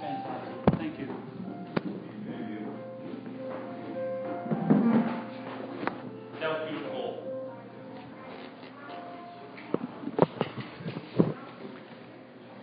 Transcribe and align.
Thank 0.00 0.98
you. 1.00 1.08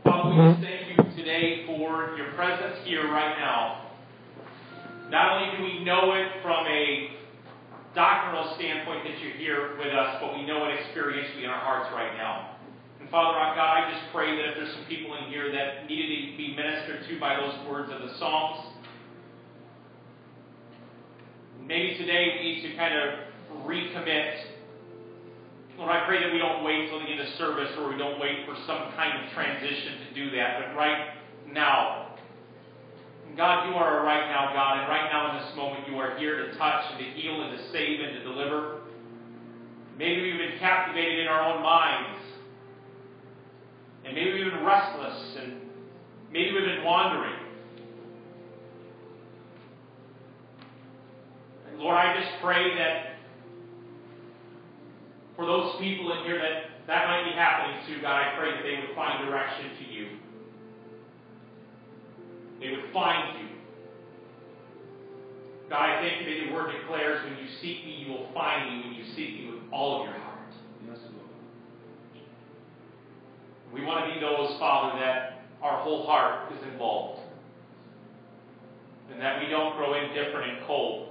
Father, 0.04 0.30
we 0.30 0.64
thank 0.64 0.88
you 0.88 1.04
today 1.18 1.66
for 1.68 2.16
your 2.16 2.32
presence 2.36 2.78
here 2.86 3.04
right 3.12 3.36
now. 3.38 3.90
Not 5.10 5.34
only 5.34 5.58
do 5.58 5.64
we 5.64 5.84
know 5.84 6.14
it 6.14 6.42
from 6.42 6.66
a 6.68 7.10
doctrinal 7.94 8.56
standpoint 8.56 9.04
that 9.04 9.20
you're 9.22 9.36
here 9.38 9.78
with 9.78 9.94
us, 9.94 10.18
but 10.22 10.36
we 10.36 10.46
know 10.46 10.64
it 10.66 10.80
experientially 10.80 11.44
in 11.44 11.50
our 11.50 11.60
hearts 11.60 11.90
right 11.94 12.16
now. 12.16 12.55
Father, 13.16 13.56
God, 13.56 13.80
I 13.80 13.96
just 13.96 14.12
pray 14.12 14.36
that 14.36 14.44
if 14.44 14.56
there's 14.58 14.76
some 14.76 14.84
people 14.92 15.16
in 15.16 15.32
here 15.32 15.50
that 15.50 15.88
needed 15.88 16.32
to 16.32 16.36
be 16.36 16.52
ministered 16.52 17.08
to 17.08 17.18
by 17.18 17.40
those 17.40 17.56
words 17.66 17.90
of 17.90 18.02
the 18.02 18.12
Psalms, 18.20 18.76
maybe 21.64 21.96
today 21.96 22.36
we 22.36 22.44
need 22.44 22.68
to 22.68 22.76
kind 22.76 22.92
of 22.92 23.64
recommit. 23.64 24.36
Lord, 25.78 25.96
I 25.96 26.06
pray 26.06 26.28
that 26.28 26.34
we 26.34 26.40
don't 26.40 26.66
wait 26.66 26.90
till 26.90 27.00
the 27.00 27.06
end 27.06 27.22
of 27.22 27.28
service 27.40 27.72
or 27.80 27.88
we 27.88 27.98
don't 27.98 28.20
wait 28.20 28.44
for 28.44 28.54
some 28.68 28.92
kind 29.00 29.24
of 29.24 29.32
transition 29.32 29.96
to 30.10 30.14
do 30.14 30.36
that, 30.36 30.60
but 30.60 30.76
right 30.76 31.16
now, 31.54 32.18
God, 33.38 33.70
you 33.70 33.76
are 33.76 34.02
a 34.02 34.04
right 34.04 34.28
now 34.28 34.52
God, 34.52 34.80
and 34.80 34.90
right 34.90 35.08
now 35.10 35.32
in 35.32 35.42
this 35.42 35.56
moment 35.56 35.88
you 35.88 35.96
are 36.00 36.18
here 36.18 36.36
to 36.46 36.58
touch 36.58 36.84
and 36.92 37.00
to 37.00 37.06
heal 37.16 37.44
and 37.44 37.58
to 37.58 37.72
save 37.72 38.02
and 38.02 38.20
to 38.20 38.24
deliver. 38.24 38.82
Maybe 39.98 40.22
we've 40.22 40.52
been 40.52 40.60
captivated 40.60 41.20
in 41.20 41.28
our 41.28 41.56
own 41.56 41.64
minds, 41.64 42.20
and 44.06 44.14
maybe 44.14 44.34
we've 44.34 44.52
been 44.52 44.64
restless, 44.64 45.38
and 45.42 45.62
maybe 46.32 46.54
we've 46.54 46.66
been 46.66 46.84
wandering. 46.84 47.40
And 51.70 51.80
Lord, 51.80 51.98
I 51.98 52.16
just 52.20 52.32
pray 52.42 52.76
that 52.78 53.16
for 55.36 55.46
those 55.46 55.76
people 55.80 56.12
in 56.18 56.24
here 56.24 56.38
that 56.38 56.88
that 56.88 57.08
might 57.08 57.24
be 57.26 57.32
happening 57.32 57.82
to, 57.88 58.02
God, 58.02 58.14
I 58.14 58.38
pray 58.38 58.52
that 58.52 58.64
they 58.64 58.80
would 58.80 58.96
find 58.96 59.26
direction 59.26 59.72
to 59.80 59.94
you. 59.94 60.08
They 62.60 62.70
would 62.72 62.94
find 62.94 63.40
you. 63.40 63.48
God, 65.70 65.82
I 65.82 66.02
thank 66.02 66.22
you 66.22 66.26
that 66.32 66.46
your 66.46 66.54
word 66.54 66.74
declares 66.80 67.24
when 67.24 67.38
you 67.40 67.50
seek 67.60 67.84
me, 67.86 68.06
you 68.06 68.14
will 68.14 68.30
find 68.34 68.70
me 68.70 68.84
when 68.86 68.94
you 68.94 69.04
seek 69.16 69.34
me 69.34 69.50
with 69.52 69.64
all 69.74 70.02
of 70.02 70.10
your 70.10 70.20
heart. 70.20 70.54
Yes, 70.88 71.00
Lord. 71.12 71.26
We 73.76 73.84
want 73.84 74.08
to 74.08 74.14
be 74.14 74.22
those, 74.22 74.58
Father, 74.58 74.98
that 75.00 75.42
our 75.62 75.84
whole 75.84 76.06
heart 76.06 76.50
is 76.54 76.64
involved. 76.72 77.20
And 79.12 79.22
that 79.22 79.42
we 79.42 79.50
don't 79.50 79.76
grow 79.76 79.94
indifferent 79.94 80.58
and 80.58 80.66
cold. 80.66 81.10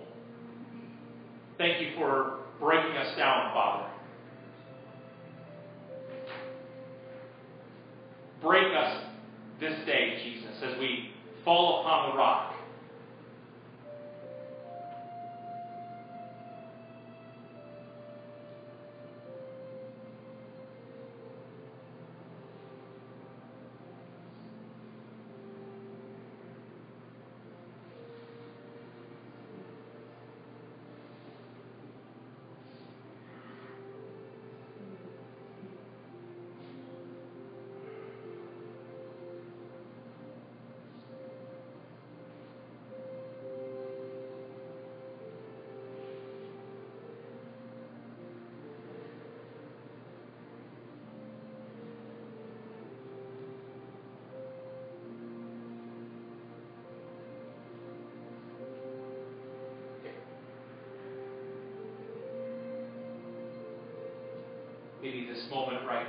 Thank 1.59 1.83
you 1.83 1.93
for 1.99 2.39
breaking 2.59 2.97
us 2.97 3.17
down, 3.19 3.53
Father. 3.53 3.91
Break 8.43 8.75
us 8.75 9.05
this 9.61 9.75
day, 9.85 10.21
Jesus, 10.25 10.63
as 10.63 10.79
we 10.79 11.11
fall 11.45 11.83
upon 11.83 12.11
the 12.11 12.17
rock. 12.17 12.54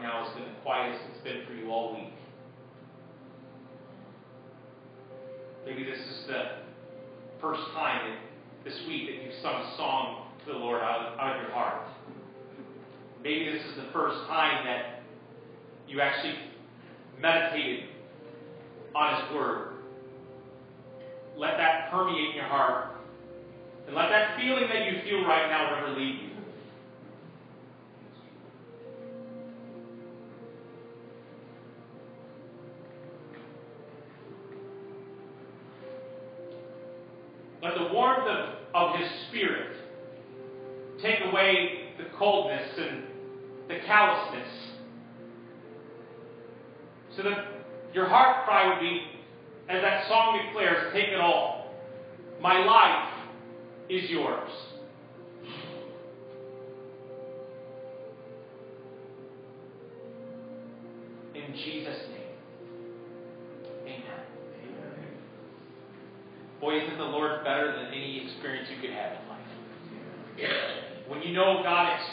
Now 0.05 0.23
has 0.23 0.33
been 0.35 0.45
the 0.45 0.59
quietest 0.61 1.04
Let 37.65 37.79
the 37.79 37.91
warmth 37.91 38.27
of, 38.27 38.49
of 38.75 38.99
His 38.99 39.09
Spirit 39.27 39.75
take 41.01 41.19
away 41.25 41.93
the 41.97 42.05
coldness 42.15 42.69
and 42.77 43.03
the 43.67 43.79
callousness. 43.87 44.47
So 47.17 47.23
that 47.23 47.47
your 47.91 48.07
heart 48.07 48.45
cry 48.45 48.71
would 48.71 48.79
be, 48.79 49.01
as 49.67 49.81
that 49.81 50.07
song 50.07 50.39
declares, 50.45 50.93
take 50.93 51.07
it 51.07 51.19
all. 51.19 51.73
My 52.39 52.63
life 52.63 53.09
is 53.89 54.11
yours. 54.11 54.51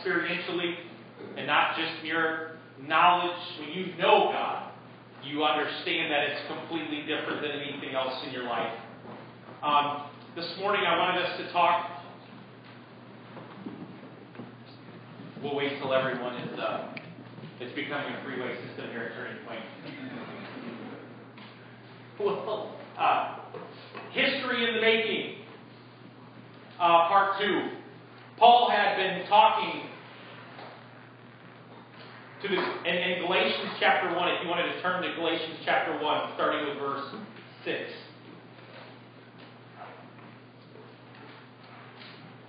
Experientially 0.02 0.74
and 1.36 1.46
not 1.46 1.76
just 1.76 2.02
mere 2.02 2.58
knowledge, 2.86 3.36
when 3.60 3.70
you 3.70 3.86
know 3.96 4.30
God, 4.32 4.72
you 5.24 5.44
understand 5.44 6.10
that 6.10 6.24
it's 6.24 6.46
completely 6.48 7.02
different 7.02 7.42
than 7.42 7.52
anything 7.52 7.94
else 7.94 8.14
in 8.26 8.32
your 8.32 8.44
life. 8.44 8.72
Um, 9.62 10.10
this 10.34 10.52
morning, 10.58 10.82
I 10.86 10.98
wanted 10.98 11.24
us 11.24 11.38
to 11.38 11.52
talk. 11.52 12.02
We'll 15.42 15.54
wait 15.54 15.78
till 15.80 15.92
everyone 15.92 16.34
is. 16.36 16.58
Uh, 16.58 16.94
it's 17.60 17.74
becoming 17.74 18.12
a 18.12 18.24
freeway 18.24 18.56
system 18.66 18.90
here 18.90 19.02
at 19.02 19.14
Turning 19.14 19.44
Point. 19.46 19.60
Well, 22.20 22.76
uh, 22.96 23.38
history 24.12 24.68
in 24.68 24.74
the 24.76 24.80
making, 24.80 25.38
uh, 26.78 27.08
part 27.08 27.40
two. 27.40 27.70
Paul 28.38 28.70
had 28.70 28.96
been 28.96 29.26
talking 29.28 29.88
to 32.42 32.48
the 32.48 32.56
in, 32.56 32.96
in 32.96 33.24
Galatians 33.24 33.70
chapter 33.78 34.14
one. 34.16 34.28
If 34.28 34.42
you 34.42 34.48
wanted 34.48 34.72
to 34.72 34.82
turn 34.82 35.02
to 35.02 35.14
Galatians 35.14 35.58
chapter 35.64 35.92
one, 36.02 36.32
starting 36.34 36.68
with 36.68 36.78
verse 36.78 37.14
six. 37.64 37.90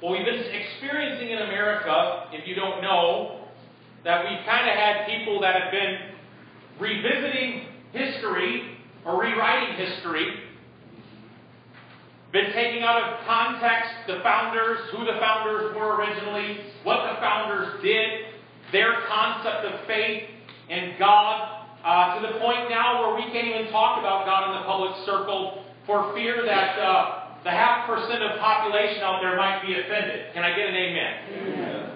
Well, 0.01 0.13
we've 0.13 0.25
been 0.25 0.43
experiencing 0.43 1.29
in 1.29 1.43
America, 1.43 2.27
if 2.33 2.47
you 2.47 2.55
don't 2.55 2.81
know, 2.81 3.45
that 4.03 4.25
we've 4.25 4.43
kind 4.45 4.67
of 4.67 4.75
had 4.75 5.05
people 5.05 5.39
that 5.41 5.61
have 5.61 5.71
been 5.71 5.97
revisiting 6.79 7.67
history 7.93 8.79
or 9.05 9.21
rewriting 9.21 9.77
history, 9.77 10.39
been 12.33 12.51
taking 12.51 12.83
out 12.83 13.01
of 13.01 13.25
context 13.25 13.91
the 14.07 14.19
founders, 14.23 14.79
who 14.91 15.05
the 15.05 15.17
founders 15.19 15.73
were 15.75 15.95
originally, 15.95 16.57
what 16.83 17.13
the 17.13 17.21
founders 17.21 17.81
did, 17.81 18.32
their 18.73 19.05
concept 19.07 19.69
of 19.69 19.87
faith 19.87 20.27
and 20.69 20.97
God, 20.97 21.69
uh, 21.85 22.19
to 22.19 22.27
the 22.27 22.39
point 22.39 22.69
now 22.69 23.05
where 23.05 23.15
we 23.15 23.31
can't 23.31 23.47
even 23.47 23.71
talk 23.71 23.99
about 23.99 24.25
God 24.25 24.49
in 24.49 24.59
the 24.59 24.65
public 24.65 25.05
circle 25.05 25.63
for 25.85 26.11
fear 26.15 26.43
that 26.43 26.79
uh, 26.79 27.37
the 27.43 27.51
half 27.51 27.85
percent 27.85 28.23
of 28.23 28.39
population 28.39 29.03
out 29.03 29.21
there 29.21 29.37
might 29.37 29.61
be 29.61 29.77
offended. 29.79 30.33
Can 30.33 30.43
I 30.43 30.55
get 30.57 30.67
an 30.67 30.75
amen? 30.75 31.13
amen? 31.31 31.89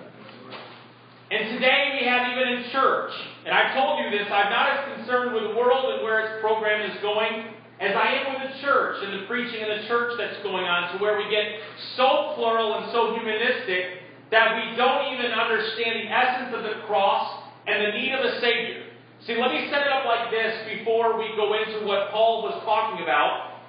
And 1.31 1.59
today 1.59 1.99
we 1.99 2.07
have 2.07 2.31
even 2.31 2.47
in 2.59 2.71
church, 2.71 3.11
and 3.43 3.51
I've 3.51 3.75
told 3.75 3.99
you 3.99 4.11
this, 4.11 4.27
I'm 4.31 4.51
not 4.51 4.69
as 4.71 4.95
concerned 4.95 5.33
with 5.33 5.43
the 5.43 5.55
world 5.59 5.95
and 5.95 6.03
where 6.03 6.23
its 6.23 6.39
program 6.39 6.89
is 6.89 6.95
going 7.01 7.57
as 7.79 7.93
I 7.95 8.23
am 8.23 8.33
with 8.33 8.51
the 8.51 8.61
church 8.61 9.03
and 9.03 9.21
the 9.21 9.27
preaching 9.27 9.61
in 9.61 9.69
the 9.69 9.87
church 9.87 10.13
that's 10.17 10.41
going 10.41 10.65
on, 10.65 10.95
to 10.95 11.03
where 11.03 11.17
we 11.17 11.29
get 11.29 11.61
so 11.95 12.33
plural 12.35 12.79
and 12.79 12.91
so 12.91 13.13
humanistic 13.13 13.96
that 14.31 14.55
we 14.55 14.75
don't 14.75 15.13
even 15.13 15.31
understand 15.31 16.03
the 16.03 16.07
essence 16.11 16.51
of 16.55 16.63
the 16.63 16.83
cross 16.85 17.43
and 17.67 17.87
the 17.87 17.91
need 17.97 18.11
of 18.13 18.25
a 18.25 18.39
Savior. 18.41 18.83
See, 19.25 19.35
let 19.39 19.51
me 19.51 19.67
set 19.71 19.81
it 19.81 19.91
up 19.91 20.05
like 20.05 20.31
this 20.31 20.77
before 20.77 21.17
we 21.17 21.31
go 21.35 21.55
into 21.55 21.85
what 21.85 22.11
Paul 22.11 22.43
was 22.43 22.61
talking 22.63 23.03
about. 23.03 23.59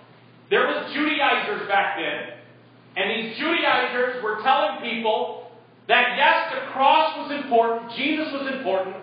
There 0.51 0.67
was 0.67 0.93
Judaizers 0.93 1.69
back 1.69 1.99
then, 1.99 2.39
and 2.97 3.11
these 3.11 3.39
Judaizers 3.39 4.23
were 4.23 4.41
telling 4.43 4.81
people 4.81 5.51
that 5.89 6.17
yes, 6.17 6.53
the 6.53 6.73
cross 6.73 7.17
was 7.19 7.33
important, 7.33 7.93
Jesus 7.97 8.33
was 8.33 8.53
important, 8.53 8.97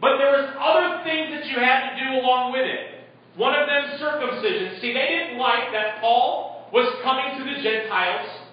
but 0.00 0.18
there 0.18 0.32
was 0.36 0.52
other 0.60 1.04
things 1.04 1.32
that 1.32 1.46
you 1.48 1.58
had 1.58 1.90
to 1.90 1.92
do 1.96 2.20
along 2.20 2.52
with 2.52 2.64
it. 2.64 2.96
One 3.36 3.52
of 3.52 3.68
them 3.68 3.98
circumcision. 3.98 4.80
See, 4.80 4.92
they 4.92 5.08
didn't 5.08 5.38
like 5.38 5.72
that 5.72 6.00
Paul 6.00 6.68
was 6.72 6.88
coming 7.04 7.38
to 7.38 7.44
the 7.44 7.62
Gentiles 7.62 8.45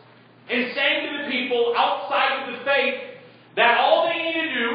and 0.49 0.73
saying 0.75 1.07
to 1.07 1.23
the 1.23 1.31
people 1.31 1.73
outside 1.77 2.43
of 2.43 2.53
the 2.53 2.65
faith 2.65 2.95
that 3.55 3.77
all 3.79 4.09
they 4.09 4.17
need 4.19 4.37
to 4.41 4.49
do 4.53 4.67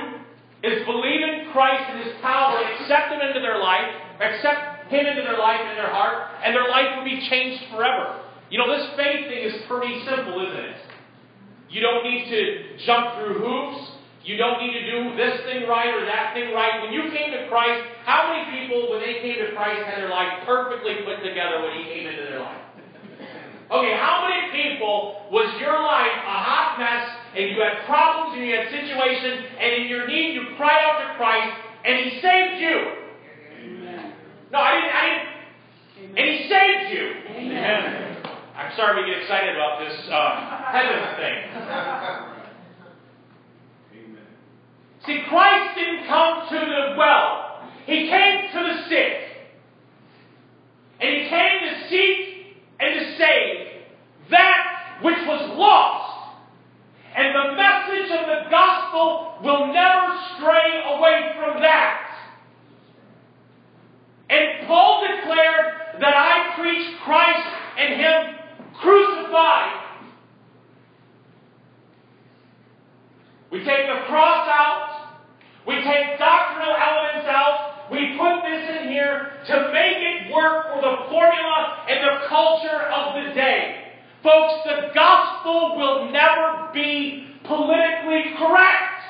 is 0.62 0.87
believe 0.87 1.23
in 1.23 1.53
Christ 1.53 1.85
and 1.91 2.05
His 2.05 2.15
power, 2.23 2.59
accept 2.59 3.12
Him 3.12 3.20
into 3.20 3.41
their 3.41 3.59
life, 3.59 3.91
accept 4.20 4.91
Him 4.91 5.06
into 5.06 5.23
their 5.23 5.38
life 5.38 5.61
and 5.61 5.76
their 5.76 5.91
heart, 5.91 6.35
and 6.43 6.55
their 6.55 6.69
life 6.69 6.97
will 6.97 7.05
be 7.05 7.20
changed 7.29 7.62
forever. 7.70 8.23
You 8.50 8.59
know, 8.59 8.67
this 8.67 8.88
faith 8.97 9.29
thing 9.29 9.44
is 9.44 9.55
pretty 9.69 10.03
simple, 10.09 10.41
isn't 10.41 10.65
it? 10.65 10.76
You 11.69 11.85
don't 11.85 12.03
need 12.03 12.25
to 12.32 12.41
jump 12.87 13.21
through 13.21 13.44
hoops. 13.44 13.93
You 14.25 14.37
don't 14.37 14.61
need 14.61 14.73
to 14.73 14.85
do 14.88 15.17
this 15.17 15.41
thing 15.44 15.69
right 15.69 15.88
or 15.88 16.05
that 16.05 16.35
thing 16.35 16.53
right. 16.53 16.82
When 16.82 16.93
you 16.93 17.12
came 17.12 17.32
to 17.32 17.49
Christ, 17.49 17.81
how 18.05 18.32
many 18.32 18.61
people, 18.61 18.91
when 18.91 19.00
they 19.00 19.21
came 19.21 19.37
to 19.41 19.53
Christ, 19.53 19.85
had 19.85 20.00
their 20.00 20.11
life 20.11 20.44
perfectly 20.44 21.05
put 21.05 21.25
together 21.25 21.61
when 21.62 21.76
He 21.76 21.85
came 21.85 22.09
into 22.09 22.25
their 22.25 22.41
life? 22.41 22.61
Okay, 23.69 23.93
how 24.00 24.18
was 25.31 25.49
your 25.60 25.75
life 25.75 26.16
a 26.25 26.38
hot 26.40 26.78
mess 26.78 27.08
and 27.37 27.50
you 27.50 27.60
had 27.60 27.84
problems 27.87 28.38
and 28.38 28.46
you 28.46 28.55
had 28.55 28.70
situations 28.70 29.44
and 29.58 29.82
in 29.82 29.88
your 29.88 30.06
need 30.06 30.34
you 30.34 30.56
cried 30.56 30.81
out 30.84 30.99
to 31.05 31.16
Christ 31.16 31.56
and 31.84 31.94
He 32.05 32.20
saved 32.20 32.60
you? 32.60 32.76
Amen. 33.60 34.12
No, 34.52 34.58
I 34.58 34.72
didn't. 34.75 34.94
I 34.94 35.05
didn't. 35.08 36.19
And 36.19 36.26
He 36.28 36.49
saved 36.49 36.93
you. 36.94 37.05
Amen. 37.37 38.16
I'm 38.56 38.72
sorry 38.76 39.02
we 39.02 39.10
get 39.10 39.22
excited 39.22 39.55
about 39.55 39.78
this 39.78 39.96
uh, 40.10 40.62
heaven 40.72 41.16
thing. 41.16 41.38
Amen. 43.94 44.26
See, 45.06 45.22
Christ 45.28 45.76
didn't 45.76 46.06
come 46.08 46.49
to 46.49 46.58
the 46.58 46.94
well, 46.99 47.62
He 47.87 48.08
came 48.08 48.50
to 48.52 48.58
the 48.58 48.88
sick. 48.88 49.14
And 51.00 51.14
He 51.14 51.28
came 51.28 51.61
to 51.70 51.88
seek 51.88 52.56
and 52.81 52.99
to 52.99 53.16
save 53.16 53.69
that 54.31 54.78
which 55.03 55.19
was 55.27 55.56
lost. 55.56 56.09
And 57.17 57.35
the 57.35 57.56
message 57.56 58.11
of 58.12 58.27
the 58.27 58.50
gospel 58.50 59.39
will 59.43 59.73
never 59.73 60.15
stray 60.37 60.83
away 60.87 61.33
from 61.37 61.62
that. 61.62 62.05
And 64.31 64.67
Paul 64.67 65.06
declared 65.06 66.00
that 66.00 66.15
I 66.15 66.55
preach 66.61 66.99
Christ 67.05 67.49
and 67.79 68.00
Him 68.00 68.37
crucified. 68.81 69.85
We 73.50 73.61
take 73.65 73.87
the 73.87 74.05
cross 74.06 74.47
out. 74.49 75.17
We 75.67 75.77
take 75.77 76.19
doctrinal 76.19 76.75
elements 76.77 77.27
out. 77.29 77.91
We 77.91 78.19
put 78.19 78.43
this 78.43 78.69
in 78.81 78.89
here 78.91 79.33
to 79.47 79.73
make 79.73 79.97
it 79.97 80.33
work 80.33 80.75
for 80.75 80.83
the 80.83 81.09
formula 81.09 81.87
and 81.89 82.05
the 82.05 82.29
culture 82.29 82.83
of 82.93 83.25
the 83.25 83.35
day. 83.35 83.88
Folks, 84.28 84.60
the 84.66 84.92
gospel 84.92 85.78
will 85.78 86.12
never 86.12 86.69
be 86.75 87.28
politically 87.44 88.36
correct. 88.36 89.00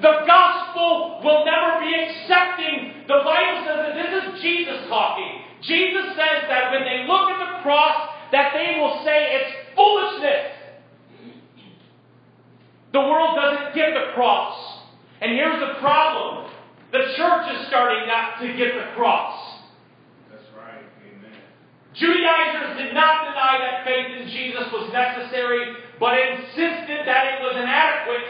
The 0.00 0.22
gospel 0.24 1.20
will 1.24 1.44
never 1.44 1.80
be 1.80 1.92
accepting. 1.92 3.02
The 3.08 3.18
Bible 3.24 3.66
says 3.66 3.78
that 3.82 3.94
this 3.96 4.22
is 4.22 4.42
Jesus 4.42 4.86
talking. 4.88 5.42
Jesus 5.62 6.06
says 6.14 6.46
that 6.48 6.70
when 6.70 6.84
they 6.84 7.04
look 7.08 7.30
at 7.30 7.38
the 7.40 7.62
cross, 7.64 8.10
that 8.30 8.52
they 8.54 8.78
will 8.78 9.02
say 9.04 9.42
it's 9.42 9.74
foolishness. 9.74 10.52
The 12.92 13.00
world 13.00 13.34
doesn't 13.34 13.74
get 13.74 13.92
the 13.92 14.12
cross. 14.14 14.54
And 15.20 15.32
here's 15.32 15.58
the 15.58 15.80
problem 15.80 16.48
the 16.92 17.12
church 17.16 17.56
is 17.56 17.66
starting 17.66 18.06
not 18.06 18.38
to 18.40 18.56
get 18.56 18.74
the 18.74 18.94
cross. 18.94 19.53
That's 21.94 22.10
right. 22.10 22.26
Amen. 22.34 22.54
Judaizers 22.54 22.76
did 22.78 22.92
not 22.94 23.30
deny 23.30 23.54
that 23.62 23.84
faith 23.86 24.10
in 24.20 24.28
Jesus 24.28 24.66
was 24.74 24.90
necessary, 24.92 25.78
but 25.98 26.18
insisted 26.18 27.06
that 27.06 27.22
it 27.34 27.38
was 27.42 27.54
inadequate. 27.54 28.26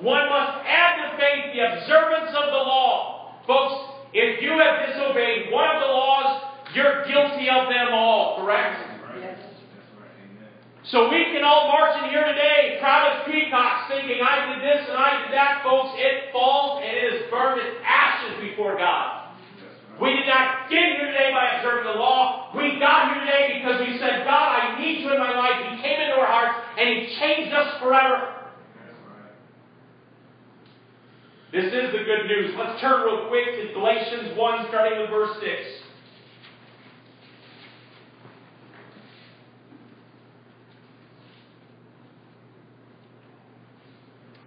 One 0.00 0.28
must 0.28 0.64
add 0.64 1.04
to 1.04 1.16
faith 1.16 1.52
the 1.52 1.60
observance 1.60 2.32
of 2.34 2.46
the 2.50 2.62
law. 2.64 3.36
Folks, 3.46 3.94
if 4.12 4.42
you 4.42 4.56
have 4.58 4.88
disobeyed 4.88 5.52
one 5.52 5.68
of 5.76 5.80
the 5.80 5.92
laws, 5.92 6.42
you're 6.74 7.04
guilty 7.06 7.48
of 7.50 7.68
them 7.68 7.92
all, 7.92 8.40
correct? 8.40 8.80
Yes. 9.20 9.38
So 10.84 11.08
we 11.08 11.24
can 11.32 11.44
all 11.44 11.68
march 11.68 12.02
in 12.04 12.10
here 12.10 12.24
today, 12.24 12.78
proud 12.80 13.16
as 13.16 13.32
peacocks, 13.32 13.88
thinking, 13.88 14.20
I 14.20 14.54
did 14.54 14.64
this 14.64 14.88
and 14.88 14.98
I 14.98 15.22
did 15.22 15.32
that, 15.32 15.62
folks. 15.62 15.94
It 15.96 16.32
falls 16.32 16.82
and 16.84 16.96
it 16.96 17.14
is 17.14 17.30
burned 17.30 17.60
as 17.60 17.74
ashes 17.84 18.40
before 18.40 18.76
God. 18.76 19.23
We 20.00 20.10
did 20.10 20.26
not 20.26 20.68
get 20.68 20.98
here 20.98 21.06
today 21.06 21.30
by 21.32 21.58
observing 21.58 21.84
the 21.84 21.98
law. 21.98 22.50
We 22.56 22.78
got 22.80 23.14
here 23.14 23.20
today 23.20 23.62
because 23.62 23.80
we 23.80 23.98
said, 23.98 24.24
God, 24.24 24.60
I 24.60 24.80
need 24.80 25.00
you 25.00 25.12
in 25.12 25.18
my 25.18 25.36
life. 25.36 25.54
He 25.70 25.82
came 25.82 26.00
into 26.00 26.16
our 26.16 26.26
hearts 26.26 26.58
and 26.78 26.88
He 26.88 27.16
changed 27.16 27.54
us 27.54 27.80
forever. 27.80 28.34
This 31.52 31.66
is 31.66 31.92
the 31.92 32.02
good 32.02 32.26
news. 32.26 32.54
Let's 32.58 32.80
turn 32.80 33.06
real 33.06 33.28
quick 33.28 33.44
to 33.54 33.72
Galatians 33.72 34.36
1, 34.36 34.66
starting 34.68 34.98
with 34.98 35.10
verse 35.10 35.36
6. 35.40 35.50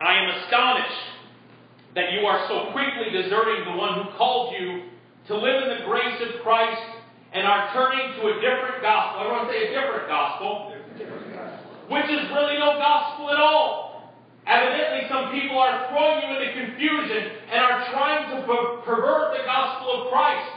I 0.01 0.17
am 0.17 0.29
astonished 0.41 0.91
that 1.95 2.11
you 2.11 2.27
are 2.27 2.45
so 2.49 2.71
quickly 2.73 3.09
deserting 3.11 3.63
the 3.63 3.77
one 3.77 4.03
who 4.03 4.17
called 4.17 4.53
you 4.59 4.83
to 5.27 5.35
live 5.35 5.63
in 5.63 5.69
the 5.77 5.83
grace 5.83 6.19
of 6.23 6.41
Christ 6.41 6.81
and 7.33 7.45
are 7.45 7.67
turning 7.75 8.15
to 8.19 8.31
a 8.31 8.35
different 8.39 8.79
gospel. 8.81 9.27
To 9.27 9.51
say 9.51 9.67
a 9.67 9.71
different 9.75 10.07
gospel, 10.07 10.71
which 11.91 12.07
is 12.07 12.23
really 12.31 12.55
no 12.55 12.79
gospel 12.79 13.29
at 13.31 13.39
all. 13.39 14.15
Evidently, 14.47 15.11
some 15.11 15.35
people 15.35 15.59
are 15.59 15.91
throwing 15.91 16.23
you 16.23 16.39
into 16.39 16.49
confusion 16.55 17.43
and 17.51 17.59
are 17.59 17.83
trying 17.91 18.31
to 18.31 18.47
per- 18.47 18.79
pervert 18.87 19.35
the 19.35 19.43
gospel 19.43 19.91
of 19.91 20.01
Christ. 20.07 20.47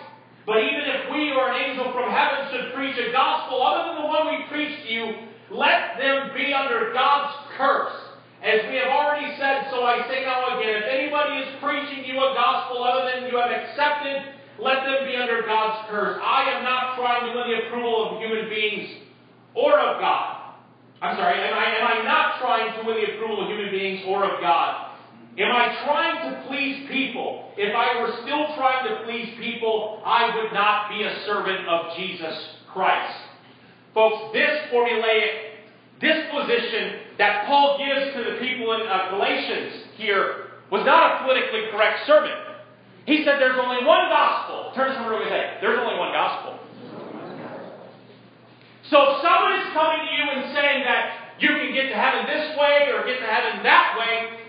But 0.46 0.62
even 0.62 0.86
if 0.86 1.10
we 1.10 1.34
or 1.34 1.50
an 1.50 1.58
angel 1.58 1.90
from 1.90 2.06
heaven 2.06 2.46
should 2.54 2.70
preach 2.72 2.94
a 2.94 3.10
gospel 3.10 3.58
other 3.66 3.90
than 3.90 4.06
the 4.06 4.08
one 4.08 4.30
we 4.30 4.46
preach 4.46 4.86
to 4.86 4.88
you, 4.94 5.06
let 5.50 5.98
them 5.98 6.30
be 6.38 6.54
under 6.54 6.94
God's 6.94 7.34
curse. 7.58 7.98
As 8.46 8.62
we 8.70 8.78
have 8.78 8.94
already 8.94 9.34
said, 9.36 9.66
so 9.74 9.82
I 9.82 10.06
say 10.06 10.22
now 10.22 10.56
again, 10.56 10.80
if 10.80 10.86
anybody 10.86 11.44
is 11.44 11.58
preaching 11.58 12.06
you 12.06 12.16
a 12.22 12.32
gospel 12.32 12.86
other 12.86 13.10
than 13.10 13.28
you 13.28 13.36
have 13.36 13.50
accepted, 13.50 14.39
let 14.62 14.84
them 14.84 15.06
be 15.06 15.16
under 15.16 15.42
God's 15.42 15.88
curse. 15.90 16.20
I 16.22 16.52
am 16.56 16.64
not 16.64 16.96
trying 16.96 17.32
to 17.32 17.38
win 17.38 17.50
the 17.50 17.66
approval 17.66 18.10
of 18.10 18.20
human 18.20 18.48
beings 18.48 18.90
or 19.54 19.78
of 19.78 20.00
God. 20.00 20.54
I'm 21.02 21.16
sorry, 21.16 21.40
am 21.40 21.54
I, 21.54 21.64
am 21.80 21.86
I 21.86 22.04
not 22.04 22.40
trying 22.40 22.80
to 22.80 22.86
win 22.86 22.96
the 22.96 23.14
approval 23.14 23.42
of 23.42 23.48
human 23.48 23.70
beings 23.70 24.04
or 24.06 24.24
of 24.24 24.40
God? 24.40 24.90
Am 25.38 25.50
I 25.50 25.80
trying 25.84 26.30
to 26.30 26.48
please 26.48 26.88
people? 26.90 27.52
If 27.56 27.74
I 27.74 28.00
were 28.02 28.12
still 28.22 28.54
trying 28.56 28.88
to 28.88 29.04
please 29.04 29.32
people, 29.40 30.02
I 30.04 30.34
would 30.36 30.52
not 30.52 30.90
be 30.90 31.02
a 31.02 31.24
servant 31.24 31.66
of 31.66 31.96
Jesus 31.96 32.36
Christ. 32.72 33.16
Folks, 33.94 34.34
this 34.34 34.68
formulaic 34.72 35.50
disposition 36.00 37.00
that 37.18 37.46
Paul 37.46 37.78
gives 37.78 38.14
to 38.16 38.24
the 38.24 38.38
people 38.40 38.72
in 38.74 38.86
uh, 38.88 39.10
Galatians 39.10 39.84
here 39.96 40.50
was 40.70 40.84
not 40.84 41.20
a 41.20 41.24
politically 41.24 41.70
correct 41.70 42.06
sermon. 42.06 42.49
He 43.06 43.24
said 43.24 43.40
there's 43.40 43.58
only 43.58 43.84
one 43.84 44.08
gospel. 44.08 44.72
Turn 44.74 44.88
to 44.88 44.94
someone 44.94 45.16
real 45.16 45.28
quick 45.28 45.60
there's 45.60 45.78
only 45.78 45.98
one 45.98 46.12
gospel. 46.12 46.58
So 48.90 48.96
if 48.98 49.22
someone 49.22 49.54
is 49.62 49.70
coming 49.72 50.02
to 50.02 50.10
you 50.10 50.24
and 50.34 50.42
saying 50.54 50.82
that 50.82 51.38
you 51.38 51.48
can 51.48 51.72
get 51.72 51.88
to 51.88 51.96
heaven 51.96 52.26
this 52.26 52.58
way 52.58 52.90
or 52.90 53.06
get 53.06 53.22
to 53.22 53.30
heaven 53.30 53.62
that 53.62 53.94
way, 53.96 54.40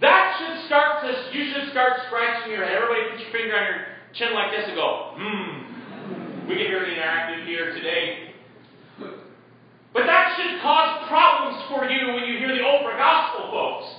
that 0.00 0.36
should 0.38 0.66
start 0.66 1.02
to, 1.02 1.10
you 1.32 1.52
should 1.52 1.70
start 1.70 2.04
scratching 2.06 2.52
your 2.52 2.64
head. 2.64 2.76
Everybody 2.76 3.10
put 3.10 3.18
your 3.18 3.28
your 3.28 3.32
finger 3.32 3.56
on 3.56 3.64
your 3.64 3.80
chin 4.14 4.34
like 4.34 4.52
this 4.52 4.68
and 4.68 4.76
go, 4.76 5.14
hmm. 5.16 5.68
We 6.48 6.56
get 6.56 6.68
very 6.68 6.96
interactive 6.96 7.44
here 7.44 7.74
today. 7.74 8.32
But 9.92 10.06
that 10.06 10.36
should 10.36 10.62
cause 10.62 11.08
problems 11.08 11.64
for 11.68 11.84
you 11.84 12.14
when 12.14 12.24
you 12.24 12.38
hear 12.38 12.48
the 12.48 12.62
Oprah 12.62 12.96
gospel, 12.96 13.50
folks. 13.50 13.97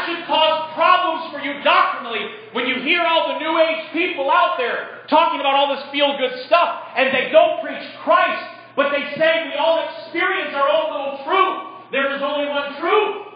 That 0.00 0.08
should 0.08 0.26
cause 0.26 0.72
problems 0.72 1.28
for 1.28 1.44
you 1.44 1.62
doctrinally 1.62 2.24
when 2.52 2.66
you 2.66 2.80
hear 2.80 3.04
all 3.04 3.34
the 3.34 3.38
New 3.38 3.58
Age 3.60 3.92
people 3.92 4.30
out 4.30 4.56
there 4.56 5.04
talking 5.10 5.40
about 5.40 5.54
all 5.54 5.76
this 5.76 5.84
feel 5.92 6.16
good 6.16 6.46
stuff 6.46 6.84
and 6.96 7.12
they 7.12 7.28
don't 7.30 7.60
preach 7.60 7.84
Christ, 8.02 8.42
but 8.76 8.92
they 8.92 9.12
say 9.18 9.44
we 9.52 9.58
all 9.58 9.84
experience 9.84 10.54
our 10.54 10.68
own 10.68 10.90
little 10.90 11.24
truth. 11.24 11.92
There 11.92 12.16
is 12.16 12.22
only 12.22 12.48
one 12.48 12.80
truth. 12.80 13.26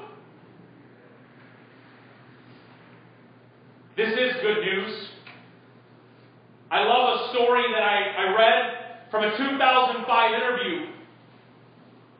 This 3.98 4.08
is 4.08 4.40
good 4.40 4.64
news. 4.64 5.08
I 6.70 6.82
love 6.84 7.20
a 7.20 7.34
story 7.34 7.64
that 7.74 7.82
I, 7.82 8.24
I 8.24 8.34
read 8.38 9.10
from 9.10 9.24
a 9.24 9.36
2005 9.36 10.34
interview 10.34 10.86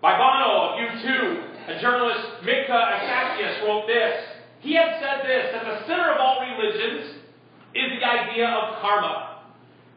by 0.02 0.18
Bono 0.18 0.68
of 0.68 1.00
U2 1.00 1.54
a 1.66 1.80
journalist, 1.80 2.44
Michka 2.44 2.76
Assayas, 2.76 3.64
wrote 3.64 3.86
this. 3.86 4.33
He 4.64 4.72
had 4.72 4.96
said 4.96 5.28
this 5.28 5.52
that 5.52 5.68
the 5.68 5.84
center 5.84 6.08
of 6.08 6.18
all 6.24 6.40
religions 6.40 7.20
is 7.76 7.88
the 8.00 8.02
idea 8.02 8.48
of 8.48 8.80
karma. 8.80 9.44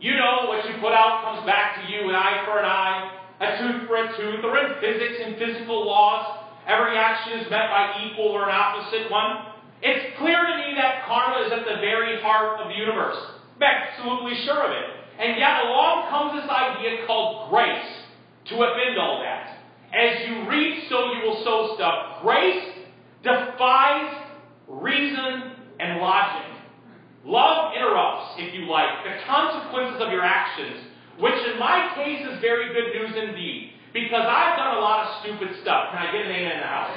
You 0.03 0.19
know, 0.19 0.51
what 0.51 0.67
you 0.67 0.75
put 0.83 0.91
out 0.91 1.24
comes 1.24 1.47
back 1.47 1.79
to 1.79 1.88
you 1.88 2.12
an 2.12 2.15
eye 2.15 2.43
for 2.43 2.59
an 2.59 2.67
eye, 2.67 3.15
a 3.39 3.47
tooth 3.63 3.88
for 3.88 3.95
a 3.95 4.12
tooth, 4.19 4.43
or 4.43 4.59
in 4.59 4.75
physics 4.83 5.24
and 5.24 5.39
physical 5.39 5.88
laws, 5.88 6.51
every 6.67 7.00
action 7.00 7.39
is 7.39 7.50
met 7.50 7.71
by 7.71 7.95
equal 8.12 8.27
or 8.27 8.43
an 8.43 8.53
opposite 8.53 9.09
one. 9.09 9.55
It's 9.81 10.19
clear 10.19 10.36
to 10.36 10.55
me 10.59 10.75
that 10.75 11.07
karma 11.07 11.47
is 11.47 11.51
at 11.55 11.63
the 11.63 11.79
very 11.79 12.19
heart 12.21 12.59
of 12.59 12.67
the 12.67 12.75
universe. 12.75 13.15
I'm 13.55 13.63
absolutely 13.63 14.36
sure 14.43 14.67
of 14.67 14.71
it. 14.75 14.88
And 15.17 15.39
yet 15.39 15.63
along 15.63 16.12
comes 16.12 16.43
this 16.43 16.50
idea 16.51 17.07
called 17.07 17.50
grace 17.50 17.88
to 18.51 18.53
upend 18.55 19.00
all 19.00 19.24
that. 19.24 19.63
As 19.95 20.27
you 20.27 20.50
reap, 20.50 20.89
so 20.89 21.13
you 21.13 21.24
will 21.24 21.41
sow 21.45 21.74
stuff. 21.79 22.21
Grace 22.21 22.83
defies 23.24 24.26
reason 24.67 25.55
and 25.79 26.00
logic. 26.00 26.45
Love 27.25 27.74
interrupts, 27.75 28.36
if 28.38 28.53
you 28.53 28.67
like, 28.67 29.03
the 29.03 29.19
consequences 29.27 30.01
of 30.01 30.12
your 30.12 30.24
actions, 30.24 30.88
which 31.19 31.36
in 31.51 31.59
my 31.59 31.91
case 31.95 32.24
is 32.24 32.39
very 32.39 32.71
good 32.71 32.93
news 32.95 33.15
indeed, 33.15 33.71
because 33.91 34.24
I've 34.24 34.55
done 34.55 34.77
a 34.77 34.79
lot 34.79 35.07
of 35.07 35.07
stupid 35.24 35.50
stuff. 35.62 35.91
Can 35.91 36.07
I 36.07 36.12
get 36.12 36.25
an 36.25 36.31
amen 36.31 36.51
in 36.51 36.59
the 36.59 36.71
house? 36.71 36.93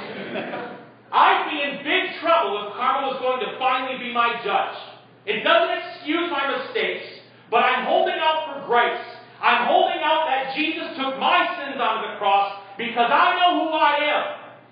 I'd 1.13 1.51
be 1.51 1.59
in 1.59 1.83
big 1.83 2.21
trouble 2.23 2.71
if 2.71 2.79
karma 2.79 3.11
was 3.11 3.19
going 3.19 3.43
to 3.43 3.59
finally 3.59 3.99
be 3.99 4.15
my 4.15 4.39
judge. 4.45 4.79
It 5.27 5.43
doesn't 5.43 5.75
excuse 5.75 6.31
my 6.31 6.47
mistakes, 6.47 7.07
but 7.51 7.67
I'm 7.67 7.87
holding 7.87 8.15
out 8.23 8.47
for 8.47 8.67
grace. 8.71 9.03
I'm 9.43 9.67
holding 9.67 9.99
out 10.05 10.31
that 10.31 10.55
Jesus 10.55 10.95
took 10.95 11.19
my 11.19 11.43
sins 11.59 11.81
on 11.81 12.07
the 12.07 12.19
cross 12.19 12.63
because 12.79 13.11
I 13.11 13.35
know 13.35 13.67
who 13.67 13.75
I 13.75 13.93
am. 14.07 14.25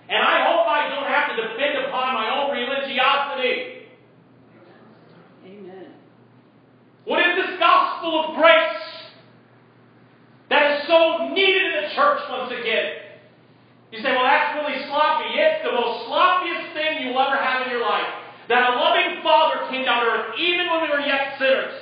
And 0.08 0.16
I 0.16 0.48
hope 0.48 0.64
I 0.64 0.88
don't 0.88 1.04
have 1.04 1.36
to 1.36 1.36
depend 1.36 1.84
upon 1.84 2.14
my 2.14 2.32
own 2.32 2.50
religiosity. 2.50 3.84
Amen. 5.44 5.92
What 7.04 7.20
is 7.20 7.36
this 7.36 7.58
gospel 7.60 8.24
of 8.24 8.36
grace 8.36 8.88
that 10.48 10.80
is 10.80 10.88
so 10.88 11.28
needed 11.28 11.60
in 11.60 11.72
the 11.84 11.88
church 11.94 12.20
once 12.30 12.52
again? 12.52 13.04
You 13.92 14.00
say, 14.00 14.12
well, 14.12 14.24
that's 14.24 14.56
really 14.56 14.80
sloppy. 14.88 15.28
It's 15.36 15.64
the 15.64 15.72
most 15.72 16.08
sloppiest 16.08 16.72
thing 16.72 17.04
you'll 17.04 17.20
ever 17.20 17.36
have 17.36 17.66
in 17.66 17.72
your 17.72 17.84
life. 17.84 18.08
That 18.48 18.64
a 18.64 18.76
loving 18.80 19.20
Father 19.22 19.68
came 19.68 19.84
down 19.84 20.04
to 20.04 20.08
earth 20.08 20.40
even 20.40 20.72
when 20.72 20.82
we 20.84 20.88
were 20.88 21.04
yet 21.04 21.36
sinners. 21.38 21.72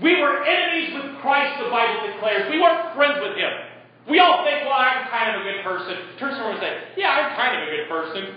We 0.00 0.22
were 0.22 0.46
enemies 0.46 0.94
with 0.94 1.18
Christ, 1.20 1.58
the 1.62 1.70
Bible 1.70 2.06
declares. 2.14 2.50
We 2.50 2.62
weren't 2.62 2.94
friends 2.94 3.18
with 3.22 3.36
Him. 3.36 3.71
We 4.08 4.18
all 4.18 4.44
think, 4.44 4.64
well, 4.64 4.74
I'm 4.74 5.08
kind 5.08 5.36
of 5.36 5.42
a 5.42 5.44
good 5.44 5.62
person. 5.62 5.96
Turn 6.18 6.30
to 6.30 6.36
someone 6.36 6.54
and 6.54 6.60
say, 6.60 6.78
yeah, 6.96 7.10
I'm 7.10 7.36
kind 7.36 7.62
of 7.62 7.68
a 7.68 7.76
good 7.76 7.88
person. 7.88 8.34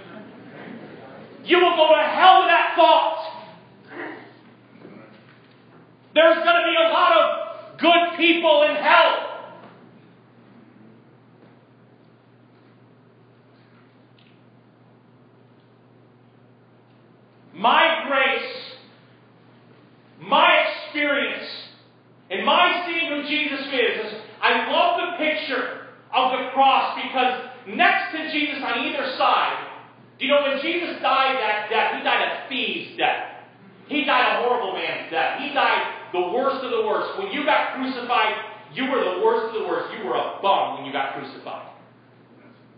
You 1.43 1.57
will 1.57 1.75
go 1.75 1.95
to 1.95 2.01
hell 2.01 2.39
with 2.41 2.50
that 2.50 2.74
thought. 2.75 3.31
There's 6.13 6.43
going 6.43 6.55
to 6.55 6.63
be 6.63 6.75
a 6.86 6.89
lot 6.93 7.12
of 7.12 7.79
good 7.79 8.17
people 8.17 8.63
in 8.63 8.75
hell. 8.75 9.31
My 17.53 18.05
grace, 18.07 18.51
my 20.22 20.65
experience, 20.67 21.50
and 22.29 22.45
my 22.45 22.86
seeing 22.86 23.10
who 23.10 23.27
Jesus 23.27 23.65
is, 23.67 24.05
is 24.05 24.22
I 24.41 24.69
love 24.72 24.95
picture 25.17 25.88
of 26.13 26.31
the 26.31 26.51
cross 26.53 27.00
because 27.01 27.50
next 27.67 28.12
to 28.12 28.31
Jesus 28.31 28.63
on 28.63 28.86
either 28.86 29.15
side, 29.17 29.67
do 30.17 30.25
you 30.25 30.31
know 30.31 30.43
when 30.43 30.62
Jesus 30.62 31.01
died 31.01 31.36
that 31.39 31.67
death, 31.69 31.98
he 31.98 32.03
died 32.03 32.24
a 32.24 32.50
thief's 32.50 32.98
death. 32.98 33.36
He 33.88 34.05
died 34.05 34.39
a 34.39 34.48
horrible 34.48 34.74
man's 34.74 35.12
death. 35.12 35.39
He 35.41 35.53
died 35.53 36.10
the 36.13 36.31
worst 36.34 36.63
of 36.63 36.72
the 36.72 36.88
worst. 36.88 37.19
When 37.19 37.31
you 37.31 37.45
got 37.45 37.75
crucified, 37.75 38.34
you 38.74 38.89
were 38.89 39.03
the 39.03 39.22
worst 39.24 39.53
of 39.53 39.62
the 39.62 39.67
worst. 39.67 39.93
You 39.98 40.07
were 40.07 40.15
a 40.15 40.39
bum 40.41 40.77
when 40.77 40.86
you 40.86 40.91
got 40.91 41.13
crucified. 41.13 41.75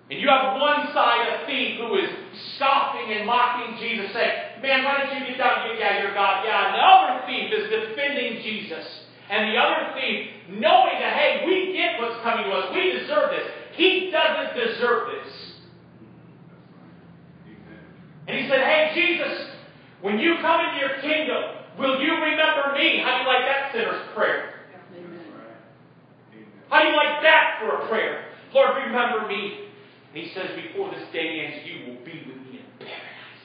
And 0.10 0.20
you 0.20 0.28
have 0.30 0.56
one 0.60 0.88
side, 0.94 1.28
a 1.28 1.46
thief, 1.46 1.80
who 1.80 1.96
is 2.00 2.10
scoffing 2.56 3.12
and 3.12 3.28
mocking 3.28 3.76
Jesus, 3.78 4.12
saying, 4.14 4.62
Man, 4.62 4.84
why 4.84 5.04
don't 5.04 5.20
you 5.20 5.28
get 5.28 5.38
down? 5.38 5.68
Yeah, 5.78 6.02
you're 6.02 6.14
God. 6.14 6.44
Yeah. 6.46 6.72
And 6.72 6.76
the 6.76 6.84
other 6.84 7.28
thief 7.28 7.52
is 7.52 7.70
defending 7.70 8.42
Jesus. 8.42 8.88
And 9.30 9.52
the 9.52 9.58
other 9.60 10.00
thief, 10.00 10.30
knowing 10.50 11.00
that, 11.00 11.14
hey, 11.14 11.44
we 11.46 11.74
get 11.74 12.00
what's 12.00 12.22
coming 12.24 12.46
to 12.46 12.52
us, 12.52 12.74
we 12.74 12.92
deserve 12.92 13.32
this. 13.32 13.52
He 13.74 14.10
doesn't 14.10 14.56
deserve 14.56 15.10
this. 15.12 15.34
And 18.28 18.38
he 18.38 18.48
said, 18.48 18.60
hey, 18.60 18.92
Jesus, 18.96 19.50
when 20.02 20.20
you 20.20 20.36
come 20.42 20.62
into 20.62 20.80
your 20.80 21.02
kingdom, 21.02 21.44
will 21.78 22.02
you 22.02 22.14
remember 22.14 22.74
me? 22.74 23.02
How 23.04 23.18
do 23.18 23.24
you 23.24 23.28
like 23.28 23.46
that 23.46 23.72
sinner's 23.74 24.08
prayer? 24.16 24.54
How 26.70 26.82
do 26.82 26.90
you 26.90 26.96
like 26.96 27.22
that 27.24 27.60
for 27.60 27.84
a 27.84 27.88
prayer? 27.88 28.26
Lord, 28.54 28.84
remember 28.86 29.28
me. 29.28 29.68
And 30.14 30.24
he 30.24 30.34
says, 30.34 30.50
before 30.56 30.92
this 30.92 31.04
day 31.12 31.46
ends, 31.46 31.68
you 31.68 31.92
will 31.92 32.06
be 32.06 32.24
with 32.28 32.38
me 32.48 32.60
in 32.60 32.66
paradise. 32.80 33.44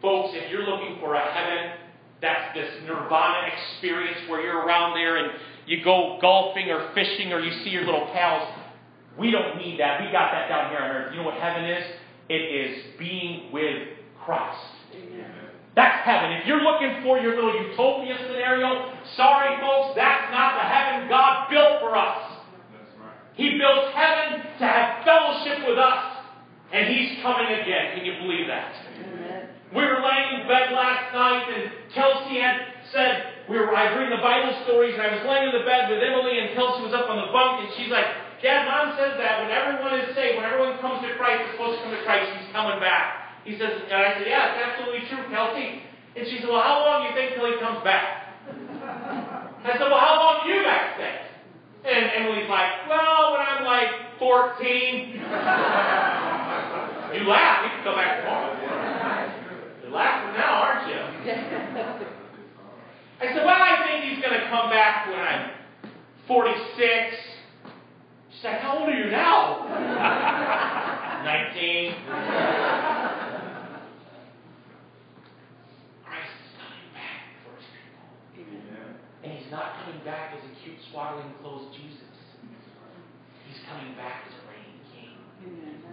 Folks, 0.00 0.34
if 0.34 0.50
you're 0.50 0.64
looking 0.64 0.98
for 1.00 1.14
a 1.14 1.20
heaven 1.20 1.72
that's 2.20 2.54
this 2.54 2.70
nirvana 2.84 3.48
experience 3.52 4.18
where 4.28 4.40
you're 4.40 4.64
around 4.64 4.94
there 4.94 5.16
and 5.16 5.32
you 5.66 5.84
go 5.84 6.18
golfing 6.20 6.70
or 6.70 6.90
fishing 6.94 7.32
or 7.32 7.40
you 7.40 7.52
see 7.64 7.70
your 7.70 7.84
little 7.84 8.08
pals. 8.12 8.48
We 9.18 9.30
don't 9.30 9.56
need 9.58 9.80
that. 9.80 10.00
We 10.00 10.10
got 10.10 10.32
that 10.32 10.48
down 10.48 10.70
here 10.70 10.78
on 10.78 10.90
earth. 10.90 11.12
You 11.12 11.18
know 11.18 11.26
what 11.26 11.34
heaven 11.34 11.64
is? 11.64 11.84
It 12.28 12.34
is 12.34 12.98
being 12.98 13.52
with 13.52 13.88
Christ. 14.24 14.58
Amen. 14.94 15.48
That's 15.74 16.04
heaven. 16.04 16.32
If 16.42 16.46
you're 16.46 16.62
looking 16.62 17.02
for 17.04 17.18
your 17.18 17.36
little 17.36 17.54
utopia 17.54 18.18
scenario, 18.26 18.92
sorry, 19.16 19.60
folks, 19.60 19.94
that's 19.94 20.30
not 20.32 20.58
the 20.58 20.66
heaven 20.66 21.08
God 21.08 21.48
built 21.50 21.80
for 21.80 21.96
us. 21.96 22.42
Right. 22.98 23.14
He 23.34 23.56
built 23.58 23.94
heaven 23.94 24.42
to 24.58 24.64
have 24.66 25.04
fellowship 25.04 25.68
with 25.68 25.78
us, 25.78 26.26
and 26.72 26.88
He's 26.88 27.22
coming 27.22 27.46
again. 27.46 27.94
Can 27.94 28.04
you 28.04 28.18
believe 28.18 28.48
that? 28.48 28.74
We 29.68 29.84
were 29.84 30.00
laying 30.00 30.40
in 30.40 30.48
bed 30.48 30.72
last 30.72 31.12
night, 31.12 31.44
and 31.52 31.64
Kelsey 31.92 32.40
had 32.40 32.72
said, 32.88 33.44
we 33.52 33.60
were, 33.60 33.68
I 33.68 33.92
reading 33.96 34.16
the 34.16 34.24
Bible 34.24 34.56
stories, 34.64 34.96
and 34.96 35.04
I 35.04 35.12
was 35.12 35.24
laying 35.28 35.52
in 35.52 35.54
the 35.60 35.64
bed 35.68 35.92
with 35.92 36.00
Emily, 36.00 36.40
and 36.40 36.56
Kelsey 36.56 36.88
was 36.88 36.96
up 36.96 37.08
on 37.08 37.20
the 37.20 37.28
bunk, 37.32 37.64
and 37.64 37.68
she's 37.76 37.92
like, 37.92 38.08
Dad, 38.40 38.64
Mom 38.64 38.96
says 38.96 39.20
that 39.20 39.44
when 39.44 39.52
everyone 39.52 39.98
is 40.00 40.14
saved, 40.16 40.40
when 40.40 40.46
everyone 40.48 40.80
comes 40.80 41.04
to 41.04 41.12
Christ, 41.20 41.44
is 41.44 41.52
supposed 41.56 41.80
to 41.80 41.84
come 41.84 41.92
to 41.92 42.00
Christ, 42.06 42.32
he's 42.38 42.48
coming 42.54 42.80
back. 42.80 43.36
He 43.44 43.60
says, 43.60 43.76
and 43.88 43.98
I 43.98 44.16
said, 44.16 44.24
yeah, 44.24 44.52
it's 44.52 44.60
absolutely 44.62 45.04
true, 45.08 45.24
Kelsey. 45.28 45.84
And 46.16 46.24
she 46.28 46.40
said, 46.40 46.48
well, 46.48 46.64
how 46.64 46.80
long 46.84 47.04
do 47.04 47.12
you 47.12 47.14
think 47.16 47.36
till 47.36 47.44
he 47.44 47.60
comes 47.60 47.84
back? 47.84 48.40
I 48.48 49.76
said, 49.76 49.88
well, 49.90 50.00
how 50.00 50.16
long 50.16 50.48
do 50.48 50.52
you 50.52 50.64
guys 50.64 50.96
think? 50.96 51.28
And 51.84 52.24
Emily's 52.24 52.48
like, 52.48 52.88
well, 52.88 53.36
when 53.36 53.40
I'm 53.44 53.64
like 53.64 54.16
14. 54.18 55.12
you 57.14 57.24
laugh, 57.28 57.64
you 57.64 57.70
can 57.74 57.84
come 57.84 57.96
back 57.96 58.20
tomorrow. 58.20 58.67
You're 59.88 59.96
laughing 59.96 60.36
now, 60.36 60.68
aren't 60.68 60.84
you? 60.86 61.00
I 63.20 63.32
said, 63.32 63.40
Well, 63.40 63.56
I 63.56 63.88
think 63.88 64.04
he's 64.04 64.20
going 64.22 64.38
to 64.38 64.44
come 64.50 64.68
back 64.68 65.08
when 65.08 65.18
I'm 65.18 65.50
46. 66.28 67.16
She's 68.30 68.44
like, 68.44 68.60
How 68.60 68.80
old 68.80 68.90
are 68.90 68.92
you 68.92 69.10
now? 69.10 69.64
19. 71.24 72.04
Christ 76.04 76.36
is 76.36 76.52
coming 76.60 76.92
back 76.92 77.32
for 77.40 77.56
his 77.56 77.64
people. 77.72 78.04
And 79.24 79.32
he's 79.32 79.48
not 79.50 79.72
coming 79.86 80.04
back 80.04 80.36
as 80.36 80.44
a 80.44 80.52
cute, 80.62 80.76
swaddling 80.92 81.32
clothes 81.40 81.72
Jesus. 81.72 81.96
He's 83.48 83.64
coming 83.64 83.96
back 83.96 84.28
as 84.28 84.36
a 84.36 84.44
reigning 84.52 84.84
king. 84.92 85.16
Amen. 85.48 85.87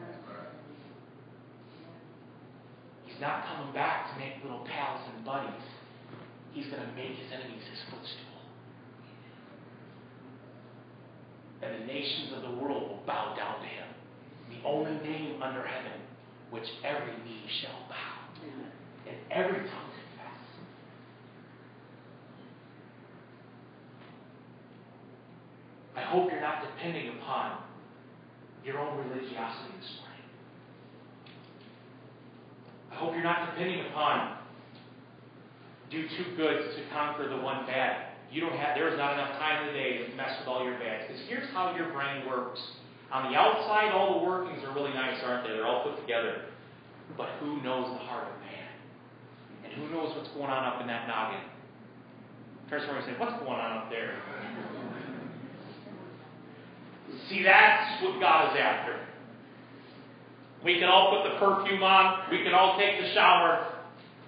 He's 3.16 3.22
not 3.22 3.48
coming 3.48 3.72
back 3.72 4.12
to 4.12 4.20
make 4.20 4.44
little 4.44 4.68
pals 4.68 5.00
and 5.16 5.24
buddies. 5.24 5.64
He's 6.52 6.66
going 6.66 6.84
to 6.84 6.94
make 7.00 7.16
his 7.16 7.32
enemies 7.32 7.64
his 7.72 7.80
footstool. 7.88 8.36
And 11.64 11.82
the 11.82 11.86
nations 11.88 12.34
of 12.36 12.42
the 12.42 12.60
world 12.60 12.90
will 12.90 13.04
bow 13.08 13.34
down 13.38 13.62
to 13.62 13.66
him. 13.66 13.88
The 14.52 14.68
only 14.68 15.00
name 15.08 15.42
under 15.42 15.66
heaven 15.66 16.02
which 16.52 16.66
every 16.84 17.14
knee 17.24 17.48
shall 17.62 17.88
bow 17.88 18.20
and 19.08 19.16
every 19.32 19.60
tongue 19.60 19.92
confess. 19.96 20.42
I 25.96 26.02
hope 26.02 26.30
you're 26.30 26.42
not 26.42 26.64
depending 26.64 27.18
upon 27.18 27.60
your 28.66 28.78
own 28.80 28.98
religiosity 28.98 29.72
this 29.80 29.90
morning. 30.00 30.05
I 32.96 32.98
hope 32.98 33.12
you're 33.12 33.28
not 33.28 33.52
depending 33.52 33.84
upon 33.92 34.40
do 35.92 36.08
two 36.18 36.36
goods 36.36 36.76
to 36.76 36.82
conquer 36.94 37.28
the 37.28 37.38
one 37.38 37.66
bad. 37.68 38.08
You 38.32 38.42
don't 38.42 38.56
have 38.56 38.76
there 38.76 38.88
is 38.88 38.98
not 38.98 39.14
enough 39.14 39.38
time 39.38 39.68
in 39.68 39.74
the 39.74 39.80
day 39.80 40.08
to 40.08 40.16
mess 40.16 40.40
with 40.40 40.48
all 40.48 40.64
your 40.64 40.80
bads. 40.80 41.04
Because 41.08 41.22
here's 41.28 41.48
how 41.52 41.76
your 41.76 41.92
brain 41.92 42.26
works. 42.26 42.60
On 43.12 43.32
the 43.32 43.38
outside, 43.38 43.92
all 43.92 44.20
the 44.20 44.26
workings 44.26 44.64
are 44.64 44.74
really 44.74 44.94
nice, 44.94 45.22
aren't 45.24 45.44
they? 45.44 45.54
They're 45.54 45.66
all 45.66 45.84
put 45.84 46.00
together. 46.02 46.42
But 47.18 47.30
who 47.40 47.62
knows 47.62 47.92
the 47.92 48.00
heart 48.00 48.28
of 48.28 48.34
man? 48.42 48.68
And 49.64 49.74
who 49.74 49.90
knows 49.94 50.16
what's 50.16 50.30
going 50.30 50.50
on 50.50 50.66
up 50.66 50.82
in 50.82 50.88
that 50.88 51.08
noggin? 51.08 51.42
Turn 52.70 52.82
to 52.82 52.96
and 52.96 53.06
say, 53.06 53.14
What's 53.20 53.40
going 53.44 53.60
on 53.60 53.78
up 53.78 53.90
there? 53.92 54.18
See, 57.30 57.44
that's 57.44 58.02
what 58.02 58.20
God 58.20 58.52
is 58.52 58.58
after. 58.60 59.05
We 60.66 60.82
can 60.82 60.90
all 60.90 61.14
put 61.14 61.30
the 61.30 61.38
perfume 61.38 61.86
on, 61.86 62.26
we 62.34 62.42
can 62.42 62.58
all 62.58 62.76
take 62.76 63.00
the 63.00 63.14
shower, 63.14 63.78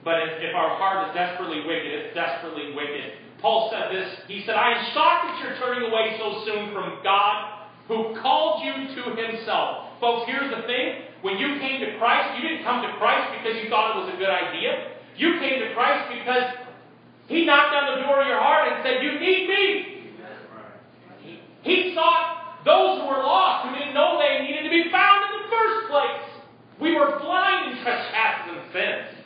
but 0.05 0.21
if, 0.21 0.39
if 0.39 0.53
our 0.53 0.77
heart 0.77 1.09
is 1.09 1.17
desperately 1.17 1.65
wicked, 1.65 1.89
it's 1.89 2.13
desperately 2.13 2.77
wicked. 2.77 3.17
Paul 3.41 3.73
said 3.73 3.89
this. 3.89 4.07
He 4.29 4.45
said, 4.45 4.53
I 4.53 4.77
am 4.77 4.81
shocked 4.93 5.33
that 5.33 5.35
you're 5.41 5.57
turning 5.57 5.89
away 5.89 6.15
so 6.21 6.45
soon 6.45 6.73
from 6.73 7.01
God 7.03 7.67
who 7.89 8.13
called 8.21 8.61
you 8.63 8.73
to 8.95 9.01
himself. 9.17 9.97
Folks, 9.99 10.29
here's 10.29 10.53
the 10.53 10.61
thing. 10.69 11.09
When 11.21 11.37
you 11.37 11.57
came 11.57 11.81
to 11.81 11.97
Christ, 11.97 12.37
you 12.37 12.47
didn't 12.47 12.63
come 12.63 12.85
to 12.85 12.91
Christ 13.01 13.33
because 13.41 13.57
you 13.57 13.69
thought 13.69 13.97
it 13.97 14.05
was 14.05 14.13
a 14.13 14.17
good 14.17 14.29
idea. 14.29 14.93
You 15.17 15.39
came 15.41 15.59
to 15.59 15.73
Christ 15.73 16.13
because 16.13 16.53
he 17.27 17.45
knocked 17.45 17.73
on 17.73 17.97
the 17.97 18.05
door 18.05 18.21
of 18.21 18.27
your 18.27 18.39
heart 18.39 18.71
and 18.71 18.85
said, 18.85 19.01
You 19.01 19.19
need 19.19 19.49
me. 19.49 19.65
He, 21.25 21.33
he 21.65 21.95
sought 21.95 22.63
those 22.63 23.01
who 23.01 23.07
were 23.07 23.23
lost, 23.25 23.67
who 23.67 23.73
didn't 23.73 23.93
know 23.93 24.21
they 24.21 24.45
needed 24.45 24.63
to 24.63 24.69
be 24.69 24.91
found 24.91 25.25
in 25.25 25.41
the 25.41 25.47
first 25.49 25.89
place. 25.89 26.26
We 26.79 26.93
were 26.93 27.19
blind 27.19 27.71
in 27.71 27.83
trespasses 27.83 28.53
and 28.53 28.73
sins. 28.73 29.17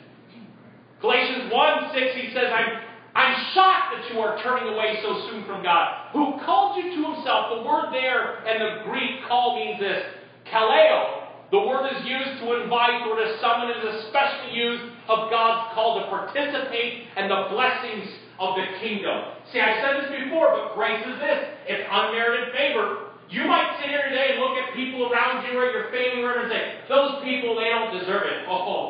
Galatians 1.00 1.52
1 1.52 1.90
6, 1.92 2.16
he 2.16 2.32
says, 2.32 2.48
I'm, 2.48 2.80
I'm 3.14 3.34
shocked 3.52 3.96
that 3.96 4.14
you 4.14 4.20
are 4.20 4.40
turning 4.42 4.72
away 4.72 5.00
so 5.02 5.28
soon 5.28 5.44
from 5.44 5.62
God, 5.62 6.08
who 6.12 6.38
called 6.46 6.78
you 6.78 6.94
to 6.96 7.12
himself. 7.12 7.58
The 7.58 7.62
word 7.68 7.92
there 7.92 8.46
and 8.46 8.56
the 8.62 8.90
Greek 8.90 9.26
call 9.28 9.56
means 9.56 9.80
this 9.80 10.02
kaleo. 10.46 11.22
The 11.50 11.60
word 11.60 11.92
is 11.92 12.06
used 12.06 12.40
to 12.40 12.62
invite 12.62 13.04
or 13.04 13.16
to 13.16 13.36
summon. 13.42 13.68
It 13.68 13.84
is 13.84 14.06
especially 14.06 14.56
used 14.56 14.84
of 15.08 15.28
God's 15.28 15.74
call 15.74 16.00
to 16.00 16.08
participate 16.08 17.08
in 17.18 17.28
the 17.28 17.48
blessings 17.50 18.08
of 18.40 18.56
the 18.56 18.64
kingdom. 18.80 19.36
See, 19.52 19.60
I 19.60 19.82
said 19.82 20.00
this 20.00 20.24
before, 20.24 20.48
but 20.56 20.74
grace 20.74 21.04
is 21.04 21.18
this 21.20 21.38
it's 21.66 21.84
unmerited 21.90 22.54
favor. 22.54 23.01
You 23.32 23.48
might 23.48 23.80
sit 23.80 23.88
here 23.88 24.04
today 24.12 24.36
and 24.36 24.44
look 24.44 24.60
at 24.60 24.76
people 24.76 25.08
around 25.08 25.48
you 25.48 25.56
or 25.56 25.64
your 25.72 25.88
family 25.88 26.20
member 26.20 26.44
and 26.44 26.52
say, 26.52 26.84
those 26.84 27.24
people, 27.24 27.56
they 27.56 27.72
don't 27.72 27.96
deserve 27.96 28.28
it. 28.28 28.44
Oh, 28.44 28.60
oh, 28.60 28.84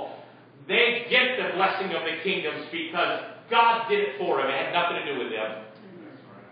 they 0.66 1.06
get 1.06 1.38
the 1.38 1.54
blessing 1.54 1.94
of 1.94 2.02
the 2.02 2.18
kingdoms 2.26 2.66
because 2.74 3.38
God 3.46 3.86
did 3.86 4.02
it 4.02 4.12
for 4.18 4.42
them. 4.42 4.50
It 4.50 4.58
had 4.58 4.74
nothing 4.74 4.98
to 4.98 5.06
do 5.06 5.14
with 5.22 5.30
them. 5.30 5.62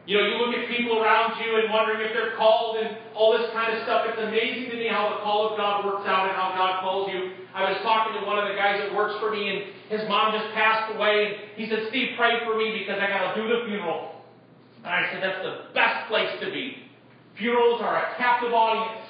You 0.06 0.22
know, 0.22 0.24
you 0.26 0.34
look 0.38 0.54
at 0.54 0.70
people 0.70 1.02
around 1.02 1.34
you 1.42 1.50
and 1.58 1.66
wondering 1.66 2.06
if 2.06 2.14
they're 2.14 2.38
called 2.38 2.78
and 2.78 2.94
all 3.18 3.34
this 3.34 3.50
kind 3.50 3.74
of 3.74 3.82
stuff. 3.82 4.06
It's 4.06 4.22
amazing 4.22 4.70
to 4.70 4.76
me 4.78 4.86
how 4.86 5.10
the 5.10 5.26
call 5.26 5.50
of 5.50 5.58
God 5.58 5.82
works 5.82 6.06
out 6.06 6.30
and 6.30 6.34
how 6.38 6.54
God 6.54 6.86
calls 6.86 7.10
you. 7.10 7.42
I 7.54 7.74
was 7.74 7.78
talking 7.82 8.14
to 8.18 8.22
one 8.22 8.38
of 8.38 8.46
the 8.46 8.54
guys 8.54 8.78
that 8.78 8.94
works 8.94 9.18
for 9.18 9.34
me, 9.34 9.50
and 9.50 9.58
his 9.90 10.06
mom 10.06 10.30
just 10.30 10.54
passed 10.54 10.94
away. 10.94 11.26
And 11.26 11.30
he 11.58 11.66
said, 11.66 11.90
Steve, 11.90 12.14
pray 12.14 12.38
for 12.46 12.54
me 12.54 12.70
because 12.70 13.02
I 13.02 13.10
got 13.10 13.34
to 13.34 13.42
do 13.42 13.50
the 13.50 13.66
funeral. 13.66 14.22
And 14.86 14.94
I 14.94 15.10
said, 15.10 15.22
that's 15.26 15.42
the 15.42 15.74
best 15.74 16.06
place 16.06 16.30
to 16.38 16.54
be. 16.54 16.89
Funerals 17.38 17.80
are 17.82 17.96
a 17.96 18.16
captive 18.16 18.52
audience. 18.52 19.06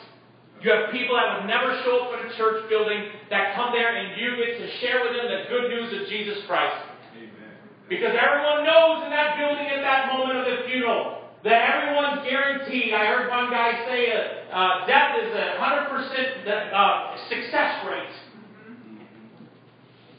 You 0.61 0.71
have 0.71 0.93
people 0.93 1.17
that 1.17 1.41
would 1.41 1.49
never 1.49 1.73
show 1.85 2.05
up 2.05 2.21
in 2.21 2.29
a 2.29 2.31
church 2.37 2.69
building 2.69 3.09
that 3.33 3.57
come 3.57 3.73
there 3.73 3.97
and 3.97 4.13
you 4.21 4.37
get 4.37 4.61
to 4.61 4.69
share 4.85 5.01
with 5.01 5.17
them 5.17 5.25
the 5.25 5.49
good 5.49 5.73
news 5.73 5.89
of 5.97 6.07
Jesus 6.09 6.45
Christ. 6.45 6.77
Amen. 7.17 7.57
Because 7.89 8.13
everyone 8.13 8.69
knows 8.69 9.03
in 9.09 9.11
that 9.11 9.41
building 9.41 9.73
at 9.73 9.81
that 9.81 10.13
moment 10.13 10.37
of 10.37 10.45
the 10.45 10.69
funeral 10.69 11.21
that 11.45 11.65
everyone's 11.65 12.29
guaranteed. 12.29 12.93
I 12.93 13.09
heard 13.09 13.31
one 13.33 13.49
guy 13.49 13.89
say 13.89 14.13
uh, 14.13 14.53
uh, 14.53 14.87
death 14.87 15.17
is 15.25 15.33
a 15.33 15.57
100% 15.57 16.45
uh, 16.45 17.17
success 17.33 17.81
rate. 17.89 18.17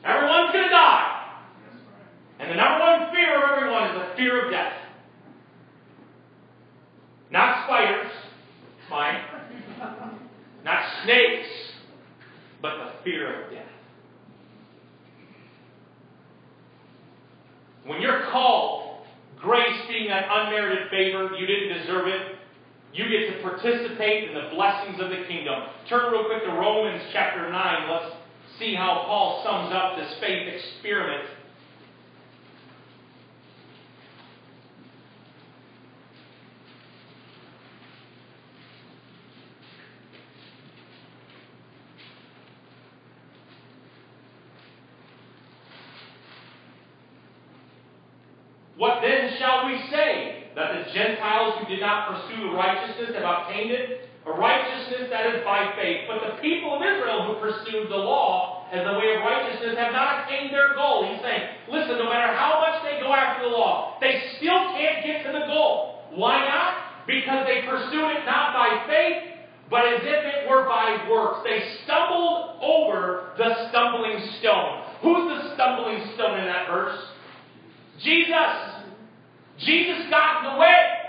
Everyone's 0.04 0.52
going 0.52 0.66
to 0.66 0.74
die. 0.74 1.22
And 2.40 2.50
the 2.50 2.56
number 2.56 2.80
one 2.82 3.14
fear 3.14 3.38
of 3.38 3.46
everyone 3.54 3.94
is 3.94 3.96
the 4.02 4.18
fear 4.18 4.46
of 4.46 4.52
death. 4.52 4.81
Not 7.32 7.65
spiders, 7.65 8.12
fine. 8.89 9.22
Not 10.65 10.84
snakes, 11.04 11.48
but 12.62 12.78
the 12.78 12.91
fear 13.04 13.46
of 13.46 13.52
death. 13.52 13.65
When 17.86 18.02
you're 18.02 18.30
called, 18.32 19.06
grace 19.39 19.80
being 19.88 20.12
an 20.12 20.24
unmerited 20.30 20.89
favor, 20.89 21.32
you 21.36 21.48
didn't 21.48 21.80
deserve 21.80 22.08
it, 22.08 22.36
you 22.94 23.06
get 23.06 23.34
to 23.34 23.41
participate 23.41 24.30
in 24.30 24.36
the 24.36 24.50
blessings 24.54 25.00
of 25.02 25.10
the 25.10 25.24
kingdom. 25.28 25.63
Turn 25.88 26.12
real 26.12 26.26
quick 26.26 26.44
to 26.44 26.52
Romans 26.52 27.02
chapter 27.13 27.50
9. 27.50 27.89
Let's 27.89 28.15
see 28.60 28.76
how 28.76 29.04
Paul 29.06 29.41
sums 29.44 29.74
up 29.74 29.98
this 29.98 30.13
faith 30.20 30.54
experiment 30.54 31.30
What 48.82 48.98
then 49.04 49.38
shall 49.38 49.67
we 49.67 49.78
say? 49.91 50.50
That 50.56 50.74
the 50.74 50.91
Gentiles 50.91 51.54
who 51.60 51.61
did 51.71 51.79
not 51.79 52.12
pursue 52.12 52.51
righteousness 52.51 53.15
have 53.15 53.23
obtained 53.23 53.71
it? 53.71 54.12
A 54.27 54.31
righteousness 54.36 55.07
that 55.10 55.25
is 55.34 55.41
by 55.47 55.71
faith. 55.79 56.05
But 56.05 56.19
the 56.19 56.36
people 56.43 56.75
of 56.75 56.84
Israel 56.84 57.31
who 57.31 57.39
pursued 57.39 57.89
the 57.89 57.97
law 57.97 58.67
as 58.69 58.84
the 58.84 58.93
way 58.99 59.15
of 59.15 59.23
righteousness 59.23 59.79
have 59.79 59.95
not 59.95 60.27
attained 60.27 60.53
their 60.53 60.75
goal. 60.75 61.07
He's 61.07 61.23
saying, 61.23 61.41
listen, 61.71 61.97
no 61.97 62.12
matter 62.12 62.36
how 62.36 62.60
much 62.60 62.84
they 62.84 62.99
go 62.99 63.15
after 63.15 63.49
the 63.49 63.55
law, 63.55 63.97
they 64.03 64.21
still 64.38 64.75
can't 64.75 64.99
get 65.03 65.25
to 65.25 65.31
the 65.31 65.47
goal. 65.47 66.03
Why 66.13 66.43
not? 66.43 67.07
Because 67.07 67.47
they 67.47 67.65
pursued 67.65 68.19
it 68.19 68.25
not 68.27 68.53
by 68.53 68.86
faith, 68.86 69.41
but 69.71 69.88
as 69.88 70.03
if 70.03 70.21
it 70.27 70.49
were 70.51 70.65
by 70.67 71.07
works. 71.10 71.39
They 71.47 71.63
stumbled 71.84 72.60
over 72.62 73.31
the 73.39 73.69
stumbling 73.71 74.19
stone. 74.39 74.84
Who's 75.01 75.34
the 75.34 75.55
stumbling 75.55 76.03
stone 76.13 76.38
in 76.38 76.45
that 76.45 76.67
verse? 76.67 76.99
Jesus. 78.03 78.86
Jesus 79.57 80.10
got 80.10 80.43
in 80.43 80.53
the 80.53 80.60
way. 80.60 81.01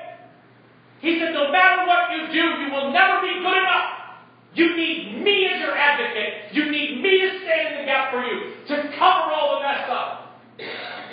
He 1.02 1.18
said, 1.18 1.34
no 1.34 1.50
matter 1.50 1.82
what 1.82 2.14
you 2.14 2.30
do, 2.30 2.62
you 2.62 2.70
will 2.70 2.94
never 2.94 3.20
be 3.20 3.34
good 3.42 3.58
enough. 3.58 4.22
You 4.54 4.76
need 4.76 5.18
me 5.24 5.50
as 5.50 5.58
your 5.58 5.76
advocate. 5.76 6.54
You 6.54 6.70
need 6.70 7.02
me 7.02 7.26
to 7.26 7.28
stand 7.42 7.74
in 7.74 7.80
the 7.82 7.86
gap 7.90 8.14
for 8.14 8.22
you, 8.22 8.54
to 8.70 8.74
cover 8.94 9.34
all 9.34 9.58
the 9.58 9.66
mess 9.66 9.90
up. 9.90 10.38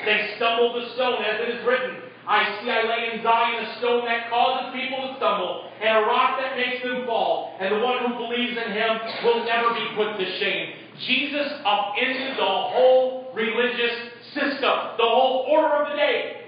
They 0.05 0.35
stumbled 0.37 0.77
the 0.77 0.93
stone, 0.93 1.23
as 1.25 1.41
it 1.41 1.57
is 1.57 1.65
written. 1.65 2.05
I 2.27 2.61
see 2.61 2.69
I 2.69 2.85
lay 2.85 3.17
in 3.17 3.23
Zion 3.23 3.65
a 3.65 3.79
stone 3.79 4.05
that 4.05 4.29
causes 4.29 4.77
people 4.77 5.01
to 5.09 5.17
stumble, 5.17 5.71
and 5.81 5.97
a 5.97 6.01
rock 6.05 6.37
that 6.37 6.55
makes 6.55 6.83
them 6.83 7.07
fall. 7.07 7.57
And 7.59 7.73
the 7.73 7.79
one 7.81 8.05
who 8.05 8.13
believes 8.13 8.53
in 8.53 8.71
him 8.71 8.91
will 9.25 9.43
never 9.45 9.73
be 9.73 9.89
put 9.97 10.21
to 10.21 10.25
shame. 10.37 10.73
Jesus 11.07 11.49
upended 11.65 12.37
the 12.37 12.45
whole 12.45 13.33
religious 13.33 14.13
system, 14.35 14.93
the 15.01 15.09
whole 15.09 15.47
order 15.49 15.81
of 15.81 15.89
the 15.89 15.95
day. 15.97 16.38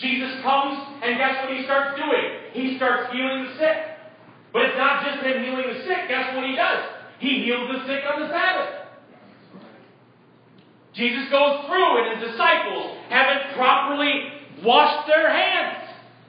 Jesus 0.00 0.40
comes, 0.42 0.80
and 1.04 1.18
guess 1.20 1.44
what 1.44 1.52
he 1.54 1.64
starts 1.64 2.00
doing? 2.00 2.26
He 2.52 2.76
starts 2.76 3.12
healing 3.12 3.44
the 3.44 3.52
sick. 3.60 3.78
But 4.52 4.62
it's 4.62 4.78
not 4.78 5.04
just 5.04 5.22
him 5.22 5.44
healing 5.44 5.68
the 5.68 5.84
sick. 5.84 6.08
Guess 6.08 6.34
what 6.34 6.44
he 6.44 6.56
does? 6.56 6.82
He 7.20 7.44
heals 7.44 7.68
the 7.68 7.86
sick 7.86 8.02
on 8.08 8.24
the 8.24 8.28
Sabbath. 8.32 8.80
Jesus 10.94 11.30
goes 11.30 11.68
through, 11.68 11.90
and 12.02 12.18
his 12.18 12.32
disciples 12.32 12.96
haven't 13.08 13.54
properly 13.54 14.40
washed 14.64 15.06
their 15.06 15.30
hands. 15.30 15.76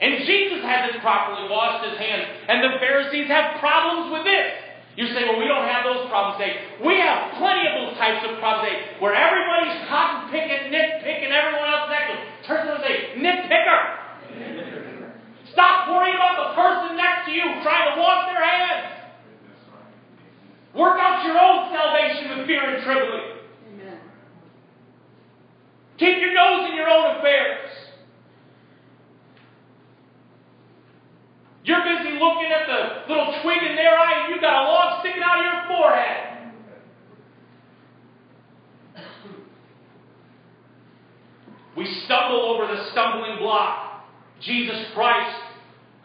And 0.01 0.25
Jesus 0.25 0.61
hasn't 0.63 1.01
properly 1.01 1.49
washed 1.49 1.89
his 1.89 1.97
hands. 1.97 2.27
And 2.47 2.63
the 2.63 2.77
Pharisees 2.79 3.27
have 3.27 3.59
problems 3.59 4.11
with 4.11 4.25
this. 4.25 4.60
You 4.99 5.07
say, 5.15 5.23
well, 5.23 5.39
we 5.39 5.47
don't 5.47 5.63
have 5.63 5.87
those 5.87 6.09
problems 6.11 6.35
today. 6.35 6.67
We 6.83 6.99
have 6.99 7.39
plenty 7.39 7.63
of 7.63 7.73
those 7.79 7.95
types 7.95 8.27
of 8.27 8.39
problems 8.43 8.67
today 8.67 8.99
where 8.99 9.15
everybody's 9.15 9.87
cotton 9.87 10.27
picking, 10.27 10.67
nitpicking 10.67 11.31
everyone 11.31 11.67
else 11.71 11.87
next 11.87 12.11
to 12.11 12.13
them. 12.19 12.23
Turn 12.43 12.59
to 12.59 12.75
them 12.75 12.77
and 12.79 12.83
say, 12.83 12.95
nitpicker. 13.15 13.79
Stop 15.53 15.87
worrying 15.89 16.15
about 16.15 16.35
the 16.43 16.49
person 16.59 16.97
next 16.99 17.27
to 17.27 17.31
you 17.31 17.43
trying 17.63 17.95
to 17.95 18.01
wash 18.01 18.27
their 18.27 18.43
hands. 18.43 18.87
Work 20.75 20.99
out 20.99 21.23
your 21.23 21.39
own 21.39 21.71
salvation 21.71 22.37
with 22.37 22.47
fear 22.47 22.75
and 22.75 22.83
trembling. 22.83 23.39
Amen. 23.73 23.99
Keep 25.99 26.19
your 26.19 26.33
nose 26.33 26.69
in 26.69 26.75
your 26.75 26.87
own 26.87 27.17
affairs. 27.17 27.69
You're 31.63 31.83
busy 31.83 32.17
looking 32.17 32.49
at 32.51 32.65
the 32.65 33.13
little 33.13 33.41
twig 33.43 33.61
in 33.61 33.75
their 33.75 33.97
eye, 33.97 34.23
and 34.23 34.33
you've 34.33 34.41
got 34.41 34.63
a 34.63 34.65
log 34.65 34.99
sticking 35.01 35.21
out 35.21 35.37
of 35.37 35.45
your 35.45 35.61
forehead. 35.67 36.31
We 41.77 41.85
stumble 42.05 42.41
over 42.41 42.67
the 42.67 42.91
stumbling 42.91 43.37
block. 43.39 44.05
Jesus 44.41 44.89
Christ. 44.93 45.37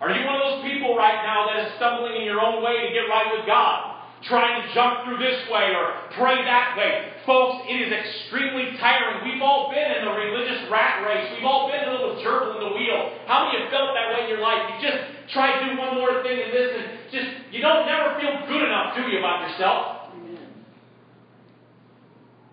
Are 0.00 0.12
you 0.12 0.24
one 0.28 0.36
of 0.36 0.42
those 0.44 0.62
people 0.70 0.94
right 0.94 1.24
now 1.24 1.48
that 1.48 1.66
is 1.66 1.72
stumbling 1.76 2.20
in 2.20 2.24
your 2.28 2.40
own 2.40 2.62
way 2.62 2.86
to 2.86 2.92
get 2.92 3.08
right 3.08 3.32
with 3.32 3.46
God? 3.48 3.96
Trying 4.28 4.60
to 4.60 4.74
jump 4.74 5.04
through 5.04 5.18
this 5.18 5.48
way 5.48 5.72
or 5.72 5.96
pray 6.20 6.36
that 6.44 6.76
way. 6.76 7.12
Folks, 7.24 7.64
it 7.68 7.80
is 7.80 7.92
extremely 7.92 8.76
tiring. 8.76 9.24
We've 9.24 9.40
all 9.40 9.72
been 9.72 9.88
in 9.96 10.04
the 10.04 10.12
religious 10.12 10.68
rat 10.68 11.04
race. 11.04 11.32
We've 11.36 11.48
all 11.48 11.68
been 11.72 11.88
a 11.88 11.92
little 11.92 12.16
gerbil 12.20 12.60
in 12.60 12.60
the 12.60 12.74
wheel. 12.76 13.16
How 13.24 13.48
many 13.48 13.64
have 13.64 13.72
felt 13.72 13.96
that 13.96 14.12
way 14.12 14.24
in 14.24 14.28
your 14.28 14.40
life? 14.40 14.68
You 14.68 14.88
just 14.88 15.15
try 15.32 15.58
to 15.58 15.70
do 15.70 15.78
one 15.78 15.96
more 15.96 16.22
thing 16.22 16.38
and 16.38 16.52
this, 16.52 16.70
and 16.76 16.86
just, 17.10 17.30
you 17.50 17.60
don't 17.60 17.86
never 17.86 18.18
feel 18.20 18.46
good 18.46 18.62
enough, 18.62 18.94
do 18.96 19.02
you, 19.08 19.18
about 19.18 19.48
yourself? 19.48 19.96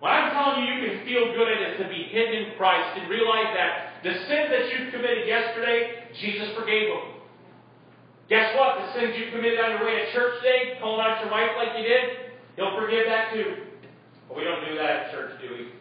What 0.04 0.10
I'm 0.12 0.36
telling 0.36 0.68
you, 0.68 0.74
you 0.74 0.80
can 0.84 1.06
feel 1.08 1.32
good 1.32 1.48
at 1.48 1.72
is 1.72 1.80
to 1.80 1.88
be 1.88 2.12
hidden 2.12 2.34
in 2.34 2.46
Christ 2.60 3.00
and 3.00 3.08
realize 3.08 3.56
that 3.56 4.04
the 4.04 4.12
sins 4.28 4.52
that 4.52 4.68
you 4.68 4.92
committed 4.92 5.24
yesterday, 5.24 6.12
Jesus 6.20 6.52
forgave 6.52 6.92
them. 6.92 7.24
Guess 8.28 8.52
what? 8.52 8.84
The 8.84 9.00
sins 9.00 9.16
you 9.16 9.32
committed 9.32 9.60
on 9.60 9.80
your 9.80 9.84
way 9.88 10.04
to 10.04 10.12
church 10.12 10.44
today, 10.44 10.76
calling 10.76 11.00
out 11.00 11.24
your 11.24 11.32
wife 11.32 11.56
like 11.56 11.72
you 11.80 11.88
did, 11.88 12.36
He'll 12.56 12.76
forgive 12.76 13.08
that 13.08 13.32
too. 13.32 13.64
But 14.28 14.36
we 14.36 14.44
don't 14.44 14.60
do 14.68 14.76
that 14.76 15.08
at 15.08 15.10
church, 15.10 15.40
do 15.40 15.48
we? 15.48 15.72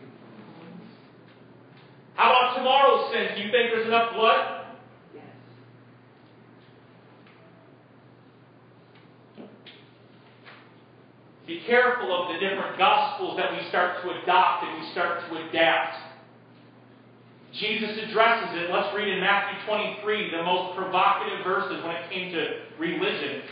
How 2.16 2.32
about 2.32 2.56
tomorrow's 2.56 3.12
sins? 3.12 3.36
Do 3.36 3.44
you 3.44 3.52
think 3.52 3.76
there's 3.76 3.88
enough 3.88 4.14
blood? 4.16 4.63
Be 11.46 11.62
careful 11.68 12.08
of 12.16 12.34
the 12.34 12.40
different 12.40 12.78
gospels 12.78 13.36
that 13.38 13.52
we 13.52 13.68
start 13.68 14.02
to 14.02 14.10
adopt 14.22 14.64
and 14.64 14.82
we 14.82 14.92
start 14.92 15.20
to 15.30 15.50
adapt. 15.50 15.98
Jesus 17.54 17.98
addresses 18.02 18.50
it. 18.54 18.72
Let's 18.72 18.96
read 18.96 19.10
in 19.10 19.20
Matthew 19.20 19.60
23, 19.68 20.32
the 20.32 20.44
most 20.44 20.76
provocative 20.76 21.44
verses 21.44 21.84
when 21.84 21.96
it 21.96 22.10
came 22.10 22.32
to 22.32 22.62
religion. 22.80 23.44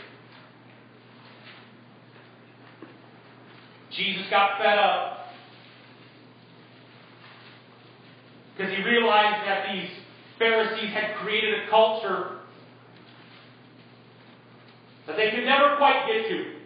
Jesus 3.90 4.24
got 4.30 4.58
fed 4.58 4.78
up 4.78 5.28
because 8.56 8.74
he 8.74 8.82
realized 8.82 9.46
that 9.46 9.66
these 9.72 9.90
Pharisees 10.38 10.90
had 10.94 11.16
created 11.16 11.60
a 11.60 11.70
culture 11.70 12.38
that 15.06 15.16
they 15.16 15.30
could 15.30 15.44
never 15.44 15.76
quite 15.76 16.06
get 16.06 16.28
to. 16.28 16.61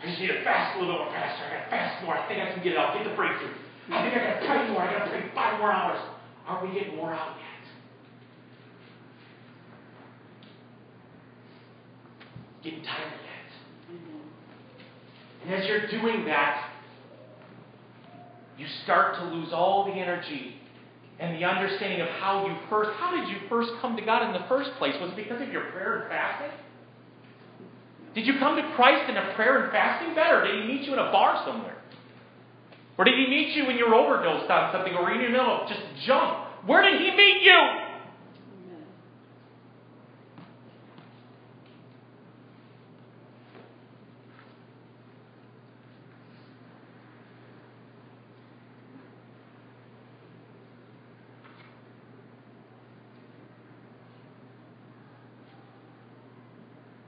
I 0.00 0.06
just 0.06 0.18
need 0.20 0.28
to 0.28 0.42
fast 0.44 0.76
a 0.76 0.80
little 0.80 0.94
bit 0.94 1.04
more, 1.04 1.12
Pastor. 1.12 1.44
I 1.44 1.60
got 1.60 1.64
to 1.64 1.70
fast 1.70 2.04
more. 2.04 2.16
I 2.16 2.26
think 2.26 2.40
I 2.40 2.52
can 2.52 2.62
get 2.62 2.72
it 2.72 2.78
out. 2.78 2.94
Get 2.96 3.04
the 3.04 3.14
breakthrough. 3.14 3.52
I 3.92 4.02
think 4.02 4.16
I 4.16 4.32
got 4.32 4.40
to 4.40 4.46
pray 4.46 4.70
more. 4.72 4.82
I 4.82 4.98
got 4.98 5.04
to 5.04 5.10
pray 5.10 5.30
five 5.34 5.58
more 5.60 5.72
hours. 5.72 6.00
Are 6.46 6.64
we 6.64 6.72
getting 6.72 6.96
more 6.96 7.12
out 7.12 7.36
yet? 7.36 7.60
Getting 12.64 12.82
tired 12.82 13.12
yet? 13.12 13.96
And 15.44 15.54
as 15.54 15.66
you're 15.66 15.86
doing 15.88 16.24
that, 16.26 16.70
you 18.58 18.66
start 18.84 19.16
to 19.16 19.24
lose 19.24 19.52
all 19.52 19.84
the 19.84 19.92
energy 19.92 20.56
and 21.18 21.36
the 21.36 21.46
understanding 21.46 22.00
of 22.00 22.08
how 22.08 22.46
you 22.46 22.56
first, 22.68 22.90
how 22.98 23.14
did 23.14 23.28
you 23.28 23.36
first 23.48 23.70
come 23.80 23.96
to 23.96 24.02
God 24.02 24.26
in 24.26 24.32
the 24.32 24.46
first 24.48 24.70
place? 24.78 24.94
Was 25.00 25.10
it 25.12 25.16
because 25.16 25.40
of 25.42 25.48
your 25.48 25.70
prayer 25.72 26.00
and 26.00 26.10
fasting? 26.10 26.58
Did 28.14 28.26
you 28.26 28.38
come 28.38 28.56
to 28.56 28.72
Christ 28.74 29.08
in 29.08 29.16
a 29.16 29.34
prayer 29.34 29.62
and 29.62 29.72
fasting 29.72 30.14
bed, 30.14 30.32
or 30.32 30.44
did 30.44 30.62
he 30.62 30.66
meet 30.66 30.82
you 30.82 30.92
in 30.92 30.98
a 30.98 31.12
bar 31.12 31.42
somewhere? 31.46 31.76
Or 32.98 33.04
did 33.04 33.14
he 33.14 33.26
meet 33.28 33.56
you 33.56 33.66
when 33.66 33.76
you're 33.76 33.94
overdosed 33.94 34.50
on 34.50 34.72
something, 34.72 34.94
or 34.94 35.10
in 35.12 35.22
the 35.22 35.28
middle 35.28 35.62
of 35.62 35.68
just 35.68 35.80
junk? 36.06 36.66
Where 36.66 36.82
did 36.82 37.00
he 37.00 37.16
meet 37.16 37.42
you? 37.42 37.80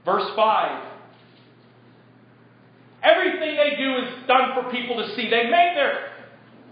Verse 0.05 0.29
5 0.35 0.89
Everything 3.03 3.55
they 3.55 3.75
do 3.77 3.97
is 3.97 4.22
done 4.33 4.57
for 4.57 4.71
people 4.73 4.97
to 4.97 5.13
see. 5.15 5.29
They 5.29 5.45
make 5.45 5.77
their 5.77 6.09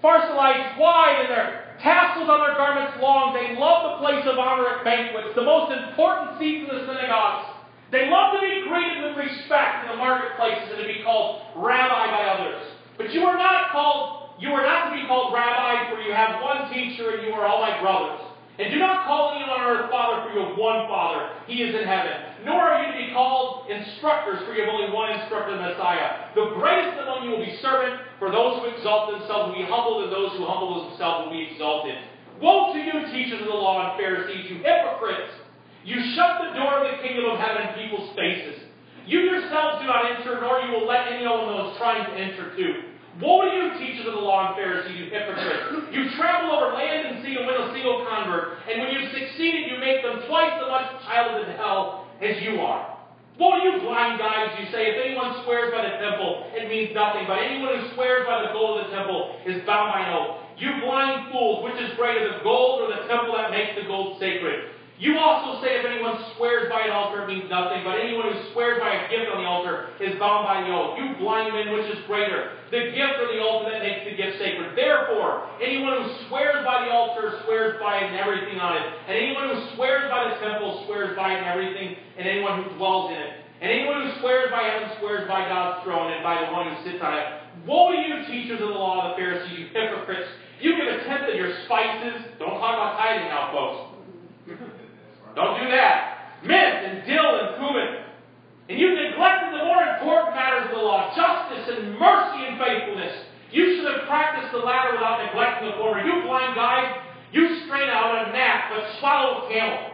phylacteries 0.01 0.73
wide 0.81 1.21
and 1.21 1.29
their 1.29 1.77
tassels 1.77 2.29
on 2.29 2.41
their 2.41 2.57
garments 2.57 2.97
long. 2.97 3.37
They 3.37 3.53
love 3.57 3.93
the 3.93 3.97
place 4.01 4.25
of 4.25 4.41
honor 4.41 4.65
at 4.65 4.83
banquets, 4.83 5.37
the 5.37 5.45
most 5.45 5.69
important 5.69 6.41
seats 6.41 6.65
in 6.65 6.73
the 6.73 6.85
synagogues. 6.89 7.61
They 7.93 8.09
love 8.09 8.33
to 8.33 8.41
be 8.41 8.65
greeted 8.65 9.03
with 9.03 9.15
respect 9.19 9.85
in 9.85 9.93
the 9.93 9.99
marketplaces 9.99 10.73
and 10.73 10.81
to 10.81 10.87
be 10.87 11.03
called 11.03 11.43
rabbi 11.55 12.07
by 12.09 12.23
others. 12.33 12.63
But 12.97 13.13
you 13.13 13.27
are 13.27 13.37
not 13.37 13.71
called, 13.71 14.39
you 14.39 14.49
are 14.49 14.63
not 14.63 14.89
to 14.89 14.95
be 14.95 15.05
called 15.07 15.33
rabbi, 15.33 15.91
for 15.91 15.99
you 16.01 16.13
have 16.13 16.41
one 16.41 16.71
teacher 16.71 17.19
and 17.19 17.27
you 17.27 17.33
are 17.33 17.45
all 17.45 17.59
my 17.59 17.77
brothers. 17.81 18.21
And 18.57 18.71
do 18.71 18.79
not 18.79 19.05
call 19.05 19.35
anyone 19.35 19.59
on 19.59 19.65
earth 19.67 19.91
Father, 19.91 20.23
for 20.23 20.37
you 20.37 20.45
have 20.45 20.57
one 20.57 20.87
Father. 20.87 21.29
He 21.47 21.63
is 21.63 21.75
in 21.75 21.83
heaven 21.83 22.30
nor 22.43 22.57
are 22.57 22.81
you 22.81 22.91
to 22.91 22.97
be 22.97 23.13
called 23.13 23.69
instructors, 23.69 24.41
for 24.45 24.53
you 24.53 24.65
have 24.65 24.73
only 24.73 24.89
one 24.89 25.13
instructor, 25.13 25.53
the 25.53 25.61
Messiah. 25.61 26.33
The 26.33 26.57
greatest 26.57 26.97
among 26.97 27.25
you 27.25 27.37
will 27.37 27.45
be 27.45 27.53
servant, 27.61 28.01
for 28.17 28.31
those 28.33 28.61
who 28.61 28.73
exalt 28.73 29.13
themselves 29.13 29.53
will 29.53 29.61
be 29.61 29.69
humbled, 29.69 30.09
and 30.09 30.11
those 30.11 30.33
who 30.37 30.45
humble 30.49 30.89
themselves 30.89 31.29
will 31.29 31.33
be 31.37 31.53
exalted. 31.53 31.97
Woe 32.41 32.73
to 32.73 32.79
you, 32.81 33.05
teachers 33.13 33.41
of 33.41 33.47
the 33.47 33.53
law 33.53 33.93
and 33.93 33.99
Pharisees, 34.01 34.49
you 34.49 34.57
hypocrites! 34.65 35.37
You 35.85 35.97
shut 36.17 36.41
the 36.41 36.57
door 36.57 36.81
of 36.81 36.89
the 36.89 36.97
kingdom 37.05 37.29
of 37.29 37.37
heaven 37.37 37.69
in 37.69 37.85
people's 37.85 38.09
faces. 38.17 38.65
You 39.05 39.21
yourselves 39.21 39.81
do 39.81 39.87
not 39.89 40.09
enter, 40.09 40.41
nor 40.41 40.61
you 40.61 40.73
will 40.73 40.85
let 40.85 41.09
anyone 41.09 41.49
of 41.49 41.57
those 41.57 41.77
trying 41.77 42.05
to 42.05 42.13
enter 42.17 42.53
too. 42.57 42.89
Woe 43.21 43.45
to 43.45 43.49
you, 43.49 43.65
teachers 43.77 44.07
of 44.09 44.13
the 44.13 44.25
law 44.25 44.49
and 44.49 44.55
Pharisees, 44.57 44.97
you 44.97 45.05
hypocrites! 45.13 45.93
You 45.93 46.09
travel 46.17 46.57
over 46.57 46.73
land 46.73 47.13
and 47.13 47.25
sea 47.25 47.37
to 47.37 47.45
win 47.45 47.61
a 47.61 47.73
single 47.73 48.05
convert, 48.09 48.57
and 48.65 48.81
when 48.81 48.89
you've 48.93 49.13
succeeded, 49.13 49.69
you 49.69 49.77
make 49.77 50.01
them 50.01 50.25
twice 50.25 50.57
as 50.57 50.69
much 50.69 51.05
child 51.05 51.45
in 51.45 51.53
hell 51.57 52.10
as 52.21 52.41
you 52.41 52.61
are. 52.61 52.97
To 53.37 53.57
you 53.63 53.81
blind 53.81 54.19
guides, 54.19 54.53
you 54.61 54.69
say, 54.71 54.93
if 54.93 55.01
anyone 55.01 55.41
swears 55.43 55.73
by 55.73 55.81
the 55.81 55.97
temple, 55.97 56.45
it 56.53 56.69
means 56.69 56.93
nothing. 56.93 57.25
But 57.25 57.41
anyone 57.41 57.73
who 57.73 57.93
swears 57.95 58.27
by 58.27 58.45
the 58.45 58.53
gold 58.53 58.79
of 58.79 58.89
the 58.89 58.95
temple 58.95 59.33
is 59.47 59.65
bound 59.65 59.89
by 59.89 60.05
an 60.05 60.13
oath. 60.13 60.45
You 60.57 60.77
blind 60.79 61.31
fools, 61.31 61.65
which 61.65 61.81
is 61.81 61.97
greater, 61.97 62.37
the 62.37 62.43
gold 62.43 62.85
or 62.85 62.93
the 62.93 63.07
temple 63.09 63.33
that 63.33 63.49
makes 63.49 63.73
the 63.73 63.87
gold 63.89 64.19
sacred? 64.19 64.70
You 65.01 65.17
also 65.17 65.57
say 65.65 65.81
if 65.81 65.85
anyone 65.89 66.13
swears 66.37 66.69
by 66.69 66.85
an 66.85 66.93
altar, 66.93 67.25
it 67.25 67.27
means 67.33 67.49
nothing, 67.49 67.81
but 67.81 67.97
anyone 67.97 68.29
who 68.29 68.37
swears 68.53 68.77
by 68.77 69.01
a 69.01 69.09
gift 69.09 69.33
on 69.33 69.41
the 69.41 69.49
altar 69.49 69.97
is 69.97 70.13
bound 70.21 70.45
by 70.45 70.61
the 70.61 70.69
oath. 70.69 70.93
You 70.93 71.17
blind 71.17 71.57
men, 71.57 71.73
which 71.73 71.89
is 71.89 72.05
greater, 72.05 72.53
the 72.69 72.93
gift 72.93 73.17
or 73.17 73.33
the 73.33 73.41
altar 73.41 73.73
that 73.73 73.81
makes 73.81 74.05
the 74.05 74.13
gift 74.13 74.37
sacred? 74.37 74.77
Therefore, 74.77 75.49
anyone 75.57 76.05
who 76.05 76.29
swears 76.29 76.61
by 76.61 76.85
the 76.85 76.93
altar 76.93 77.41
swears 77.49 77.81
by 77.81 77.97
it 77.97 78.13
and 78.13 78.21
everything 78.21 78.61
on 78.61 78.77
it. 78.77 78.85
And 79.09 79.17
anyone 79.17 79.49
who 79.49 79.73
swears 79.73 80.05
by 80.13 80.29
the 80.29 80.37
temple 80.37 80.85
swears 80.85 81.17
by 81.17 81.33
it 81.33 81.41
and 81.41 81.49
everything, 81.49 81.97
and 82.21 82.29
anyone 82.29 82.61
who 82.61 82.77
dwells 82.77 83.09
in 83.09 83.17
it. 83.17 83.41
And 83.57 83.73
anyone 83.73 84.05
who 84.05 84.21
swears 84.21 84.53
by 84.53 84.69
heaven 84.69 84.85
swears 85.01 85.25
by 85.25 85.49
God's 85.49 85.81
throne 85.81 86.13
and 86.13 86.21
by 86.21 86.45
the 86.45 86.53
one 86.53 86.69
who 86.69 86.77
sits 86.85 87.01
on 87.01 87.17
it. 87.17 87.25
Woe 87.65 87.89
to 87.89 87.97
you, 87.97 88.21
teachers 88.29 88.61
of 88.61 88.69
the 88.69 88.77
law 88.77 89.01
of 89.01 89.17
the 89.17 89.17
Pharisees, 89.17 89.49
you 89.49 89.65
hypocrites! 89.73 90.29
You 90.61 90.77
give 90.77 90.85
a 90.85 91.01
tenth 91.09 91.25
of 91.25 91.33
your 91.33 91.57
spices. 91.65 92.21
Don't 92.37 92.61
talk 92.61 92.77
about 92.77 93.01
tithing 93.01 93.33
now, 93.33 93.49
folks. 93.49 93.90
Don't 95.35 95.59
do 95.59 95.67
that. 95.71 96.41
Mint 96.43 96.75
and 96.85 96.95
dill 97.05 97.29
and 97.39 97.55
cumin. 97.55 98.01
And 98.69 98.79
you've 98.79 98.97
neglected 98.97 99.51
the 99.51 99.63
more 99.67 99.83
important 99.83 100.35
matters 100.35 100.71
of 100.71 100.79
the 100.79 100.83
law 100.83 101.11
justice 101.11 101.65
and 101.75 101.99
mercy 101.99 102.39
and 102.47 102.55
faithfulness. 102.55 103.27
You 103.51 103.75
should 103.75 103.87
have 103.91 104.07
practiced 104.07 104.55
the 104.55 104.63
latter 104.63 104.95
without 104.95 105.19
neglecting 105.27 105.71
the 105.71 105.75
former. 105.75 105.99
You 106.07 106.23
blind 106.23 106.55
guys, 106.55 106.87
you 107.35 107.67
strain 107.67 107.89
out 107.91 108.27
a 108.27 108.31
gnat 108.31 108.71
but 108.71 108.99
swallow 108.99 109.43
a 109.43 109.51
camel. 109.51 109.91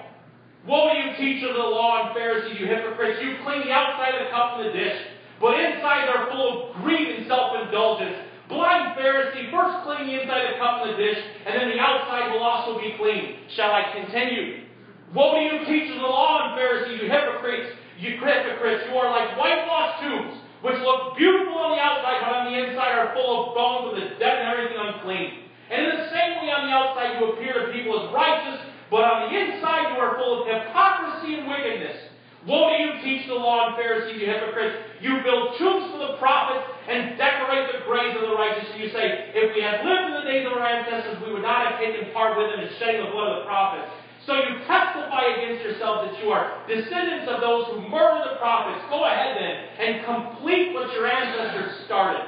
Woe 0.67 0.91
to 0.91 0.99
you, 0.99 1.07
teachers 1.17 1.49
of 1.49 1.55
the 1.55 1.73
law 1.73 2.05
and 2.05 2.13
Pharisees, 2.13 2.59
you 2.59 2.67
hypocrites! 2.67 3.23
You 3.23 3.39
clean 3.47 3.65
the 3.65 3.71
outside 3.71 4.19
of 4.19 4.27
the 4.27 4.31
cup 4.35 4.59
and 4.59 4.67
the 4.67 4.73
dish, 4.75 4.99
but 5.39 5.55
inside 5.57 6.11
they're 6.11 6.27
full 6.27 6.75
of 6.75 6.83
greed 6.83 7.07
and 7.07 7.25
self-indulgence. 7.25 8.27
Blind 8.49 8.99
Pharisee, 8.99 9.49
first 9.49 9.83
clean 9.87 10.11
the 10.11 10.21
inside 10.21 10.43
of 10.43 10.51
the 10.53 10.59
cup 10.59 10.83
and 10.83 10.91
the 10.91 10.97
dish, 10.99 11.17
and 11.47 11.55
then 11.55 11.71
the 11.71 11.79
outside 11.79 12.31
will 12.35 12.43
also 12.43 12.79
be 12.79 12.93
clean. 12.99 13.47
Shall 13.55 13.71
I 13.71 13.95
continue? 13.95 14.66
Woe 15.15 15.39
to 15.39 15.41
you, 15.41 15.55
teachers 15.63 15.95
of 15.95 16.03
the 16.03 16.11
law 16.11 16.51
and 16.51 16.59
Pharisees, 16.59 16.99
you 16.99 17.07
hypocrites! 17.07 17.71
You 17.95 18.19
hypocrites, 18.19 18.83
you 18.91 18.93
are 18.99 19.09
like 19.09 19.39
whitewashed 19.39 20.03
tombs, 20.03 20.35
which 20.61 20.77
look 20.83 21.15
beautiful 21.15 21.55
on 21.55 21.79
the 21.79 21.81
outside, 21.81 22.19
but 22.27 22.33
on 22.35 22.43
the 22.51 22.55
inside 22.59 22.91
are 22.91 23.15
full 23.15 23.31
of 23.31 23.55
bones 23.55 23.85
of 23.89 23.93
the 23.95 24.19
dead 24.19 24.43
and 24.43 24.47
everything 24.51 24.77
unclean. 24.77 25.47
And 25.71 25.79
in 25.87 25.91
the 25.95 26.07
same 26.11 26.43
way 26.43 26.51
on 26.51 26.67
the 26.67 26.73
outside 26.75 27.17
you 27.17 27.33
appear 27.33 27.55
to 27.55 27.71
people 27.71 27.95
as 28.03 28.11
righteous, 28.11 28.59
but 28.91 29.01
on 29.07 29.27
the 29.27 29.31
inside 29.31 29.95
you 29.95 29.97
are 29.97 30.19
full 30.19 30.43
of 30.43 30.51
hypocrisy 30.51 31.39
and 31.39 31.47
wickedness. 31.47 31.97
Woe 32.43 32.69
to 32.69 32.75
you, 32.75 32.89
teach 33.03 33.27
the 33.27 33.35
law 33.35 33.71
and 33.71 33.79
Pharisees, 33.79 34.19
you 34.19 34.27
hypocrites! 34.27 34.75
You 34.99 35.23
build 35.23 35.55
tombs 35.55 35.91
for 35.95 35.99
the 36.03 36.19
prophets 36.19 36.67
and 36.87 37.15
decorate 37.15 37.71
the 37.71 37.83
graves 37.87 38.15
of 38.19 38.27
the 38.27 38.35
righteous. 38.35 38.67
And 38.75 38.79
you 38.83 38.91
say, 38.91 39.31
if 39.35 39.55
we 39.55 39.63
had 39.63 39.83
lived 39.87 40.05
in 40.11 40.15
the 40.19 40.27
days 40.27 40.43
of 40.47 40.53
our 40.55 40.63
ancestors, 40.63 41.19
we 41.23 41.31
would 41.31 41.43
not 41.43 41.63
have 41.63 41.79
taken 41.79 42.11
part 42.11 42.35
with 42.35 42.51
them 42.51 42.63
in 42.63 42.71
shedding 42.79 43.03
the 43.03 43.11
blood 43.11 43.35
of 43.35 43.43
the 43.43 43.47
prophets. 43.47 43.91
So 44.27 44.35
you 44.35 44.59
testify 44.67 45.39
against 45.39 45.63
yourselves 45.63 46.11
that 46.11 46.21
you 46.21 46.29
are 46.35 46.59
descendants 46.67 47.31
of 47.31 47.39
those 47.39 47.67
who 47.71 47.87
murdered 47.87 48.27
the 48.27 48.35
prophets. 48.35 48.83
Go 48.89 49.07
ahead 49.07 49.39
then 49.39 49.55
and 49.79 50.03
complete 50.03 50.73
what 50.73 50.91
your 50.91 51.07
ancestors 51.07 51.85
started. 51.85 52.27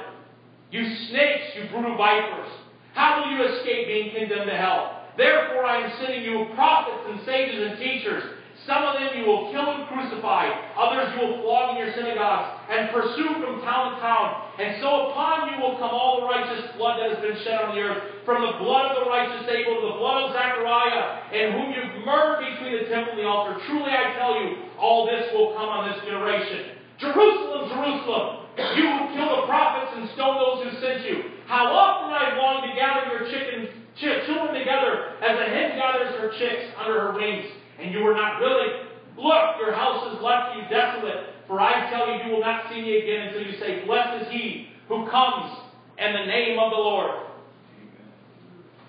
You 0.72 0.80
snakes, 1.10 1.52
you 1.54 1.68
brutal 1.68 1.98
vipers. 1.98 2.48
How 2.94 3.20
will 3.20 3.36
you 3.36 3.44
escape 3.52 3.86
being 3.86 4.16
condemned 4.16 4.48
to 4.48 4.56
hell? 4.56 5.04
Therefore 5.18 5.66
I 5.66 5.84
am 5.84 5.92
sending 6.00 6.24
you 6.24 6.46
prophets 6.54 7.04
and 7.06 7.20
sages 7.26 7.68
and 7.68 7.78
teachers 7.78 8.24
some 8.70 8.86
of 8.86 9.02
them 9.02 9.10
you 9.18 9.26
will 9.26 9.50
kill 9.50 9.66
and 9.66 9.82
crucify. 9.90 10.46
Others 10.78 11.18
you 11.18 11.26
will 11.26 11.42
flog 11.42 11.74
in 11.74 11.82
your 11.82 11.90
synagogues 11.90 12.62
and 12.70 12.94
pursue 12.94 13.42
from 13.42 13.58
town 13.66 13.92
to 13.92 13.94
town. 13.98 14.46
And 14.62 14.78
so 14.78 15.10
upon 15.10 15.50
you 15.50 15.58
will 15.58 15.74
come 15.82 15.90
all 15.90 16.22
the 16.22 16.30
righteous 16.30 16.70
blood 16.78 17.02
that 17.02 17.10
has 17.10 17.18
been 17.18 17.34
shed 17.42 17.58
on 17.58 17.74
the 17.74 17.82
earth, 17.82 18.22
from 18.22 18.46
the 18.46 18.54
blood 18.62 18.94
of 18.94 19.02
the 19.02 19.10
righteous 19.10 19.42
Abel 19.50 19.74
to 19.74 19.86
the 19.90 19.98
blood 19.98 20.30
of 20.30 20.38
Zechariah, 20.38 21.34
and 21.34 21.58
whom 21.58 21.68
you've 21.74 22.06
murdered 22.06 22.46
between 22.46 22.78
the 22.78 22.86
temple 22.86 23.18
and 23.18 23.20
the 23.20 23.26
altar. 23.26 23.58
Truly 23.66 23.90
I 23.90 24.14
tell 24.14 24.38
you, 24.38 24.70
all 24.78 25.10
this 25.10 25.26
will 25.34 25.50
come 25.58 25.66
on 25.66 25.90
this 25.90 25.98
generation. 26.06 26.78
Jerusalem, 27.02 27.74
Jerusalem, 27.74 28.46
you 28.78 28.86
who 28.86 29.02
kill 29.18 29.30
the 29.34 29.50
prophets 29.50 29.98
and 29.98 30.06
stone 30.14 30.38
those 30.38 30.62
who 30.62 30.70
sent 30.78 31.02
you. 31.10 31.42
How 31.50 31.66
often 31.74 32.14
I've 32.14 32.38
longed 32.38 32.70
to 32.70 32.72
gather 32.78 33.18
your 33.18 33.26
chickens, 33.26 33.74
children 33.98 34.54
together 34.54 35.18
as 35.18 35.34
a 35.34 35.46
hen 35.50 35.74
gathers 35.74 36.14
her 36.22 36.30
chicks 36.38 36.70
under 36.78 37.10
her 37.10 37.12
wings 37.18 37.50
and 37.80 37.92
you 37.92 38.04
were 38.04 38.14
not 38.14 38.40
willing. 38.40 38.86
Look, 39.16 39.58
your 39.58 39.72
house 39.72 40.14
is 40.14 40.22
left 40.22 40.56
you 40.56 40.62
desolate. 40.68 41.26
For 41.46 41.60
I 41.60 41.90
tell 41.90 42.06
you, 42.06 42.24
you 42.24 42.32
will 42.32 42.40
not 42.40 42.70
see 42.70 42.80
me 42.80 42.98
again 42.98 43.28
until 43.28 43.42
you 43.42 43.58
say, 43.58 43.84
Blessed 43.84 44.26
is 44.26 44.32
he 44.32 44.68
who 44.88 45.08
comes 45.10 45.58
in 45.98 46.12
the 46.12 46.26
name 46.26 46.58
of 46.58 46.70
the 46.70 46.76
Lord. 46.76 47.26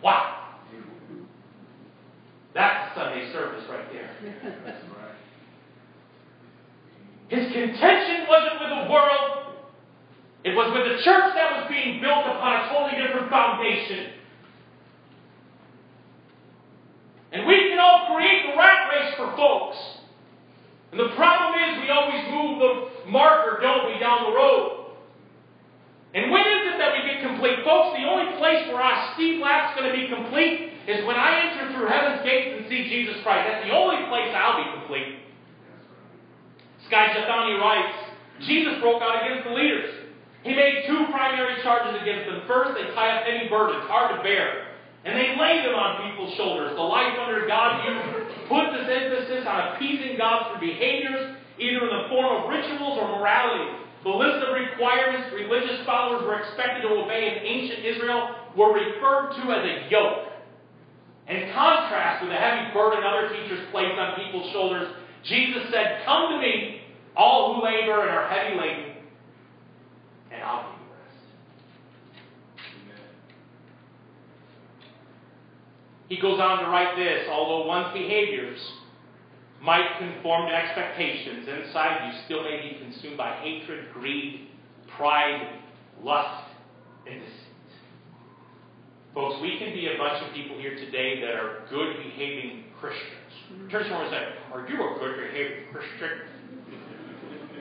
Wow. 0.03 0.37
That's 2.53 2.95
Sunday 2.95 3.31
service 3.31 3.63
right 3.69 3.91
there. 3.91 4.09
His 7.29 7.51
contention 7.53 8.27
wasn't 8.27 8.59
with 8.59 8.69
the 8.69 8.91
world, 8.91 9.55
it 10.43 10.51
was 10.51 10.73
with 10.75 10.83
the 10.83 11.03
church 11.03 11.33
that 11.33 11.61
was 11.61 11.69
being 11.69 12.01
built 12.01 12.25
upon 12.25 12.65
a 12.65 12.69
totally 12.73 13.01
different 13.01 13.29
foundation. 13.29 14.13
And 17.31 17.47
we 17.47 17.69
can 17.69 17.79
all 17.79 18.13
create 18.13 18.51
the 18.51 18.57
rat 18.57 18.89
race 18.91 19.13
for 19.15 19.33
folks. 19.37 19.77
And 20.91 20.99
the 20.99 21.15
problem 21.15 21.55
is 21.55 21.81
we 21.81 21.89
always 21.89 22.23
move 22.27 22.53
the 22.59 23.09
marker, 23.09 23.63
don't 23.63 23.87
we, 23.87 23.99
down 23.99 24.27
the 24.27 24.35
road. 24.35 24.91
And 26.13 26.29
when 26.29 26.43
is 26.43 26.75
it 26.75 26.77
that 26.77 26.91
we 26.91 27.07
get 27.07 27.23
complete? 27.23 27.63
Folks, 27.63 27.95
the 27.95 28.03
only 28.03 28.35
place 28.35 28.67
where 28.67 28.83
our 28.83 29.15
Steve 29.15 29.39
Lap's 29.39 29.79
going 29.79 29.87
to 29.87 29.95
be 29.95 30.11
complete 30.11 30.75
is 30.87 31.07
when 31.07 31.15
I 31.15 31.47
enter 31.47 31.71
through 31.71 31.87
heaven's 31.87 32.19
gates 32.27 32.59
and 32.59 32.67
see 32.67 32.91
Jesus 32.91 33.23
Christ. 33.23 33.47
That's 33.47 33.63
the 33.63 33.71
only 33.71 34.03
place 34.11 34.27
I'll 34.35 34.59
be 34.59 34.67
complete. 34.75 35.23
Skye 36.87 37.15
Jethani 37.15 37.55
writes, 37.61 37.95
Jesus 38.43 38.75
broke 38.81 39.01
out 39.01 39.23
against 39.23 39.47
the 39.47 39.55
leaders. 39.55 40.11
He 40.43 40.51
made 40.51 40.83
two 40.87 41.05
primary 41.11 41.61
charges 41.63 42.01
against 42.01 42.27
them. 42.27 42.41
First, 42.47 42.75
they 42.75 42.91
tie 42.91 43.21
up 43.21 43.23
any 43.29 43.47
burdens, 43.47 43.87
hard 43.87 44.17
to 44.17 44.23
bear. 44.23 44.70
And 45.03 45.17
they 45.17 45.33
lay 45.33 45.65
them 45.65 45.73
on 45.73 46.09
people's 46.09 46.33
shoulders. 46.37 46.77
The 46.77 46.85
life 46.85 47.17
under 47.17 47.47
God 47.47 47.81
you 47.85 47.97
put 48.45 48.69
this 48.77 48.85
emphasis 48.85 49.47
on 49.47 49.73
appeasing 49.73 50.17
God 50.17 50.51
through 50.51 50.61
behaviors, 50.61 51.37
either 51.57 51.81
in 51.89 51.89
the 51.89 52.05
form 52.09 52.29
of 52.37 52.49
rituals 52.49 52.99
or 53.01 53.17
morality. 53.17 53.81
The 54.03 54.09
list 54.09 54.45
of 54.45 54.53
requirements 54.53 55.33
religious 55.33 55.85
followers 55.85 56.21
were 56.25 56.41
expected 56.41 56.81
to 56.81 56.89
obey 57.01 57.33
in 57.33 57.45
ancient 57.45 57.85
Israel 57.85 58.35
were 58.57 58.73
referred 58.73 59.33
to 59.41 59.43
as 59.53 59.65
a 59.65 59.89
yoke. 59.89 60.29
In 61.27 61.53
contrast 61.53 62.21
with 62.21 62.31
the 62.31 62.37
heavy 62.37 62.73
burden 62.73 63.03
other 63.03 63.29
teachers 63.29 63.65
placed 63.71 63.97
on 63.97 64.19
people's 64.19 64.51
shoulders, 64.51 64.89
Jesus 65.23 65.63
said, 65.71 66.01
Come 66.05 66.33
to 66.33 66.37
me, 66.39 66.81
all 67.15 67.55
who 67.55 67.63
labor 67.63 68.01
and 68.01 68.09
are 68.09 68.27
heavy 68.27 68.59
laden, 68.59 68.95
and 70.31 70.43
I'll 70.43 70.63
give 70.63 70.81
He 76.11 76.19
goes 76.19 76.41
on 76.41 76.59
to 76.59 76.69
write 76.69 76.97
this 76.97 77.25
although 77.31 77.65
one's 77.65 77.93
behaviors 77.93 78.59
might 79.63 79.97
conform 79.97 80.49
to 80.49 80.53
expectations, 80.53 81.47
inside 81.47 82.11
you 82.11 82.19
still 82.25 82.43
may 82.43 82.59
be 82.59 82.83
consumed 82.83 83.15
by 83.15 83.39
hatred, 83.39 83.93
greed, 83.93 84.49
pride, 84.97 85.61
lust, 86.03 86.49
and 87.09 87.17
deceit. 87.17 87.47
Folks, 89.13 89.41
we 89.41 89.57
can 89.57 89.71
be 89.71 89.87
a 89.87 89.97
bunch 89.97 90.21
of 90.21 90.33
people 90.33 90.57
here 90.57 90.75
today 90.75 91.21
that 91.21 91.35
are 91.35 91.63
good 91.69 91.95
behaving 92.03 92.65
Christians. 92.81 93.71
Turn 93.71 93.83
someone 93.87 94.07
and 94.07 94.11
say, 94.11 94.27
Are 94.51 94.67
you 94.67 94.75
a 94.83 94.99
good 94.99 95.15
behaving 95.15 95.71
Christian? 95.71 96.27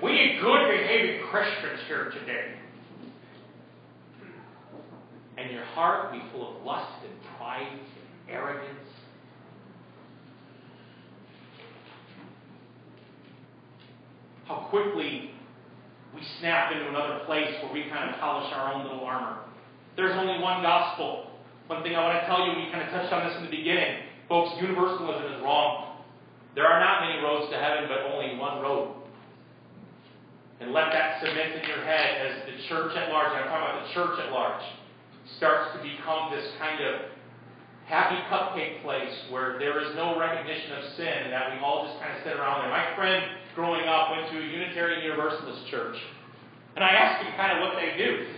We 0.02 0.10
need 0.10 0.40
good 0.40 0.70
behaving 0.70 1.22
Christians 1.30 1.86
here 1.86 2.10
today. 2.18 2.54
And 5.38 5.52
your 5.52 5.64
heart 5.66 6.10
be 6.10 6.20
full 6.32 6.56
of 6.56 6.64
lust 6.64 6.90
and 7.04 7.14
pride 7.38 7.78
arrogance. 8.30 8.66
How 14.46 14.66
quickly 14.70 15.30
we 16.14 16.20
snap 16.40 16.72
into 16.72 16.88
another 16.88 17.24
place 17.26 17.54
where 17.62 17.72
we 17.72 17.88
kind 17.90 18.10
of 18.10 18.20
polish 18.20 18.52
our 18.52 18.74
own 18.74 18.82
little 18.82 19.04
armor. 19.04 19.38
There's 19.96 20.16
only 20.16 20.42
one 20.42 20.62
gospel. 20.62 21.30
One 21.66 21.82
thing 21.82 21.94
I 21.94 22.02
want 22.02 22.18
to 22.20 22.26
tell 22.26 22.46
you, 22.46 22.58
we 22.58 22.70
kind 22.72 22.82
of 22.82 22.90
touched 22.90 23.12
on 23.12 23.28
this 23.28 23.36
in 23.38 23.44
the 23.44 23.50
beginning. 23.50 24.02
Folks, 24.28 24.50
universalism 24.60 25.32
is 25.32 25.42
wrong. 25.42 26.02
There 26.54 26.66
are 26.66 26.80
not 26.80 27.06
many 27.06 27.22
roads 27.22 27.50
to 27.52 27.58
heaven, 27.58 27.86
but 27.86 28.10
only 28.10 28.36
one 28.38 28.60
road. 28.60 28.96
And 30.60 30.72
let 30.72 30.90
that 30.92 31.22
cement 31.22 31.62
in 31.62 31.68
your 31.68 31.84
head 31.84 32.26
as 32.26 32.46
the 32.46 32.68
church 32.68 32.96
at 32.96 33.08
large, 33.08 33.32
I'm 33.32 33.48
talking 33.48 33.64
about 33.64 33.86
the 33.86 33.94
church 33.94 34.18
at 34.18 34.32
large, 34.32 34.62
starts 35.38 35.72
to 35.76 35.82
become 35.82 36.30
this 36.34 36.44
kind 36.58 36.82
of 36.84 37.10
happy 37.90 38.22
cupcake 38.30 38.82
place 38.82 39.12
where 39.30 39.58
there 39.58 39.82
is 39.82 39.96
no 39.96 40.16
recognition 40.16 40.78
of 40.78 40.84
sin 40.96 41.34
that 41.34 41.50
we 41.50 41.58
all 41.58 41.90
just 41.90 41.98
kind 41.98 42.16
of 42.16 42.22
sit 42.22 42.38
around 42.38 42.62
there. 42.62 42.70
My 42.70 42.94
friend 42.94 43.34
growing 43.56 43.82
up 43.88 44.14
went 44.14 44.30
to 44.30 44.38
a 44.38 44.46
Unitarian 44.46 45.02
Universalist 45.02 45.66
church. 45.66 45.96
And 46.76 46.84
I 46.84 46.90
asked 46.90 47.26
him 47.26 47.34
kind 47.36 47.58
of 47.58 47.66
what 47.66 47.74
they 47.74 47.98
do. 47.98 48.30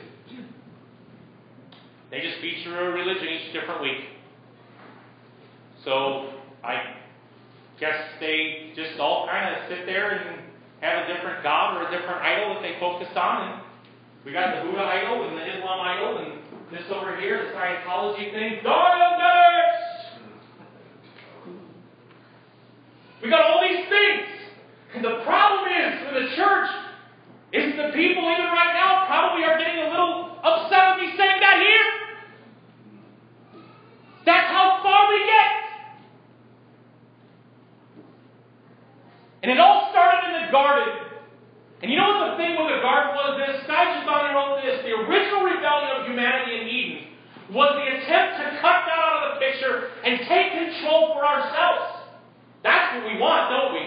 They 2.10 2.20
just 2.22 2.40
feature 2.40 2.88
a 2.88 2.92
religion 2.92 3.28
each 3.28 3.52
different 3.52 3.82
week. 3.82 4.08
So 5.84 6.32
I 6.64 6.96
guess 7.78 7.96
they 8.20 8.72
just 8.74 8.98
all 8.98 9.26
kind 9.26 9.54
of 9.54 9.68
sit 9.68 9.84
there 9.84 10.10
and 10.16 10.40
have 10.80 11.04
a 11.04 11.12
different 11.12 11.42
God 11.42 11.76
or 11.76 11.88
a 11.88 11.90
different 11.90 12.22
idol 12.22 12.54
that 12.54 12.62
they 12.62 12.80
focus 12.80 13.08
on. 13.16 13.52
And 13.52 13.62
we 14.24 14.32
got 14.32 14.56
the 14.56 14.70
Buddha 14.70 14.82
idol 14.82 15.28
and 15.28 15.36
the 15.36 15.44
Islam 15.58 15.80
idol 15.80 16.18
and 16.18 16.41
this 16.72 16.88
over 16.90 17.20
here, 17.20 17.44
the 17.44 17.52
Scientology 17.52 18.32
thing, 18.32 18.60
Dianetics! 18.64 19.82
We 23.22 23.28
got 23.28 23.42
all 23.42 23.60
these 23.60 23.86
things. 23.88 24.28
And 24.94 25.04
the 25.04 25.20
problem 25.24 25.68
is 25.70 26.00
with 26.00 26.22
the 26.22 26.36
church 26.36 26.70
is 27.52 27.76
the 27.76 27.92
people 27.92 28.24
even 28.24 28.46
right 28.46 28.72
now 28.72 29.04
probably 29.06 29.44
are 29.44 29.58
getting 29.58 29.84
a 29.84 29.90
little 29.90 30.38
upset 30.42 30.96
with 30.96 31.10
me 31.10 31.16
saying 31.16 31.40
that 31.40 31.60
here. 31.60 31.92
That's 34.24 34.48
how 34.48 34.80
far 34.82 35.08
we 35.12 35.18
get. 35.26 35.52
And 39.42 39.50
it 39.52 39.60
all 39.60 39.90
started 39.90 40.34
in 40.34 40.46
the 40.46 40.52
garden 40.52 41.11
and 41.82 41.90
you 41.90 41.98
know 41.98 42.14
what 42.14 42.34
the 42.34 42.36
thing 42.38 42.54
with 42.54 42.70
the 42.70 42.80
garden 42.80 43.12
was? 43.18 43.42
This 43.42 43.62
Skye 43.66 43.98
Jethani 43.98 44.30
wrote 44.32 44.62
this. 44.62 44.86
The 44.86 44.94
original 45.02 45.42
rebellion 45.42 45.90
of 45.98 46.06
humanity 46.06 46.54
in 46.62 46.64
Eden 46.70 46.98
was 47.50 47.74
the 47.74 47.86
attempt 47.90 48.38
to 48.38 48.46
cut 48.62 48.86
God 48.86 49.02
out 49.02 49.22
of 49.26 49.28
the 49.34 49.38
picture 49.42 49.90
and 50.06 50.22
take 50.30 50.54
control 50.54 51.18
for 51.18 51.26
ourselves. 51.26 52.06
That's 52.62 52.94
what 52.94 53.04
we 53.10 53.12
we 53.12 53.20
want, 53.20 53.50
don't 53.52 53.72
we? 53.76 53.84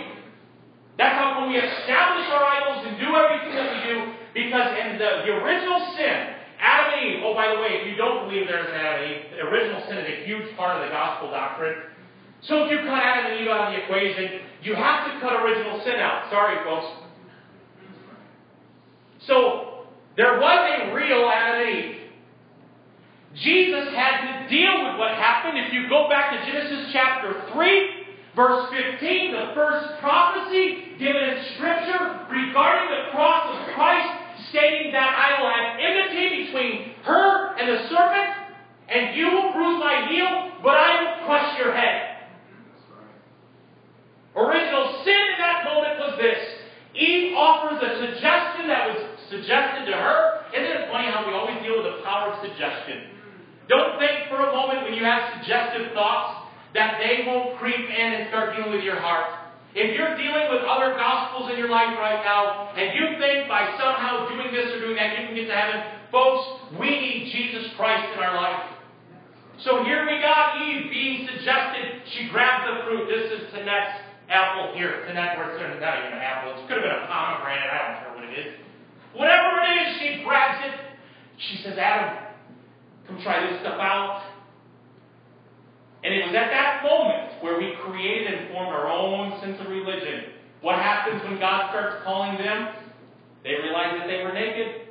That's 0.97 1.17
how 1.17 1.41
when 1.41 1.51
we 1.51 1.57
establish 1.57 2.27
our 2.31 2.43
idols 2.43 2.87
and 2.87 2.95
do 2.99 3.09
everything 3.11 3.53
that 3.57 3.67
we 3.73 3.79
do, 3.83 3.97
because 4.31 4.67
in 4.79 4.95
the, 4.99 5.27
the 5.27 5.31
original 5.43 5.79
sin, 5.97 6.35
Adam 6.59 6.95
and 6.95 7.01
Eve, 7.03 7.19
oh, 7.23 7.35
by 7.35 7.51
the 7.51 7.59
way, 7.59 7.83
if 7.83 7.87
you 7.87 7.95
don't 7.99 8.27
believe 8.27 8.47
there's 8.47 8.69
an 8.69 8.79
Adam 8.79 9.03
and 9.03 9.11
Eve, 9.11 9.21
the 9.35 9.43
original 9.43 9.83
sin 9.87 9.97
is 9.99 10.07
a 10.07 10.17
huge 10.23 10.55
part 10.55 10.79
of 10.79 10.87
the 10.87 10.91
gospel 10.91 11.31
doctrine. 11.31 11.91
So 12.47 12.63
if 12.63 12.71
you 12.71 12.79
cut 12.87 12.99
Adam 12.99 13.31
and 13.31 13.43
Eve 13.43 13.51
out 13.51 13.67
of 13.67 13.75
the 13.75 13.83
equation, 13.83 14.39
you 14.63 14.75
have 14.75 15.11
to 15.11 15.19
cut 15.19 15.35
original 15.43 15.83
sin 15.83 15.99
out. 15.99 16.31
Sorry, 16.31 16.55
folks. 16.63 17.04
So 19.27 19.85
there 20.17 20.39
was 20.39 20.71
a 20.79 20.93
real 20.93 21.29
Adam 21.29 21.67
and 21.67 21.85
Eve. 21.85 21.95
Jesus 23.35 23.91
had 23.93 24.23
to 24.23 24.49
deal 24.49 24.87
with 24.87 24.97
what 24.97 25.11
happened. 25.11 25.57
If 25.57 25.73
you 25.73 25.89
go 25.89 26.07
back 26.07 26.31
to 26.31 26.51
Genesis 26.51 26.89
chapter 26.93 27.43
3, 27.51 28.05
verse 28.35 28.71
15, 28.71 29.31
the 29.31 29.51
first 29.53 29.99
prophecy 29.99 30.95
given 30.99 31.21
in 31.21 31.43
Scripture 31.55 32.27
regarding 32.31 32.89
the 32.95 33.11
cross 33.11 33.43
of 33.51 33.75
Christ, 33.75 34.07
stating 34.49 34.91
that 34.93 35.11
I 35.11 35.41
will 35.41 35.51
have 35.51 35.79
enmity 35.83 36.45
between 36.45 36.95
her 37.03 37.57
and 37.57 37.67
the 37.67 37.89
serpent, 37.89 38.29
and 38.87 39.17
you 39.17 39.25
will 39.31 39.51
bruise 39.51 39.79
my 39.83 40.07
heel, 40.07 40.51
but 40.63 40.77
I 40.77 41.01
will 41.01 41.25
crush 41.25 41.59
your 41.59 41.75
head. 41.75 42.15
Original 44.35 45.01
sin 45.03 45.23
in 45.33 45.39
that 45.39 45.65
moment 45.65 45.99
was 45.99 46.19
this. 46.19 46.39
Eve 46.95 47.35
offers 47.35 47.83
a 47.83 47.99
suggestion 47.99 48.67
that 48.67 48.87
was 48.87 49.14
suggested 49.29 49.85
to 49.89 49.95
her. 49.95 50.45
Isn't 50.53 50.71
it 50.71 50.89
funny 50.91 51.09
how 51.11 51.25
we 51.25 51.33
always 51.33 51.61
deal 51.63 51.81
with 51.81 51.87
the 51.89 52.03
power 52.03 52.33
of 52.33 52.41
suggestion? 52.45 53.15
Don't 53.67 53.97
think 53.97 54.29
for 54.29 54.39
a 54.45 54.51
moment 54.53 54.85
when 54.85 54.93
you 54.93 55.03
have 55.03 55.41
suggestive 55.41 55.93
thoughts 55.93 56.45
that 56.73 57.01
they 57.01 57.25
won't 57.25 57.57
creep 57.57 57.89
in 57.89 58.09
and 58.13 58.29
start 58.29 58.55
dealing 58.55 58.71
with 58.71 58.83
your 58.83 58.99
heart. 58.99 59.45
If 59.75 59.91
you're 59.91 60.15
dealing 60.15 60.47
with 60.51 60.63
other 60.63 60.95
gospels 60.95 61.51
in 61.51 61.57
your 61.57 61.67
life 61.67 61.97
right 61.99 62.23
now, 62.23 62.71
and 62.79 62.95
you 62.95 63.19
think 63.19 63.49
by 63.51 63.75
somehow 63.75 64.29
doing 64.29 64.53
this 64.53 64.71
or 64.71 64.79
doing 64.79 64.95
that 64.95 65.19
you 65.19 65.27
can 65.27 65.35
get 65.35 65.47
to 65.51 65.55
heaven, 65.55 65.79
folks, 66.11 66.79
we 66.79 66.87
need 66.87 67.31
Jesus 67.31 67.75
Christ 67.75 68.07
in 68.15 68.23
our 68.23 68.35
life. 68.35 68.71
So 69.63 69.83
here 69.83 70.05
we 70.07 70.19
got 70.23 70.61
Eve 70.63 70.91
being 70.91 71.27
suggested. 71.27 72.07
She 72.15 72.29
grabs 72.29 72.67
the 72.67 72.87
fruit. 72.87 73.07
This 73.07 73.31
is 73.35 73.51
Tanet's 73.51 73.99
apple 74.29 74.75
here. 74.75 75.03
Tanet, 75.07 75.37
where 75.37 75.55
it's 75.55 75.81
not 75.81 75.99
even 75.99 76.11
an 76.11 76.23
apple. 76.23 76.55
It 76.55 76.67
could 76.67 76.79
have 76.79 76.87
been 76.87 77.03
a 77.03 77.07
pomegranate. 77.07 77.67
I 77.67 77.77
don't 77.87 77.97
care 78.03 78.13
what 78.15 78.23
it 78.31 78.35
is. 78.35 78.64
Whatever 79.15 79.63
it 79.63 79.87
is, 79.87 79.97
she 79.99 80.23
grabs 80.23 80.65
it. 80.65 80.79
She 81.37 81.63
says, 81.63 81.77
Adam, 81.77 82.25
Come 83.07 83.21
try 83.21 83.51
this 83.51 83.61
stuff 83.61 83.79
out. 83.79 84.23
And 86.03 86.13
it 86.13 86.25
was 86.25 86.35
at 86.35 86.49
that 86.49 86.83
moment 86.83 87.41
where 87.41 87.57
we 87.57 87.73
created 87.85 88.33
and 88.33 88.51
formed 88.51 88.69
our 88.69 88.87
own 88.89 89.39
sense 89.41 89.57
of 89.59 89.69
religion. 89.69 90.33
What 90.61 90.77
happens 90.77 91.21
when 91.23 91.39
God 91.39 91.69
starts 91.69 92.03
calling 92.03 92.37
them? 92.37 92.73
They 93.43 93.53
realize 93.61 93.97
that 93.99 94.07
they 94.07 94.23
were 94.23 94.33
naked. 94.33 94.81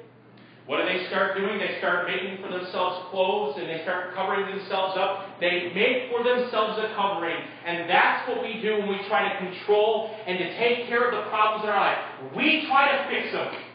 What 0.66 0.80
do 0.80 0.88
they 0.88 1.06
start 1.08 1.36
doing? 1.36 1.58
They 1.58 1.76
start 1.78 2.08
making 2.08 2.40
for 2.40 2.48
themselves 2.48 3.10
clothes 3.10 3.58
and 3.58 3.68
they 3.68 3.82
start 3.82 4.14
covering 4.14 4.46
themselves 4.46 4.96
up. 4.96 5.38
They 5.38 5.70
make 5.74 6.10
for 6.10 6.24
themselves 6.24 6.78
a 6.78 6.94
covering. 6.96 7.36
And 7.66 7.90
that's 7.90 8.26
what 8.28 8.40
we 8.42 8.62
do 8.62 8.78
when 8.78 8.88
we 8.88 8.98
try 9.06 9.28
to 9.28 9.34
control 9.38 10.14
and 10.26 10.38
to 10.38 10.56
take 10.56 10.88
care 10.88 11.10
of 11.10 11.12
the 11.12 11.28
problems 11.30 11.64
in 11.64 11.70
our 11.70 11.80
life. 11.80 12.34
We 12.34 12.66
try 12.66 12.96
to 12.96 12.98
fix 13.10 13.32
them. 13.32 13.73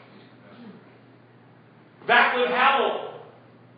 Vaclav 2.10 2.50
Havel 2.50 3.10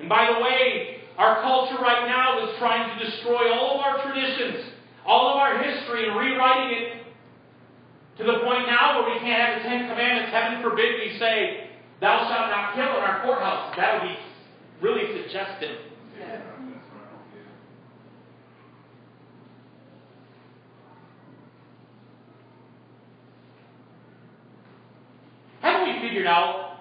and 0.02 0.10
by 0.10 0.34
the 0.34 0.42
way, 0.42 0.98
our 1.18 1.42
culture 1.44 1.78
right 1.80 2.08
now 2.08 2.44
is 2.44 2.58
trying 2.58 2.98
to 2.98 3.06
destroy 3.06 3.54
all 3.54 3.76
of 3.76 3.82
our 3.82 4.02
traditions, 4.02 4.66
all 5.06 5.30
of 5.30 5.38
our 5.38 5.62
history, 5.62 6.10
and 6.10 6.18
rewriting 6.18 6.78
it 6.78 7.04
to 8.18 8.24
the 8.24 8.40
point 8.40 8.66
now 8.66 9.00
where 9.00 9.14
we 9.14 9.20
can't 9.20 9.54
have 9.54 9.62
the 9.62 9.70
Ten 9.70 9.88
Commandments. 9.88 10.34
Heaven 10.34 10.64
forbid 10.64 11.00
we 11.00 11.20
say, 11.20 11.70
Thou 12.02 12.18
shalt 12.28 12.50
not 12.50 12.74
kill 12.74 12.98
in 12.98 13.04
our 13.04 13.22
courthouse. 13.22 13.76
That 13.78 14.02
would 14.02 14.10
be 14.10 14.18
really 14.82 15.22
suggestive. 15.22 15.78
Yeah. 16.20 16.42
Haven't 25.62 25.94
we 25.94 26.02
figured 26.02 26.26
out 26.26 26.81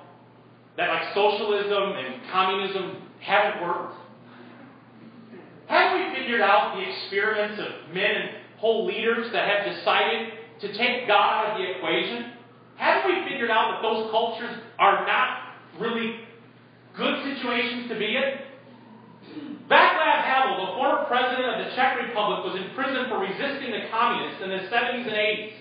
that 0.80 0.88
like 0.88 1.12
socialism 1.12 1.92
and 1.92 2.24
communism 2.32 3.02
haven't 3.20 3.62
worked? 3.62 4.00
Haven't 5.68 6.08
we 6.08 6.16
figured 6.16 6.40
out 6.40 6.74
the 6.74 6.88
experiments 6.88 7.60
of 7.60 7.94
men 7.94 8.10
and 8.10 8.30
whole 8.56 8.86
leaders 8.86 9.30
that 9.32 9.46
have 9.46 9.76
decided 9.76 10.32
to 10.62 10.72
take 10.72 11.06
God 11.06 11.20
out 11.20 11.52
of 11.52 11.58
the 11.58 11.76
equation? 11.76 12.32
Haven't 12.76 13.12
we 13.12 13.28
figured 13.28 13.50
out 13.50 13.76
that 13.76 13.82
those 13.82 14.10
cultures 14.10 14.56
are 14.78 15.06
not 15.06 15.52
really 15.78 16.24
good 16.96 17.28
situations 17.28 17.86
to 17.90 17.98
be 17.98 18.16
in? 18.16 19.68
Vaclav 19.68 20.24
Havel, 20.24 20.64
the 20.64 20.72
former 20.80 21.04
president 21.04 21.60
of 21.60 21.66
the 21.68 21.76
Czech 21.76 22.00
Republic, 22.08 22.40
was 22.42 22.56
in 22.56 22.74
prison 22.74 23.04
for 23.10 23.20
resisting 23.20 23.70
the 23.70 23.84
communists 23.92 24.42
in 24.42 24.48
the 24.48 24.64
70s 24.72 25.04
and 25.06 25.12
80s. 25.12 25.52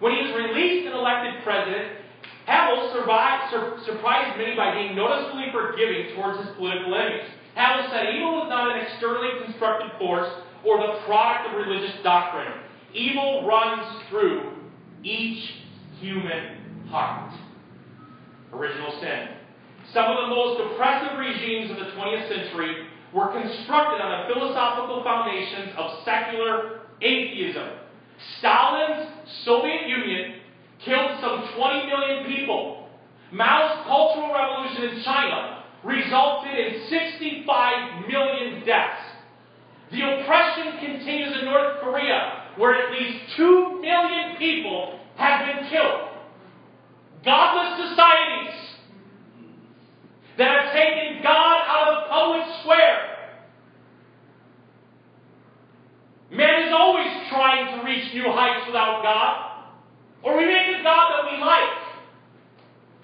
When 0.00 0.12
he 0.12 0.26
was 0.26 0.34
released 0.34 0.86
and 0.86 0.94
elected 0.94 1.40
president, 1.44 2.03
Havel 2.46 2.92
survived, 2.92 3.50
sur- 3.50 3.78
surprised 3.84 4.38
many 4.38 4.56
by 4.56 4.74
being 4.74 4.96
noticeably 4.96 5.46
forgiving 5.52 6.14
towards 6.14 6.44
his 6.44 6.54
political 6.56 6.94
enemies. 6.94 7.28
Havel 7.54 7.90
said 7.90 8.14
evil 8.14 8.44
is 8.44 8.48
not 8.48 8.76
an 8.76 8.84
externally 8.84 9.44
constructed 9.44 9.90
force 9.98 10.28
or 10.64 10.78
the 10.78 11.00
product 11.06 11.48
of 11.50 11.66
religious 11.66 11.94
doctrine. 12.02 12.52
Evil 12.92 13.46
runs 13.46 14.02
through 14.08 14.52
each 15.02 15.54
human 16.00 16.86
heart. 16.88 17.32
Original 18.52 18.98
sin. 19.00 19.28
Some 19.92 20.04
of 20.06 20.28
the 20.28 20.34
most 20.34 20.60
oppressive 20.60 21.18
regimes 21.18 21.70
of 21.70 21.76
the 21.76 21.92
20th 21.92 22.28
century 22.28 22.86
were 23.12 23.28
constructed 23.32 24.02
on 24.02 24.28
the 24.28 24.34
philosophical 24.34 25.02
foundations 25.04 25.72
of 25.76 26.04
secular 26.04 26.80
atheism. 27.00 27.68
Stalin's 28.38 29.08
Soviet 29.44 29.86
Union 29.86 30.40
killed 30.84 31.20
some 31.20 31.48
20 31.56 31.86
million 31.86 32.03
people. 32.44 32.88
Mao's 33.32 33.84
Cultural 33.86 34.32
Revolution 34.32 34.96
in 34.96 35.02
China 35.02 35.64
resulted 35.82 36.54
in 36.54 36.88
65 36.88 38.08
million 38.08 38.64
deaths. 38.64 39.02
The 39.90 40.00
oppression 40.00 40.78
continues 40.78 41.38
in 41.40 41.44
North 41.46 41.80
Korea, 41.80 42.50
where 42.56 42.74
at 42.74 42.92
least 42.92 43.36
2 43.36 43.80
million 43.80 44.36
people 44.38 44.98
have 45.16 45.46
been 45.46 45.68
killed. 45.70 46.10
Godless 47.24 47.88
societies 47.88 48.54
that 50.36 50.48
have 50.48 50.72
taken 50.72 51.22
God 51.22 51.62
out 51.66 51.88
of 51.88 52.04
the 52.04 52.08
public 52.10 52.60
square. 52.60 53.10
Man 56.30 56.68
is 56.68 56.72
always 56.72 57.06
trying 57.30 57.78
to 57.78 57.86
reach 57.86 58.12
new 58.14 58.30
heights 58.30 58.66
without 58.66 59.02
God. 59.02 59.54
Or 60.22 60.36
we 60.36 60.46
make 60.46 60.80
a 60.80 60.82
God 60.82 61.12
that 61.12 61.30
we 61.30 61.38
like. 61.44 61.83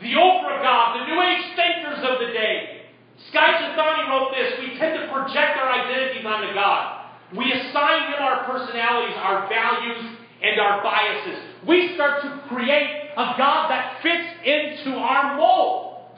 The 0.00 0.12
Oprah 0.16 0.62
God, 0.62 1.00
the 1.00 1.06
New 1.12 1.20
Age 1.20 1.44
thinkers 1.56 2.00
of 2.08 2.18
the 2.20 2.32
day. 2.32 2.88
Skye 3.28 3.52
Jethani 3.60 4.08
wrote 4.08 4.32
this 4.32 4.58
We 4.60 4.78
tend 4.78 4.98
to 4.98 5.12
project 5.12 5.58
our 5.60 5.70
identities 5.72 6.24
onto 6.24 6.54
God. 6.54 7.06
We 7.36 7.52
assign 7.52 8.12
Him 8.12 8.20
our 8.20 8.44
personalities, 8.44 9.14
our 9.16 9.48
values, 9.48 10.16
and 10.42 10.58
our 10.58 10.82
biases. 10.82 11.38
We 11.68 11.94
start 11.94 12.22
to 12.22 12.42
create 12.48 13.10
a 13.12 13.34
God 13.36 13.70
that 13.70 14.00
fits 14.02 14.26
into 14.44 14.96
our 14.96 15.36
mold. 15.36 16.08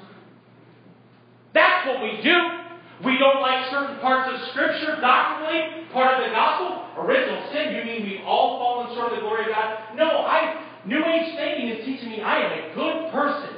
That's 1.52 1.86
what 1.86 2.02
we 2.02 2.22
do. 2.22 2.38
We 3.04 3.18
don't 3.18 3.40
like 3.40 3.68
certain 3.70 3.98
parts 3.98 4.30
of 4.32 4.48
Scripture 4.50 5.00
doctrinally, 5.00 5.90
part 5.92 6.22
of 6.22 6.24
the 6.24 6.30
gospel. 6.30 6.86
Original 7.02 7.50
sin, 7.52 7.74
you 7.74 7.84
mean 7.84 8.04
we've 8.04 8.24
all 8.24 8.58
fallen 8.58 8.94
short 8.94 9.12
of 9.12 9.16
the 9.16 9.22
glory 9.22 9.46
of 9.46 9.50
God? 9.50 9.96
No, 9.96 10.04
I 10.04 10.68
New 10.86 11.04
Age 11.04 11.34
thinking 11.36 11.68
is 11.68 11.84
teaching 11.84 12.10
me 12.10 12.22
I 12.22 12.38
am 12.38 12.52
a 12.52 12.74
good 12.74 13.12
person. 13.12 13.56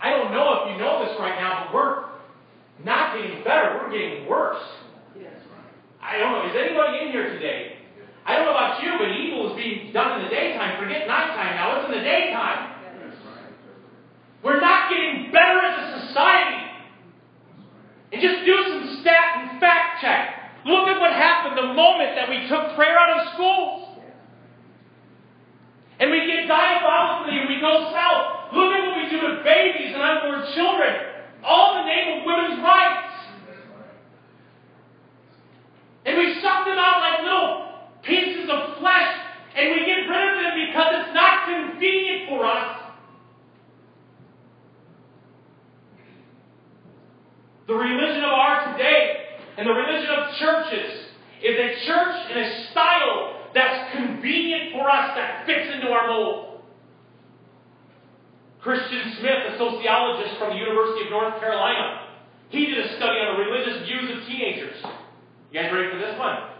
I 0.00 0.10
don't 0.10 0.32
know 0.32 0.64
if 0.64 0.72
you 0.72 0.78
know 0.78 1.04
this 1.04 1.16
right 1.20 1.38
now, 1.38 1.66
but 1.66 1.74
we're 1.74 2.04
not 2.84 3.16
getting 3.16 3.44
better, 3.44 3.80
we're 3.82 3.92
getting 3.92 4.26
worse. 4.26 4.62
I 6.02 6.18
don't 6.18 6.32
know, 6.32 6.48
is 6.48 6.56
anybody 6.56 7.06
in 7.06 7.09
here 7.20 7.32
today? 7.34 7.76
I 8.24 8.36
don't 8.36 8.44
know 8.44 8.56
about 8.56 8.82
you, 8.82 8.96
but 8.96 9.08
evil 9.12 9.52
is 9.52 9.56
being 9.56 9.92
done 9.92 10.20
in 10.20 10.24
the 10.24 10.30
daytime. 10.30 10.80
Forget 10.80 11.08
nighttime 11.08 11.56
now, 11.56 11.80
it's 11.80 11.86
in 11.88 11.98
the 11.98 12.04
daytime. 12.04 12.80
We're 14.42 14.60
not 14.60 14.88
getting 14.88 15.32
better 15.32 15.60
as 15.60 15.76
a 15.76 16.06
society. 16.08 16.64
And 18.12 18.22
just 18.22 18.44
do 18.44 18.56
some 18.68 18.98
stat 19.00 19.26
and 19.38 19.60
fact 19.60 20.00
check. 20.00 20.64
Look 20.64 20.88
at 20.88 21.00
what 21.00 21.12
happened 21.12 21.56
the 21.56 21.72
moment 21.74 22.16
that 22.16 22.28
we 22.28 22.48
took 22.48 22.74
prayer 22.76 22.98
out 22.98 23.20
of 23.20 23.34
schools. 23.34 24.00
And 26.00 26.10
we 26.10 26.24
get 26.26 26.48
diabolically 26.48 27.36
and 27.38 27.48
we 27.48 27.60
go 27.60 27.92
south. 27.92 28.56
Look 28.56 28.72
at 28.72 28.80
what 28.88 28.96
we 28.96 29.10
do 29.12 29.20
with 29.20 29.44
babies 29.44 29.92
and 29.92 30.00
unborn 30.00 30.48
children. 30.56 30.92
All 31.44 31.76
in 31.76 31.84
the 31.84 31.88
name 31.92 32.20
of 32.20 32.24
women's 32.24 32.64
rights. 32.64 32.79
The 47.70 47.78
religion 47.78 48.24
of 48.26 48.34
our 48.34 48.72
today 48.72 49.38
and 49.56 49.62
the 49.62 49.70
religion 49.70 50.10
of 50.10 50.34
churches 50.42 51.06
is 51.38 51.54
a 51.54 51.86
church 51.86 52.16
and 52.34 52.40
a 52.42 52.66
style 52.72 53.46
that's 53.54 53.94
convenient 53.94 54.72
for 54.74 54.90
us, 54.90 55.14
that 55.14 55.46
fits 55.46 55.70
into 55.78 55.86
our 55.86 56.08
mold. 56.08 56.62
Christian 58.60 59.14
Smith, 59.20 59.54
a 59.54 59.56
sociologist 59.56 60.34
from 60.40 60.50
the 60.50 60.58
University 60.58 61.04
of 61.06 61.10
North 61.10 61.38
Carolina, 61.38 62.10
he 62.48 62.66
did 62.66 62.78
a 62.86 62.96
study 62.96 63.22
on 63.22 63.38
the 63.38 63.44
religious 63.46 63.86
views 63.86 64.18
of 64.18 64.26
teenagers. 64.26 64.82
You 65.52 65.62
guys 65.62 65.70
ready 65.72 65.92
for 65.92 65.98
this 65.98 66.18
one? 66.18 66.50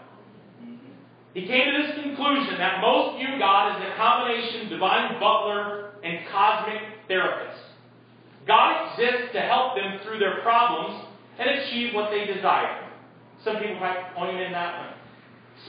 He 1.34 1.44
came 1.44 1.74
to 1.74 1.82
this 1.82 2.04
conclusion 2.04 2.54
that 2.58 2.80
most 2.80 3.18
view 3.18 3.36
God 3.36 3.74
as 3.74 3.82
a 3.82 3.96
combination 3.96 4.70
divine 4.70 5.18
butler 5.18 5.90
and 6.04 6.20
cosmic 6.30 6.78
therapist. 7.08 7.59
God 8.50 8.90
exists 8.90 9.30
to 9.38 9.40
help 9.46 9.78
them 9.78 10.02
through 10.02 10.18
their 10.18 10.42
problems 10.42 11.06
and 11.38 11.46
achieve 11.62 11.94
what 11.94 12.10
they 12.10 12.26
desire. 12.26 12.90
Some 13.46 13.62
people 13.62 13.78
might 13.78 14.10
point 14.18 14.42
in 14.42 14.50
that 14.50 14.74
one. 14.74 14.92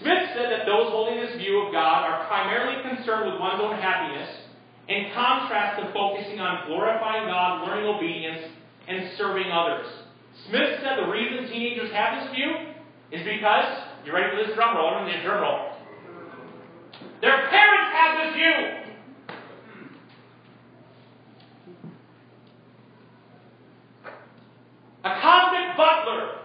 Smith 0.01 0.33
said 0.33 0.49
that 0.49 0.65
those 0.65 0.89
holding 0.89 1.21
this 1.21 1.37
view 1.37 1.61
of 1.61 1.71
God 1.71 2.09
are 2.09 2.25
primarily 2.25 2.81
concerned 2.81 3.29
with 3.29 3.39
one's 3.39 3.61
own 3.61 3.77
happiness, 3.77 4.33
in 4.89 5.13
contrast 5.13 5.79
to 5.79 5.93
focusing 5.93 6.41
on 6.41 6.67
glorifying 6.67 7.29
God, 7.29 7.67
learning 7.67 7.85
obedience, 7.85 8.49
and 8.87 9.13
serving 9.15 9.51
others. 9.53 9.85
Smith 10.49 10.81
said 10.81 11.05
the 11.05 11.11
reason 11.11 11.53
teenagers 11.53 11.91
have 11.93 12.17
this 12.17 12.33
view 12.33 12.49
is 13.11 13.21
because, 13.21 13.69
you 14.05 14.11
ready 14.11 14.33
for 14.35 14.41
this 14.41 14.55
drum 14.55 14.75
roll? 14.75 14.89
I'm 14.89 15.05
going 15.05 15.17
to 15.17 15.23
drum 15.23 15.41
roll. 15.43 15.77
Their 17.21 17.45
parents 17.47 17.93
had 17.93 18.25
this 18.25 18.33
view. 18.33 18.80
A 25.03 25.09
cosmic 25.21 25.77
butler. 25.77 26.37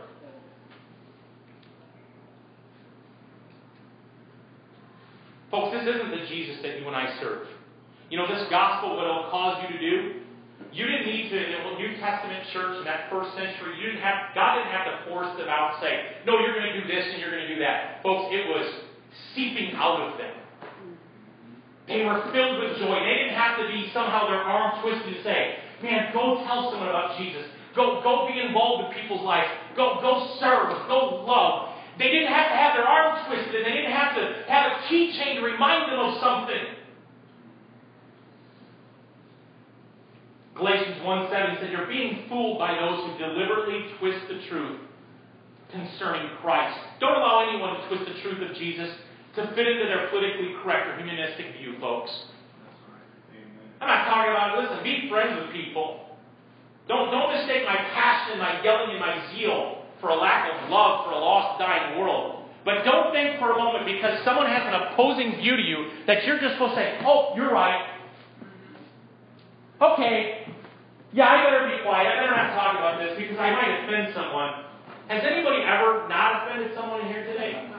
Folks, 5.50 5.76
this 5.76 5.94
isn't 5.94 6.10
the 6.10 6.26
Jesus 6.26 6.56
that 6.62 6.80
you 6.80 6.86
and 6.86 6.96
I 6.96 7.18
serve. 7.20 7.46
You 8.10 8.18
know, 8.18 8.26
this 8.26 8.46
gospel, 8.50 8.96
what 8.96 9.04
it'll 9.04 9.30
cause 9.30 9.62
you 9.62 9.76
to 9.76 9.80
do, 9.80 10.20
you 10.72 10.86
didn't 10.86 11.06
need 11.06 11.28
to, 11.30 11.36
in 11.36 11.52
the 11.52 11.78
New 11.78 11.96
Testament 11.96 12.44
church 12.52 12.78
in 12.78 12.84
that 12.84 13.08
first 13.10 13.34
century, 13.36 13.76
you 13.80 13.92
didn't 13.92 14.02
have, 14.02 14.34
God 14.34 14.56
didn't 14.56 14.72
have 14.72 14.86
to 14.88 15.10
force 15.10 15.32
them 15.36 15.48
out 15.48 15.76
and 15.76 15.82
say, 15.82 15.92
no, 16.26 16.38
you're 16.40 16.54
going 16.54 16.72
to 16.72 16.80
do 16.80 16.86
this 16.88 17.04
and 17.12 17.20
you're 17.20 17.30
going 17.30 17.46
to 17.48 17.52
do 17.54 17.60
that. 17.60 18.02
Folks, 18.02 18.32
it 18.32 18.46
was 18.48 18.68
seeping 19.34 19.72
out 19.76 20.00
of 20.00 20.18
them. 20.18 20.34
They 21.88 22.04
were 22.04 22.18
filled 22.32 22.60
with 22.60 22.78
joy. 22.82 22.98
They 22.98 23.16
didn't 23.24 23.38
have 23.38 23.56
to 23.62 23.68
be 23.68 23.88
somehow 23.94 24.26
their 24.28 24.42
arm 24.42 24.82
twisted 24.82 25.14
to 25.14 25.22
say, 25.22 25.62
man, 25.82 26.12
go 26.12 26.42
tell 26.44 26.70
someone 26.70 26.88
about 26.88 27.16
Jesus. 27.16 27.46
Go, 27.76 28.00
go 28.02 28.26
be 28.26 28.40
involved 28.40 28.88
with 28.88 28.96
people's 28.96 29.22
lives. 29.22 29.52
Go, 29.76 30.00
go 30.00 30.36
serve. 30.40 30.72
Go 30.88 31.24
love. 31.28 31.76
They 31.98 32.08
didn't 32.08 32.32
have 32.32 32.48
to 32.48 32.56
have 32.56 32.74
their 32.74 32.88
arm 32.88 33.26
twisted. 33.28 33.64
They 33.64 33.72
didn't 33.72 33.92
have 33.92 34.16
to 34.16 34.44
have 34.48 34.72
a 34.72 34.74
keychain 34.88 35.36
to 35.36 35.42
remind 35.44 35.92
them 35.92 36.00
of 36.00 36.20
something. 36.20 36.76
Galatians 40.56 41.04
1 41.04 41.28
7 41.30 41.56
said, 41.60 41.70
You're 41.70 41.86
being 41.86 42.24
fooled 42.28 42.58
by 42.58 42.74
those 42.80 43.04
who 43.04 43.18
deliberately 43.18 43.92
twist 43.98 44.24
the 44.28 44.40
truth 44.48 44.80
concerning 45.70 46.30
Christ. 46.40 46.78
Don't 46.98 47.12
allow 47.12 47.46
anyone 47.48 47.76
to 47.76 47.88
twist 47.88 48.08
the 48.08 48.20
truth 48.22 48.50
of 48.50 48.56
Jesus 48.56 48.88
to 49.36 49.46
fit 49.54 49.68
into 49.68 49.84
their 49.84 50.08
politically 50.08 50.56
correct 50.62 50.88
or 50.88 50.96
humanistic 50.96 51.52
view, 51.58 51.76
folks. 51.78 52.10
I'm 53.80 53.88
not 53.88 54.08
talking 54.08 54.32
about, 54.32 54.58
listen, 54.58 54.82
be 54.82 55.10
friends 55.10 55.38
with 55.38 55.52
people. 55.52 56.05
Don't, 56.88 57.10
don't 57.10 57.34
mistake 57.34 57.64
my 57.64 57.76
passion, 57.92 58.38
my 58.38 58.62
yelling, 58.62 58.90
and 58.90 59.00
my 59.00 59.32
zeal 59.34 59.82
for 60.00 60.10
a 60.10 60.14
lack 60.14 60.50
of 60.52 60.70
love 60.70 61.04
for 61.04 61.12
a 61.12 61.18
lost, 61.18 61.58
dying 61.58 61.98
world. 61.98 62.44
But 62.64 62.82
don't 62.84 63.12
think 63.12 63.38
for 63.38 63.52
a 63.52 63.56
moment 63.56 63.86
because 63.86 64.22
someone 64.24 64.46
has 64.46 64.62
an 64.66 64.74
opposing 64.74 65.36
view 65.36 65.56
to 65.56 65.62
you 65.62 65.90
that 66.06 66.24
you're 66.24 66.38
just 66.38 66.54
supposed 66.54 66.74
to 66.74 66.80
say, 66.80 66.98
oh, 67.04 67.32
you're 67.36 67.52
right. 67.52 67.94
Okay, 69.80 70.46
yeah, 71.12 71.28
I 71.28 71.44
better 71.44 71.76
be 71.76 71.82
quiet. 71.82 72.06
I 72.06 72.20
better 72.20 72.34
not 72.36 72.54
talk 72.54 72.76
about 72.76 72.98
this 72.98 73.16
because 73.18 73.38
I 73.38 73.50
might 73.50 73.84
offend 73.84 74.14
someone. 74.14 74.66
Has 75.08 75.22
anybody 75.22 75.62
ever 75.62 76.08
not 76.08 76.42
offended 76.42 76.74
someone 76.74 77.06
here 77.06 77.24
today? 77.24 77.70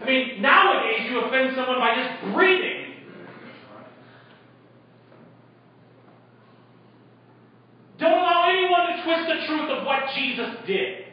I 0.00 0.04
mean, 0.06 0.40
nowadays 0.40 1.10
you 1.10 1.20
offend 1.20 1.54
someone 1.54 1.78
by 1.78 1.94
just 1.94 2.34
breathing. 2.34 2.79
Don't 8.00 8.18
allow 8.18 8.48
anyone 8.48 8.96
to 8.96 9.04
twist 9.04 9.28
the 9.28 9.46
truth 9.46 9.70
of 9.70 9.86
what 9.86 10.00
Jesus 10.14 10.56
did. 10.66 11.04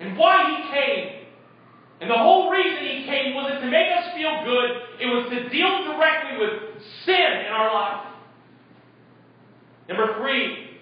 And 0.00 0.16
why 0.16 0.56
he 0.56 0.72
came 0.72 1.18
and 2.00 2.10
the 2.10 2.16
whole 2.16 2.50
reason 2.50 2.78
he 2.78 3.04
came 3.04 3.34
wasn't 3.34 3.60
to 3.60 3.70
make 3.70 3.90
us 3.90 4.14
feel 4.14 4.44
good, 4.44 4.70
it 5.02 5.06
was 5.06 5.26
to 5.30 5.48
deal 5.50 5.84
directly 5.92 6.38
with 6.38 6.82
sin 7.04 7.44
in 7.44 7.50
our 7.50 7.74
life. 7.74 8.06
Number 9.88 10.14
three, 10.20 10.78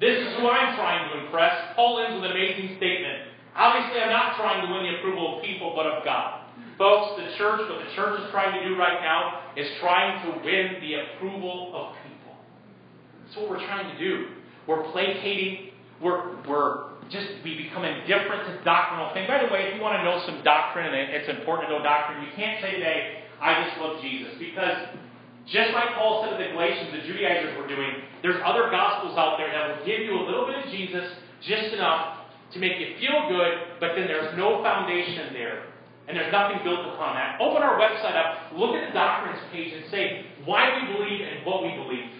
this 0.00 0.26
is 0.26 0.36
who 0.36 0.48
I'm 0.48 0.74
trying 0.74 1.08
to 1.12 1.24
impress. 1.24 1.54
Paul 1.76 2.04
ends 2.04 2.20
with 2.20 2.30
an 2.30 2.36
amazing 2.36 2.76
statement. 2.78 3.30
Obviously, 3.54 4.00
I'm 4.00 4.10
not 4.10 4.36
trying 4.36 4.66
to 4.66 4.72
win 4.72 4.82
the 4.82 4.98
approval 4.98 5.38
of 5.38 5.44
people, 5.44 5.72
but 5.76 5.86
of 5.86 6.04
God. 6.04 6.43
Folks, 6.78 7.22
the 7.22 7.36
church, 7.38 7.60
what 7.70 7.78
the 7.78 7.94
church 7.94 8.20
is 8.20 8.30
trying 8.30 8.58
to 8.60 8.68
do 8.68 8.76
right 8.76 9.00
now 9.00 9.52
is 9.56 9.66
trying 9.80 10.26
to 10.26 10.44
win 10.44 10.80
the 10.80 10.94
approval 10.94 11.70
of 11.74 11.94
people. 12.02 12.34
That's 13.24 13.36
what 13.36 13.50
we're 13.50 13.66
trying 13.66 13.94
to 13.94 13.98
do. 13.98 14.26
We're 14.66 14.82
placating, 14.90 15.70
we're, 16.02 16.34
we're 16.48 16.94
just 17.10 17.44
we 17.44 17.54
become 17.68 17.84
indifferent 17.84 18.48
to 18.48 18.64
doctrinal 18.64 19.12
things. 19.12 19.28
By 19.28 19.44
the 19.44 19.52
way, 19.52 19.68
if 19.70 19.76
you 19.76 19.82
want 19.82 20.00
to 20.00 20.04
know 20.04 20.24
some 20.24 20.42
doctrine, 20.42 20.88
and 20.88 21.12
it's 21.12 21.28
important 21.28 21.68
to 21.68 21.78
know 21.78 21.84
doctrine, 21.84 22.24
you 22.24 22.32
can't 22.34 22.60
say 22.62 22.80
today, 22.80 23.22
I 23.40 23.62
just 23.68 23.78
love 23.78 24.00
Jesus. 24.00 24.34
Because 24.40 24.88
just 25.46 25.76
like 25.76 25.94
Paul 25.94 26.24
said 26.24 26.38
to 26.38 26.42
the 26.42 26.50
Galatians, 26.56 26.90
the 26.96 27.04
Judaizers 27.06 27.54
were 27.60 27.68
doing, 27.68 28.08
there's 28.22 28.40
other 28.44 28.72
gospels 28.72 29.14
out 29.18 29.36
there 29.36 29.52
that 29.52 29.78
will 29.78 29.84
give 29.84 30.00
you 30.00 30.16
a 30.16 30.24
little 30.24 30.48
bit 30.48 30.64
of 30.64 30.72
Jesus, 30.72 31.04
just 31.44 31.76
enough 31.76 32.24
to 32.52 32.58
make 32.58 32.80
you 32.80 32.96
feel 32.98 33.28
good, 33.28 33.78
but 33.80 33.92
then 33.94 34.08
there's 34.08 34.32
no 34.36 34.62
foundation 34.62 35.32
there. 35.34 35.73
And 36.06 36.16
there's 36.16 36.32
nothing 36.32 36.60
built 36.62 36.84
upon 36.94 37.16
that. 37.16 37.40
Open 37.40 37.62
our 37.62 37.80
website 37.80 38.16
up, 38.16 38.52
look 38.52 38.76
at 38.76 38.88
the 38.88 38.92
doctrines 38.92 39.40
page, 39.52 39.72
and 39.72 39.90
say 39.90 40.26
why 40.44 40.68
we 40.76 40.92
believe 40.92 41.20
and 41.22 41.46
what 41.46 41.62
we 41.62 41.72
believe. 41.72 42.10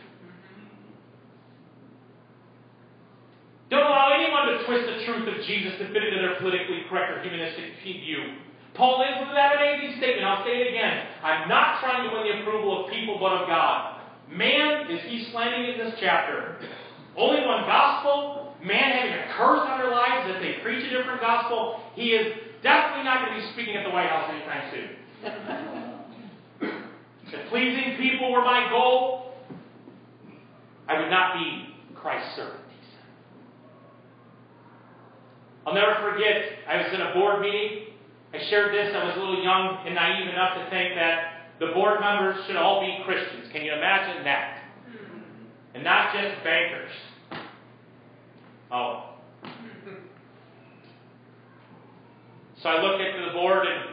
Don't 3.69 3.85
allow 3.85 4.13
anyone 4.15 4.57
to 4.57 4.65
twist 4.65 4.87
the 4.87 5.05
truth 5.05 5.29
of 5.29 5.45
Jesus 5.45 5.77
to 5.79 5.89
fit 5.93 6.03
into 6.03 6.21
their 6.21 6.37
politically 6.37 6.85
correct 6.89 7.13
or 7.13 7.23
humanistic 7.23 7.77
view. 7.83 8.41
Paul 8.75 9.05
ends 9.07 9.21
with 9.27 9.35
that 9.37 9.57
amazing 9.57 9.99
statement. 9.99 10.27
I'll 10.27 10.45
say 10.45 10.63
it 10.63 10.69
again. 10.69 11.07
I'm 11.23 11.49
not 11.49 11.81
trying 11.81 12.09
to 12.09 12.15
win 12.15 12.27
the 12.27 12.41
approval 12.43 12.85
of 12.85 12.91
people, 12.91 13.19
but 13.21 13.33
of 13.33 13.49
God. 13.49 14.01
Man 14.31 14.91
is 14.91 15.01
he 15.07 15.29
slanting 15.31 15.75
in 15.75 15.79
this 15.79 15.95
chapter. 16.01 16.57
Only 17.17 17.47
one 17.47 17.63
gospel. 17.67 18.55
Man 18.63 18.93
having 18.93 19.13
a 19.13 19.27
curse 19.37 19.63
on 19.69 19.79
their 19.79 19.91
lives 19.91 20.33
that 20.33 20.41
they 20.41 20.63
preach 20.63 20.85
a 20.85 20.91
different 20.91 21.21
gospel. 21.21 21.81
He 21.95 22.11
is 22.11 22.33
definitely 22.65 23.05
not 23.05 23.25
going 23.25 23.39
to 23.39 23.47
be 23.47 23.53
speaking 23.53 23.77
at 23.77 23.85
the 23.85 23.91
White 23.91 24.09
House 24.09 24.31
anytime 24.33 24.73
soon. 24.73 24.91
if 27.33 27.49
pleasing 27.51 27.97
people 27.99 28.33
were 28.33 28.43
my 28.43 28.69
goal, 28.71 29.35
I 30.89 30.99
would 30.99 31.11
not 31.11 31.35
be 31.35 31.75
Christ's 31.95 32.35
servant. 32.37 32.61
I'll 35.67 35.75
never 35.75 35.95
forget, 36.03 36.43
I 36.69 36.77
was 36.77 36.93
in 36.93 37.01
a 37.01 37.15
board 37.15 37.41
meeting. 37.41 37.95
I 38.35 38.39
shared 38.51 38.75
this. 38.75 38.95
I 38.95 39.05
was 39.05 39.17
a 39.17 39.21
little 39.21 39.43
young 39.43 39.79
and 39.87 39.95
naive 39.95 40.29
enough 40.29 40.59
to 40.59 40.69
think 40.69 40.95
that 40.97 41.53
the 41.61 41.69
board 41.69 42.01
members 42.01 42.45
should 42.47 42.57
all 42.57 42.81
be 42.81 43.03
Christians. 43.05 43.49
Can 43.53 43.63
you 43.63 43.73
imagine 43.73 44.25
that? 44.25 44.59
Hmm. 44.87 45.77
And 45.77 45.85
not 45.85 46.13
just 46.13 46.43
bankers. 46.45 46.91
Oh. 48.71 49.14
So 52.65 52.71
I 52.71 52.81
looked 52.81 53.03
into 53.03 53.27
the 53.27 53.33
board 53.35 53.67
and 53.67 53.93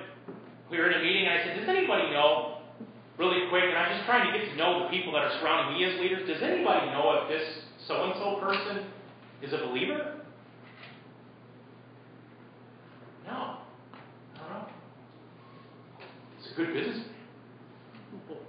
we 0.71 0.77
were 0.77 0.89
in 0.89 0.97
a 0.97 1.03
meeting 1.03 1.27
and 1.27 1.37
I 1.37 1.43
said, 1.43 1.59
Does 1.59 1.67
anybody 1.67 2.09
know, 2.11 2.59
really 3.19 3.49
quick, 3.49 3.65
and 3.65 3.77
I'm 3.77 3.91
just 3.97 4.05
trying 4.05 4.31
to 4.31 4.39
get 4.39 4.47
to 4.49 4.55
know 4.55 4.83
the 4.83 4.89
people 4.89 5.11
that 5.11 5.23
are 5.23 5.39
surrounding 5.41 5.75
me 5.75 5.83
as 5.91 5.99
leaders, 5.99 6.25
does 6.25 6.41
anybody 6.41 6.87
know 6.91 7.19
if 7.19 7.27
this 7.27 7.43
so 7.85 8.01
and 8.05 8.13
so 8.15 8.39
person 8.39 8.87
is 9.43 9.51
a 9.51 9.57
believer? 9.57 10.21
No. 13.27 13.57
I 14.35 14.39
don't 14.39 14.49
know. 14.49 14.67
It's 16.39 16.53
a 16.53 16.55
good 16.55 16.73
business. 16.73 17.07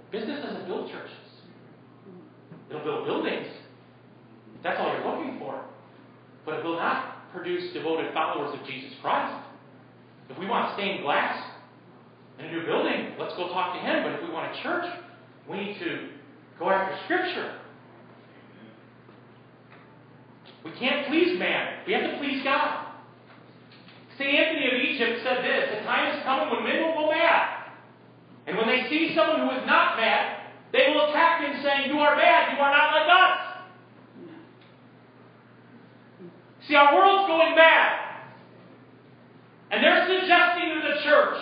Business 0.09 0.41
doesn't 0.41 0.67
build 0.67 0.89
churches. 0.89 1.11
It'll 2.69 2.83
build 2.85 3.05
buildings. 3.05 3.47
That's 4.63 4.79
all 4.79 4.87
you're 4.87 5.05
looking 5.05 5.37
for. 5.37 5.65
But 6.45 6.59
it 6.59 6.63
will 6.63 6.77
not 6.77 7.29
produce 7.33 7.73
devoted 7.73 8.13
followers 8.13 8.57
of 8.57 8.65
Jesus 8.65 8.93
Christ. 9.01 9.42
If 10.29 10.37
we 10.37 10.45
want 10.45 10.73
stained 10.75 11.03
glass 11.03 11.51
in 12.39 12.45
a 12.45 12.51
new 12.51 12.65
building, 12.65 13.13
let's 13.19 13.35
go 13.35 13.49
talk 13.49 13.75
to 13.75 13.79
him. 13.79 14.03
But 14.03 14.13
if 14.13 14.27
we 14.27 14.33
want 14.33 14.55
a 14.55 14.63
church, 14.63 14.85
we 15.49 15.57
need 15.57 15.79
to 15.79 16.09
go 16.59 16.69
after 16.69 16.97
Scripture. 17.05 17.59
We 20.63 20.71
can't 20.79 21.07
please 21.07 21.37
man. 21.37 21.83
We 21.85 21.93
have 21.93 22.03
to 22.11 22.17
please 22.17 22.43
God. 22.43 22.87
St. 24.17 24.29
Anthony 24.29 24.67
of 24.67 24.73
Egypt 24.79 25.19
said 25.23 25.43
this 25.43 25.79
The 25.79 25.83
time 25.83 26.15
is 26.15 26.23
coming 26.23 26.49
when 26.49 26.63
men 26.63 26.83
will 26.83 26.93
go 26.93 27.11
mad. 27.11 27.73
And 28.47 28.57
when 28.57 28.67
they 28.67 28.87
see 28.89 29.13
someone 29.15 29.47
who 29.47 29.55
is 29.55 29.65
not 29.65 29.97
mad, 29.97 30.51
they 30.71 30.87
will 30.89 31.09
attack 31.09 31.41
him 31.41 31.61
saying, 31.63 31.91
You 31.91 31.99
are 31.99 32.15
bad, 32.15 32.55
you 32.55 32.59
are 32.63 32.71
not 32.71 32.93
like 32.95 33.09
us. 33.09 33.53
See, 36.67 36.75
our 36.75 36.95
world's 36.95 37.27
going 37.27 37.55
mad. 37.55 38.02
And 39.73 39.83
they're 39.83 40.05
suggesting 40.05 40.69
to 40.69 40.81
the 40.85 41.01
church 41.01 41.37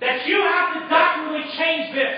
that 0.00 0.24
you 0.24 0.38
have 0.38 0.74
to 0.74 0.88
doctrinally 0.88 1.42
change 1.58 1.92
this. 1.92 2.14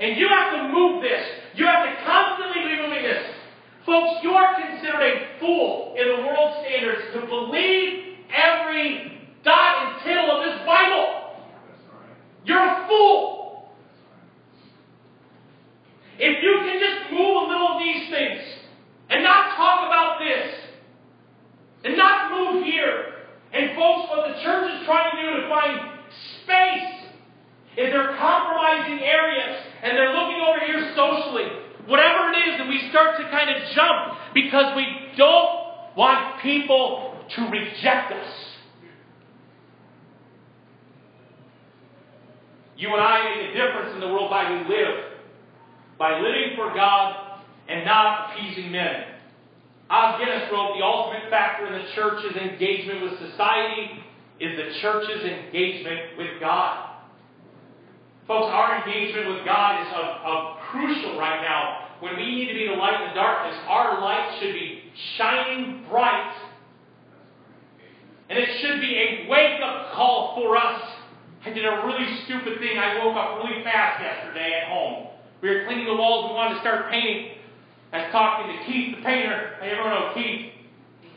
And 0.00 0.18
you 0.18 0.26
have 0.28 0.52
to 0.54 0.74
move 0.74 1.02
this. 1.02 1.22
You 1.54 1.66
have 1.66 1.86
to 1.86 2.04
constantly 2.04 2.66
be 2.66 2.82
moving 2.82 3.04
this. 3.04 3.22
Folks, 3.86 4.24
you 4.24 4.32
are 4.32 4.60
considered 4.60 5.02
a 5.02 5.38
fool 5.38 5.94
in 5.96 6.08
the 6.08 6.26
world 6.26 6.66
standards 6.66 7.14
to 7.14 7.20
believe 7.26 8.16
every 8.34 9.22
dot 9.44 9.86
and 9.86 10.02
tittle 10.02 10.32
of 10.32 10.44
this 10.46 10.66
Bible. 10.66 11.36
You're 12.44 12.58
a 12.58 12.88
fool. 12.88 13.68
If 16.18 16.42
you 16.42 16.58
can 16.58 16.80
just 16.80 17.12
move 17.12 17.36
a 17.36 17.46
little 17.46 17.68
of 17.68 17.78
these 17.78 18.10
things 18.10 18.42
and 19.10 19.22
not 19.22 19.56
talk 19.56 19.86
about 19.86 20.18
this 20.18 20.54
and 21.84 21.96
not 21.96 22.32
move 22.32 22.64
here. 22.64 23.13
And 23.54 23.76
folks, 23.76 24.10
what 24.10 24.26
the 24.26 24.42
church 24.42 24.80
is 24.80 24.84
trying 24.84 25.14
to 25.14 25.22
do 25.22 25.40
to 25.40 25.48
find 25.48 25.78
space 26.42 27.06
is 27.78 27.92
they're 27.92 28.16
compromising 28.18 28.98
areas 28.98 29.62
and 29.82 29.96
they're 29.96 30.12
looking 30.12 30.42
over 30.42 30.58
here 30.66 30.92
socially. 30.96 31.46
Whatever 31.86 32.32
it 32.32 32.38
is, 32.48 32.60
and 32.60 32.68
we 32.68 32.88
start 32.90 33.16
to 33.18 33.30
kind 33.30 33.50
of 33.50 33.56
jump 33.74 34.18
because 34.34 34.74
we 34.74 34.86
don't 35.16 35.96
want 35.96 36.42
people 36.42 37.14
to 37.36 37.42
reject 37.42 38.12
us. 38.12 38.32
You 42.76 42.88
and 42.92 43.00
I 43.00 43.36
make 43.36 43.50
a 43.50 43.52
difference 43.52 43.94
in 43.94 44.00
the 44.00 44.08
world 44.08 44.30
by 44.30 44.50
we 44.50 44.68
live. 44.68 45.12
By 45.96 46.18
living 46.18 46.56
for 46.56 46.74
God 46.74 47.40
and 47.68 47.84
not 47.84 48.32
appeasing 48.32 48.72
men. 48.72 49.13
Os 49.90 50.18
Guinness 50.18 50.50
wrote, 50.50 50.76
the 50.78 50.84
ultimate 50.84 51.28
factor 51.30 51.66
in 51.66 51.72
the 51.74 51.86
church's 51.94 52.36
engagement 52.36 53.02
with 53.02 53.30
society 53.30 54.00
is 54.40 54.56
the 54.56 54.80
church's 54.80 55.22
engagement 55.22 56.16
with 56.16 56.40
God. 56.40 56.90
Folks, 58.26 58.48
our 58.48 58.80
engagement 58.80 59.28
with 59.28 59.44
God 59.44 59.82
is 59.82 59.88
of, 59.92 60.08
of 60.24 60.58
crucial 60.70 61.18
right 61.18 61.42
now. 61.42 61.88
When 62.00 62.16
we 62.16 62.24
need 62.24 62.48
to 62.48 62.54
be 62.54 62.66
the 62.68 62.74
light 62.74 63.00
in 63.00 63.08
the 63.08 63.14
darkness, 63.14 63.56
our 63.68 64.00
light 64.00 64.38
should 64.40 64.54
be 64.54 64.82
shining 65.16 65.84
bright. 65.90 66.34
And 68.30 68.38
it 68.38 68.48
should 68.60 68.80
be 68.80 68.96
a 68.96 69.28
wake 69.28 69.60
up 69.62 69.92
call 69.92 70.34
for 70.34 70.56
us. 70.56 70.80
I 71.44 71.50
did 71.50 71.66
a 71.66 71.84
really 71.84 72.24
stupid 72.24 72.58
thing. 72.58 72.78
I 72.78 73.04
woke 73.04 73.16
up 73.16 73.44
really 73.44 73.62
fast 73.62 74.00
yesterday 74.00 74.62
at 74.62 74.68
home. 74.68 75.08
We 75.42 75.50
were 75.50 75.66
cleaning 75.66 75.84
the 75.84 75.94
walls. 75.94 76.30
We 76.30 76.34
wanted 76.34 76.54
to 76.54 76.60
start 76.60 76.90
painting. 76.90 77.33
I 77.94 78.02
was 78.02 78.10
talking 78.10 78.50
to 78.50 78.58
Keith, 78.66 78.98
the 78.98 79.02
painter. 79.06 79.54
I 79.62 79.70
everyone 79.70 79.94
know 79.94 80.10
Keith. 80.18 80.50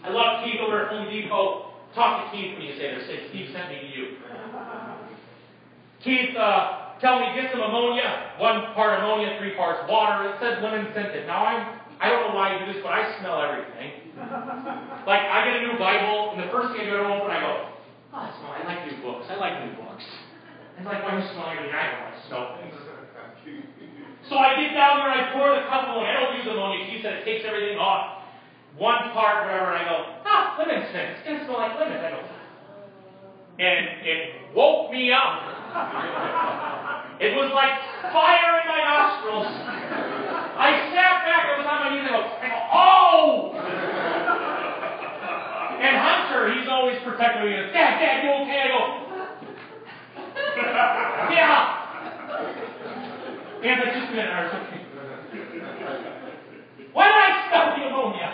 I 0.06 0.14
love 0.14 0.46
Keith 0.46 0.62
over 0.62 0.86
at 0.86 0.94
Home 0.94 1.10
Depot. 1.10 1.74
Talk 1.98 2.22
to 2.22 2.26
Keith 2.30 2.54
when 2.54 2.70
you 2.70 2.78
say 2.78 2.94
this. 2.94 3.10
Say, 3.10 3.34
Steve 3.34 3.50
sent 3.50 3.74
me 3.74 3.82
to 3.82 3.90
you. 3.98 4.06
Keith, 6.06 6.38
uh, 6.38 6.94
tell 7.02 7.18
me, 7.18 7.34
get 7.34 7.50
some 7.50 7.66
ammonia. 7.66 8.38
One 8.38 8.78
part 8.78 9.02
ammonia, 9.02 9.42
three 9.42 9.58
parts 9.58 9.90
water. 9.90 10.30
It 10.30 10.38
says 10.38 10.62
lemon 10.62 10.94
scented. 10.94 11.26
Now, 11.26 11.50
I'm, 11.50 11.82
I 11.98 12.14
don't 12.14 12.30
know 12.30 12.38
why 12.38 12.54
you 12.54 12.70
do 12.70 12.78
this, 12.78 12.86
but 12.86 12.94
I 12.94 13.10
smell 13.26 13.42
everything. 13.42 14.14
like, 15.10 15.26
I 15.26 15.50
get 15.50 15.58
a 15.58 15.62
new 15.66 15.82
Bible, 15.82 16.38
and 16.38 16.46
the 16.46 16.54
first 16.54 16.78
thing 16.78 16.86
I 16.86 16.94
go 16.94 17.02
to 17.02 17.10
open, 17.10 17.34
I 17.34 17.42
go, 17.42 17.74
oh, 18.14 18.22
I 18.22 18.30
smell, 18.38 18.54
I 18.54 18.62
like 18.70 18.86
new 18.86 19.02
books. 19.02 19.26
I 19.34 19.36
like 19.42 19.66
new 19.66 19.74
books. 19.82 20.06
It's 20.78 20.86
like, 20.86 21.02
why 21.02 21.18
do 21.18 21.26
you 21.26 21.30
smell 21.34 21.50
everything? 21.50 21.74
I 21.74 21.90
don't 21.90 22.06
like 22.06 22.22
smell 22.30 22.46
things. 22.62 22.78
So 24.30 24.36
I 24.36 24.60
get 24.60 24.76
down 24.76 25.00
there, 25.00 25.08
I 25.08 25.32
pour 25.32 25.56
the 25.56 25.64
cup 25.72 25.88
of 25.88 26.04
I 26.04 26.12
don't 26.20 26.36
use 26.36 26.48
ammonia. 26.48 26.84
He 26.84 27.02
said 27.02 27.24
it 27.24 27.26
takes 27.26 27.48
everything 27.48 27.80
off. 27.80 28.28
One 28.76 29.10
part, 29.16 29.48
whatever, 29.48 29.72
and 29.72 29.80
I 29.80 29.86
go, 29.88 29.98
ah, 30.28 30.56
lemon 30.60 30.84
scent. 30.92 31.18
It's 31.18 31.24
going 31.24 31.40
to 31.40 31.46
smell 31.48 31.58
like 31.58 31.80
lemon. 31.80 31.98
I 31.98 32.12
go, 32.12 32.20
and 33.58 33.88
it 34.04 34.54
woke 34.54 34.92
me 34.92 35.16
up. 35.16 35.42
it 37.24 37.34
was 37.40 37.50
like 37.56 37.72
fire 38.12 38.62
in 38.62 38.68
my 38.68 38.84
nostrils. 38.84 39.48
I 40.60 40.92
sat 40.92 41.24
back, 41.24 41.48
I 41.48 41.58
was 41.58 41.66
on 41.66 41.80
my 41.88 41.90
knees, 41.96 42.04
go, 42.12 42.20
I 42.20 42.48
go 42.52 42.60
oh! 42.74 43.56
and 45.80 45.96
Hunter, 45.98 46.54
he's 46.54 46.68
always 46.68 46.98
protecting 47.02 47.46
me. 47.46 47.56
Dad, 47.72 47.98
Dad, 48.02 48.24
you 48.26 48.30
okay? 48.44 48.60
I 48.60 48.70
go, 48.76 48.82
yeah. 51.34 51.77
Just 53.68 53.84
a 53.84 54.16
minute, 54.16 54.32
Art, 54.32 54.48
okay. 54.48 54.80
Why 56.94 57.04
did 57.12 57.20
I 57.20 57.30
smell 57.52 57.76
the 57.76 57.84
ammonia? 57.84 58.30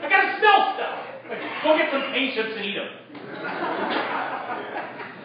I 0.00 0.08
gotta 0.08 0.40
smell 0.40 0.72
stuff. 0.72 0.96
Go 1.62 1.76
get 1.76 1.92
some 1.92 2.08
patience 2.08 2.56
and 2.56 2.64
eat 2.64 2.80
them. 2.80 2.88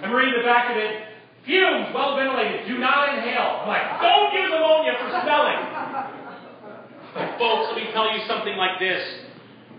I'm 0.04 0.12
reading 0.12 0.36
the 0.36 0.44
back 0.44 0.70
of 0.72 0.76
it. 0.76 1.08
Fumes, 1.46 1.96
well 1.96 2.18
ventilated, 2.18 2.68
do 2.68 2.78
not 2.78 3.16
inhale. 3.16 3.64
I'm 3.64 3.72
like, 3.72 3.88
don't 4.04 4.36
use 4.36 4.52
ammonia 4.52 5.00
for 5.00 5.16
smelling. 5.24 5.64
Folks, 7.40 7.72
let 7.72 7.78
me 7.80 7.88
tell 7.94 8.12
you 8.12 8.20
something 8.28 8.58
like 8.58 8.80
this. 8.80 9.00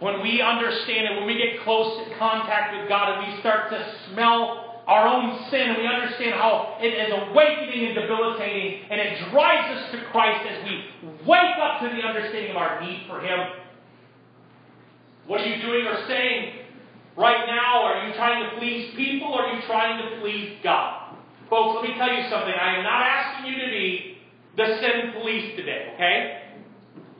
When 0.00 0.22
we 0.22 0.40
understand 0.40 1.12
it, 1.12 1.16
when 1.18 1.26
we 1.26 1.36
get 1.36 1.60
close 1.62 2.08
contact 2.18 2.72
with 2.74 2.88
God 2.88 3.18
and 3.18 3.34
we 3.34 3.40
start 3.40 3.68
to 3.68 3.94
smell 4.08 4.67
our 4.88 5.06
own 5.06 5.44
sin, 5.50 5.68
and 5.68 5.76
we 5.76 5.86
understand 5.86 6.32
how 6.32 6.78
it 6.80 6.96
is 6.96 7.12
awakening 7.12 7.92
and 7.92 7.94
debilitating, 7.94 8.88
and 8.88 8.98
it 8.98 9.20
drives 9.30 9.68
us 9.76 9.92
to 9.92 10.00
Christ 10.10 10.48
as 10.48 10.64
we 10.64 10.88
wake 11.28 11.60
up 11.60 11.84
to 11.84 11.92
the 11.92 12.00
understanding 12.00 12.52
of 12.52 12.56
our 12.56 12.80
need 12.80 13.04
for 13.06 13.20
Him. 13.20 13.38
What 15.26 15.42
are 15.42 15.46
you 15.46 15.60
doing 15.60 15.84
or 15.84 16.08
saying 16.08 16.64
right 17.18 17.44
now? 17.46 17.84
Are 17.84 18.08
you 18.08 18.14
trying 18.14 18.48
to 18.48 18.56
please 18.56 18.96
people 18.96 19.28
or 19.28 19.44
are 19.44 19.54
you 19.54 19.62
trying 19.66 20.00
to 20.08 20.20
please 20.22 20.56
God? 20.64 21.14
Folks, 21.50 21.76
let 21.76 21.90
me 21.90 21.94
tell 21.98 22.08
you 22.08 22.24
something. 22.30 22.54
I 22.54 22.76
am 22.76 22.82
not 22.82 23.02
asking 23.04 23.52
you 23.52 23.60
to 23.60 23.70
be 23.70 24.18
the 24.56 24.80
sin 24.80 25.12
police 25.20 25.54
today, 25.54 25.92
okay? 25.94 26.42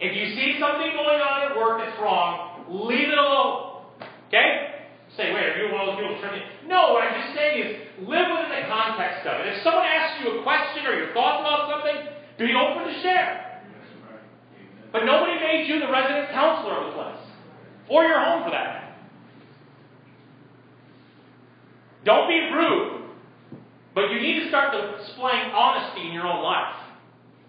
If 0.01 0.17
you 0.17 0.37
see 0.37 0.57
something 0.59 0.89
going 0.97 1.21
on 1.21 1.51
at 1.51 1.57
work 1.57 1.85
that's 1.85 2.01
wrong, 2.01 2.65
leave 2.71 3.09
it 3.09 3.19
alone. 3.19 3.85
Okay? 4.29 4.78
Say, 5.19 5.35
wait, 5.35 5.51
are 5.51 5.59
you 5.59 5.75
one 5.75 5.83
of 5.83 5.99
those? 5.99 6.23
No, 6.71 6.95
what 6.95 7.03
I'm 7.03 7.19
just 7.19 7.35
saying 7.35 7.59
is 7.59 7.71
live 8.07 8.31
within 8.31 8.55
the 8.55 8.65
context 8.71 9.27
of 9.27 9.43
it. 9.43 9.51
If 9.51 9.67
someone 9.67 9.83
asks 9.83 10.23
you 10.23 10.39
a 10.39 10.43
question 10.47 10.87
or 10.87 10.95
your 10.95 11.11
thoughts 11.13 11.43
about 11.43 11.67
something, 11.67 12.15
be 12.39 12.55
open 12.55 12.87
to 12.87 12.95
share. 13.03 13.67
That's 13.67 14.95
But 14.95 15.03
nobody 15.05 15.35
made 15.43 15.67
you 15.67 15.83
the 15.83 15.91
resident 15.91 16.31
counselor 16.31 16.79
of 16.79 16.85
the 16.87 16.95
place. 16.95 17.27
Or 17.91 18.07
your 18.07 18.23
home 18.23 18.47
for 18.47 18.55
that. 18.55 18.95
Don't 22.07 22.31
be 22.31 22.39
rude. 22.55 23.11
But 23.99 24.15
you 24.15 24.23
need 24.23 24.47
to 24.47 24.49
start 24.49 24.71
displaying 24.71 25.51
honesty 25.51 26.07
in 26.07 26.13
your 26.15 26.31
own 26.31 26.45
life. 26.45 26.79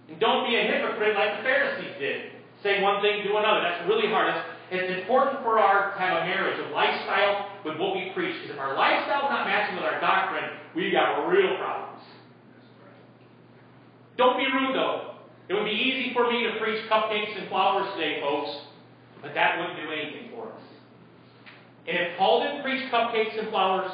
And 0.09 0.19
don't 0.19 0.49
be 0.49 0.57
a 0.57 0.63
hypocrite 0.65 1.13
like 1.13 1.37
the 1.37 1.43
Pharisees 1.43 1.93
did. 1.99 2.33
Say 2.63 2.81
one 2.81 2.99
thing, 3.01 3.21
do 3.21 3.37
another. 3.37 3.61
That's 3.61 3.87
really 3.87 4.09
hard. 4.09 4.33
It's, 4.33 4.58
it's 4.71 5.01
important 5.01 5.41
for 5.41 5.57
our 5.57 5.97
have 5.97 6.21
a 6.21 6.25
marriage 6.25 6.59
of 6.59 6.71
lifestyle 6.71 7.49
with 7.65 7.77
what 7.79 7.95
we 7.95 8.11
preach. 8.13 8.35
Because 8.41 8.55
if 8.55 8.59
our 8.59 8.77
lifestyle 8.77 9.25
is 9.25 9.31
not 9.33 9.47
matching 9.47 9.75
with 9.75 9.85
our 9.85 9.99
doctrine, 9.99 10.45
we've 10.75 10.93
got 10.93 11.25
real 11.27 11.57
problems. 11.57 12.03
Don't 14.17 14.37
be 14.37 14.45
rude, 14.45 14.75
though. 14.75 15.15
It 15.49 15.53
would 15.55 15.65
be 15.65 15.71
easy 15.71 16.13
for 16.13 16.29
me 16.29 16.43
to 16.43 16.59
preach 16.59 16.85
cupcakes 16.91 17.39
and 17.39 17.49
flowers 17.49 17.89
today, 17.95 18.21
folks, 18.21 18.51
but 19.21 19.33
that 19.33 19.57
wouldn't 19.57 19.79
do 19.81 19.91
anything 19.91 20.29
for 20.35 20.53
us. 20.53 20.61
And 21.87 21.97
if 21.97 22.17
Paul 22.17 22.43
didn't 22.43 22.61
preach 22.61 22.91
cupcakes 22.91 23.39
and 23.39 23.49
flowers, 23.49 23.89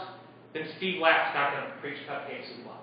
then 0.53 0.67
Steve 0.78 0.99
Lapp's 0.99 1.34
not 1.34 1.55
going 1.55 1.71
to 1.71 1.78
preach 1.80 1.97
cupcakes 2.09 2.51
and 2.55 2.63
flowers. 2.63 2.82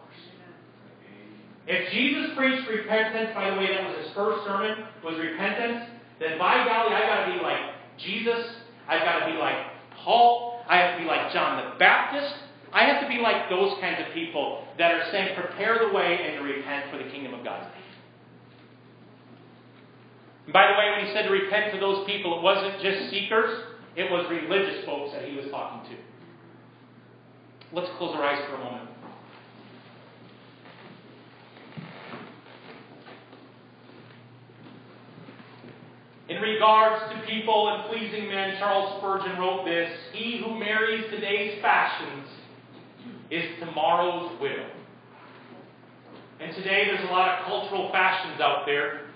If 1.67 1.93
Jesus 1.93 2.31
preached 2.37 2.69
repentance, 2.69 3.31
by 3.35 3.51
the 3.51 3.57
way, 3.57 3.69
that 3.75 3.87
was 3.87 4.05
his 4.05 4.15
first 4.15 4.45
sermon, 4.47 4.87
was 5.05 5.19
repentance, 5.21 5.85
then 6.19 6.39
by 6.39 6.65
golly, 6.65 6.95
I 6.95 7.07
got 7.07 7.27
to 7.27 7.33
be 7.33 7.43
like 7.43 7.82
Jesus. 7.99 8.47
I've 8.89 9.03
got 9.03 9.27
to 9.27 9.33
be 9.33 9.39
like 9.39 9.57
Paul. 10.05 10.63
I 10.69 10.77
have 10.79 10.99
to 10.99 11.03
be 11.03 11.09
like 11.09 11.33
John 11.33 11.63
the 11.63 11.79
Baptist. 11.79 12.35
I 12.73 12.85
have 12.85 13.03
to 13.03 13.09
be 13.09 13.21
like 13.21 13.51
those 13.51 13.79
kinds 13.81 14.01
of 14.07 14.15
people 14.15 14.65
that 14.79 14.93
are 14.93 15.05
saying, 15.11 15.37
prepare 15.37 15.79
the 15.87 15.93
way 15.93 16.19
and 16.25 16.45
repent 16.45 16.91
for 16.91 16.97
the 16.97 17.11
kingdom 17.11 17.35
of 17.35 17.45
God. 17.45 17.71
By 20.53 20.67
the 20.67 20.79
way, 20.79 20.91
when 20.97 21.07
he 21.07 21.13
said 21.13 21.23
to 21.23 21.31
repent 21.31 21.73
to 21.75 21.81
those 21.81 22.07
people, 22.07 22.39
it 22.39 22.43
wasn't 22.43 22.83
just 22.83 23.11
seekers, 23.11 23.63
it 23.95 24.11
was 24.11 24.27
religious 24.31 24.85
folks 24.87 25.13
that 25.13 25.29
he 25.29 25.37
was 25.37 25.47
talking 25.51 25.91
to. 25.91 25.97
Let's 27.75 27.91
close 27.99 28.17
our 28.17 28.25
eyes 28.25 28.43
for 28.49 28.57
a 28.57 28.59
moment. 28.59 28.92
In 36.33 36.41
regards 36.41 37.13
to 37.13 37.27
people 37.27 37.69
and 37.69 37.91
pleasing 37.91 38.29
men, 38.29 38.57
Charles 38.59 38.99
Spurgeon 38.99 39.39
wrote 39.39 39.67
this 39.67 39.91
He 40.15 40.43
who 40.43 40.59
marries 40.59 41.05
today's 41.11 41.61
fashions 41.61 42.27
is 43.31 43.45
tomorrow's 43.61 44.41
widow. 44.41 44.67
And 46.41 46.57
today 46.57 46.85
there's 46.87 47.07
a 47.07 47.13
lot 47.13 47.39
of 47.39 47.45
cultural 47.45 47.93
fashions 47.93 48.41
out 48.41 48.65
there. 48.65 49.09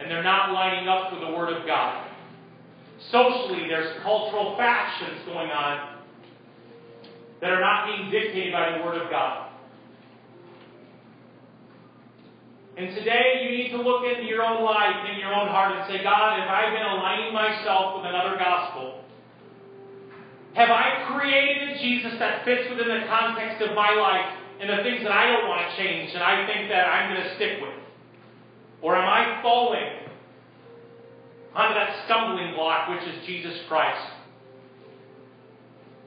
And 0.00 0.10
they're 0.10 0.24
not 0.24 0.50
lining 0.50 0.88
up 0.88 1.12
with 1.12 1.20
the 1.20 1.36
Word 1.36 1.52
of 1.52 1.64
God. 1.64 2.10
Socially, 3.12 3.68
there's 3.68 4.02
cultural 4.02 4.56
fashions 4.56 5.20
going 5.26 5.50
on 5.50 6.00
that 7.40 7.50
are 7.52 7.60
not 7.60 7.86
being 7.86 8.10
dictated 8.10 8.52
by 8.52 8.78
the 8.78 8.84
Word 8.84 9.00
of 9.00 9.08
God. 9.10 9.45
And 12.76 12.94
today 12.94 13.40
you 13.40 13.56
need 13.56 13.70
to 13.70 13.80
look 13.80 14.04
into 14.04 14.28
your 14.28 14.44
own 14.44 14.62
life 14.62 15.08
and 15.08 15.18
your 15.18 15.32
own 15.32 15.48
heart 15.48 15.72
and 15.72 15.88
say, 15.88 16.04
God, 16.04 16.38
have 16.38 16.48
I 16.48 16.68
been 16.68 16.84
aligning 16.84 17.32
myself 17.32 17.96
with 17.96 18.04
another 18.04 18.36
gospel? 18.36 19.00
Have 20.52 20.68
I 20.68 21.08
created 21.08 21.70
a 21.70 21.78
Jesus 21.80 22.18
that 22.18 22.44
fits 22.44 22.68
within 22.68 22.88
the 22.88 23.06
context 23.08 23.64
of 23.64 23.74
my 23.74 23.92
life 23.96 24.28
and 24.60 24.68
the 24.68 24.82
things 24.84 25.02
that 25.04 25.12
I 25.12 25.24
don't 25.32 25.48
want 25.48 25.64
to 25.64 25.76
change 25.76 26.12
and 26.12 26.22
I 26.22 26.46
think 26.46 26.68
that 26.68 26.84
I'm 26.84 27.14
going 27.14 27.24
to 27.24 27.34
stick 27.36 27.60
with? 27.62 27.80
Or 28.82 28.94
am 28.94 29.08
I 29.08 29.40
falling 29.40 30.12
onto 31.54 31.74
that 31.74 32.04
stumbling 32.04 32.52
block 32.54 32.90
which 32.90 33.08
is 33.08 33.26
Jesus 33.26 33.56
Christ? 33.68 34.04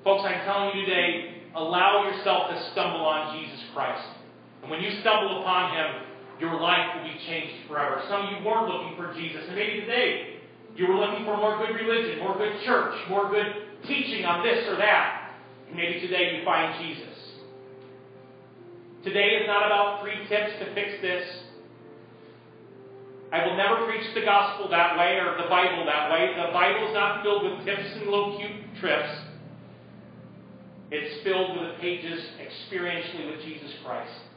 Folks, 0.03 0.23
I'm 0.23 0.45
telling 0.45 0.77
you 0.77 0.85
today, 0.85 1.41
allow 1.55 2.05
yourself 2.05 2.49
to 2.51 2.71
stumble 2.71 3.01
on 3.01 3.41
Jesus 3.41 3.59
Christ. 3.73 4.05
And 4.61 4.69
when 4.69 4.81
you 4.81 5.01
stumble 5.01 5.41
upon 5.41 5.73
Him, 5.75 6.08
your 6.39 6.59
life 6.59 6.95
will 6.95 7.03
be 7.03 7.17
changed 7.27 7.67
forever. 7.67 8.01
Some 8.07 8.25
of 8.25 8.31
you 8.31 8.45
weren't 8.45 8.67
looking 8.67 8.95
for 8.95 9.13
Jesus, 9.13 9.43
and 9.47 9.55
maybe 9.55 9.81
today 9.81 10.39
you 10.75 10.87
were 10.87 10.95
looking 10.95 11.25
for 11.25 11.35
more 11.35 11.57
good 11.57 11.75
religion, 11.75 12.19
more 12.19 12.37
good 12.37 12.63
church, 12.65 12.95
more 13.09 13.29
good 13.29 13.47
teaching 13.87 14.25
on 14.25 14.43
this 14.43 14.67
or 14.67 14.77
that. 14.77 15.35
And 15.67 15.75
maybe 15.75 15.99
today 15.99 16.37
you 16.37 16.45
find 16.45 16.83
Jesus. 16.83 17.15
Today 19.03 19.39
is 19.41 19.47
not 19.47 19.65
about 19.65 20.01
three 20.01 20.27
tips 20.27 20.51
to 20.59 20.73
fix 20.73 21.01
this. 21.01 21.27
I 23.31 23.45
will 23.45 23.55
never 23.55 23.85
preach 23.85 24.03
the 24.15 24.21
gospel 24.21 24.69
that 24.69 24.97
way 24.97 25.19
or 25.19 25.37
the 25.41 25.47
Bible 25.47 25.85
that 25.85 26.11
way. 26.11 26.33
The 26.35 26.51
Bible 26.51 26.87
is 26.87 26.93
not 26.93 27.21
filled 27.21 27.43
with 27.43 27.65
tips 27.65 27.93
and 27.95 28.05
little 28.05 28.37
cute 28.37 28.79
trips. 28.79 29.09
It's 30.91 31.23
filled 31.23 31.59
with 31.59 31.79
pages 31.79 32.19
experientially 32.41 33.31
with 33.31 33.45
Jesus 33.45 33.71
Christ. 33.85 34.28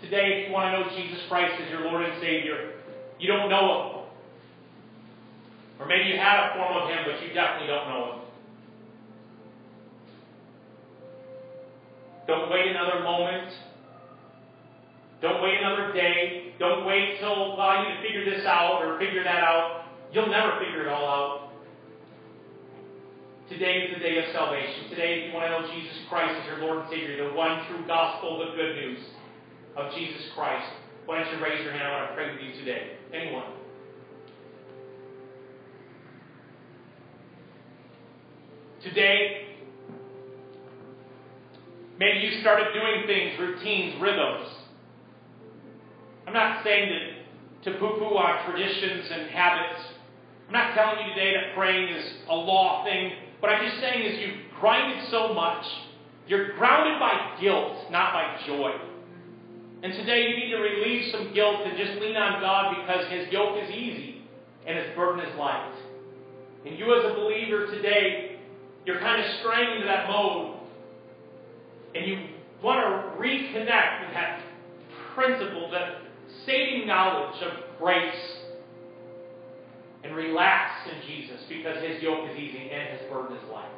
Today, 0.00 0.42
if 0.42 0.48
you 0.48 0.54
want 0.54 0.70
to 0.70 0.78
know 0.78 0.96
Jesus 0.96 1.18
Christ 1.28 1.60
as 1.60 1.70
your 1.70 1.80
Lord 1.80 2.04
and 2.04 2.20
Savior, 2.22 2.74
you 3.18 3.26
don't 3.26 3.50
know 3.50 3.66
Him. 3.66 3.98
Or 5.80 5.86
maybe 5.86 6.08
you 6.08 6.16
had 6.16 6.50
a 6.50 6.54
form 6.54 6.76
of 6.82 6.88
Him, 6.88 6.98
but 7.04 7.20
you 7.22 7.34
definitely 7.34 7.66
don't 7.66 7.88
know 7.88 8.12
Him. 8.12 8.18
Don't 12.28 12.50
wait 12.50 12.70
another 12.70 13.02
moment. 13.02 13.52
Don't 15.20 15.42
wait 15.42 15.58
another 15.58 15.92
day. 15.92 16.54
Don't 16.60 16.86
wait 16.86 17.18
till, 17.18 17.60
I 17.60 17.82
need 17.82 17.96
to 17.96 18.02
figure 18.02 18.24
this 18.24 18.46
out 18.46 18.84
or 18.84 18.98
figure 19.00 19.24
that 19.24 19.42
out. 19.42 19.86
You'll 20.12 20.30
never 20.30 20.58
figure 20.60 20.86
it 20.86 20.88
all 20.88 21.06
out. 21.08 21.50
Today 23.48 23.88
is 23.88 23.94
the 23.94 24.00
day 24.00 24.18
of 24.18 24.24
salvation. 24.32 24.90
Today, 24.90 25.20
if 25.20 25.28
you 25.28 25.34
want 25.34 25.50
to 25.50 25.58
know 25.58 25.74
Jesus 25.74 25.96
Christ 26.08 26.38
as 26.38 26.46
your 26.46 26.58
Lord 26.58 26.82
and 26.82 26.90
Savior, 26.90 27.28
the 27.28 27.34
one 27.34 27.66
true 27.66 27.84
gospel, 27.86 28.38
the 28.38 28.54
good 28.54 28.76
news 28.76 29.00
of 29.78 29.94
Jesus 29.94 30.22
Christ, 30.34 30.68
why 31.06 31.22
don't 31.22 31.32
you 31.32 31.42
raise 31.42 31.62
your 31.62 31.72
hand? 31.72 31.84
I 31.84 32.00
want 32.00 32.10
to 32.10 32.14
pray 32.16 32.32
with 32.32 32.42
you 32.42 32.52
today. 32.58 32.96
Anyone? 33.14 33.44
Today, 38.82 39.46
maybe 41.98 42.18
you 42.18 42.40
started 42.40 42.66
doing 42.74 43.06
things, 43.06 43.38
routines, 43.38 44.00
rhythms. 44.02 44.48
I'm 46.26 46.34
not 46.34 46.64
saying 46.64 46.90
that 46.90 47.70
to 47.70 47.78
poo 47.78 47.98
poo 47.98 48.16
on 48.16 48.50
traditions 48.50 49.08
and 49.10 49.30
habits. 49.30 49.80
I'm 50.48 50.52
not 50.52 50.74
telling 50.74 51.06
you 51.06 51.14
today 51.14 51.34
that 51.34 51.54
praying 51.54 51.94
is 51.94 52.04
a 52.28 52.34
law 52.34 52.84
thing. 52.84 53.12
What 53.40 53.52
I'm 53.52 53.64
just 53.68 53.80
saying 53.80 54.02
is 54.02 54.18
you've 54.20 54.60
grinded 54.60 55.08
so 55.10 55.32
much, 55.34 55.64
you're 56.26 56.52
grounded 56.56 56.98
by 56.98 57.38
guilt, 57.40 57.90
not 57.90 58.12
by 58.12 58.40
joy. 58.46 58.72
And 59.82 59.92
today 59.92 60.28
you 60.28 60.36
need 60.36 60.50
to 60.50 60.58
relieve 60.58 61.12
some 61.12 61.32
guilt 61.32 61.60
and 61.64 61.78
just 61.78 62.00
lean 62.00 62.16
on 62.16 62.40
God 62.40 62.74
because 62.80 63.10
His 63.12 63.32
yoke 63.32 63.62
is 63.62 63.70
easy 63.70 64.22
and 64.66 64.76
His 64.76 64.94
burden 64.96 65.24
is 65.24 65.38
light. 65.38 65.72
And 66.66 66.76
you, 66.78 66.92
as 66.98 67.12
a 67.12 67.14
believer 67.14 67.66
today, 67.66 68.38
you're 68.84 68.98
kind 68.98 69.22
of 69.22 69.30
straying 69.40 69.76
into 69.76 69.86
that 69.86 70.08
mode. 70.08 70.56
And 71.94 72.06
you 72.06 72.26
want 72.62 72.80
to 72.80 73.20
reconnect 73.22 74.06
with 74.06 74.14
that 74.14 74.42
principle, 75.14 75.70
that 75.70 76.02
saving 76.44 76.86
knowledge 76.86 77.40
of 77.42 77.78
grace. 77.78 78.34
And 80.02 80.14
relax 80.14 80.88
in 80.90 81.08
Jesus 81.08 81.40
because 81.48 81.82
His 81.82 82.02
yoke 82.02 82.28
is 82.30 82.36
easy 82.36 82.70
and 82.70 82.98
His 82.98 83.10
burden 83.10 83.36
is 83.36 83.42
light. 83.52 83.68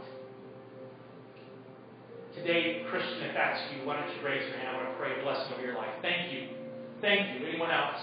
Today, 2.34 2.84
Christian, 2.90 3.22
if 3.22 3.34
that's 3.34 3.60
you, 3.72 3.86
why 3.86 4.00
don't 4.00 4.08
you 4.16 4.24
raise 4.24 4.46
your 4.48 4.58
hand? 4.58 4.76
I 4.76 4.84
want 4.84 4.92
to 4.92 4.98
pray 4.98 5.18
a 5.18 5.22
blessing 5.22 5.52
over 5.52 5.62
your 5.62 5.74
life. 5.74 5.90
Thank 6.00 6.32
you. 6.32 6.48
Thank 7.00 7.40
you. 7.40 7.46
Anyone 7.48 7.70
else? 7.70 8.00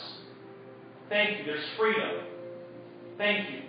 Thank 1.10 1.40
you. 1.40 1.46
There's 1.46 1.66
freedom. 1.78 2.26
Thank 3.18 3.50
you. 3.50 3.62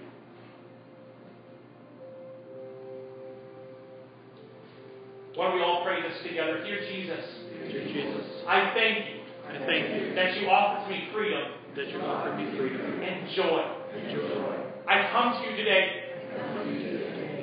Why 5.34 5.46
don't 5.46 5.56
we 5.56 5.62
all 5.62 5.84
pray 5.84 6.02
this 6.02 6.18
together? 6.26 6.64
Dear 6.64 6.80
Jesus, 6.90 7.24
Dear 7.70 7.84
Jesus, 7.86 8.26
I 8.48 8.72
thank 8.74 9.06
you 9.06 9.18
I 9.48 9.64
thank 9.64 9.94
you 9.94 10.14
that 10.16 10.36
you 10.40 10.48
offer 10.48 10.84
to 10.84 10.90
me 10.90 11.08
freedom 11.14 11.52
that 11.76 11.88
you 11.90 12.00
offer 12.00 12.34
me 12.34 12.58
freedom 12.58 12.80
and 13.02 13.30
joy. 13.36 13.62
and 13.94 14.10
joy. 14.10 14.56
I 14.88 15.08
come 15.12 15.40
to 15.40 15.48
you 15.48 15.56
today 15.56 16.08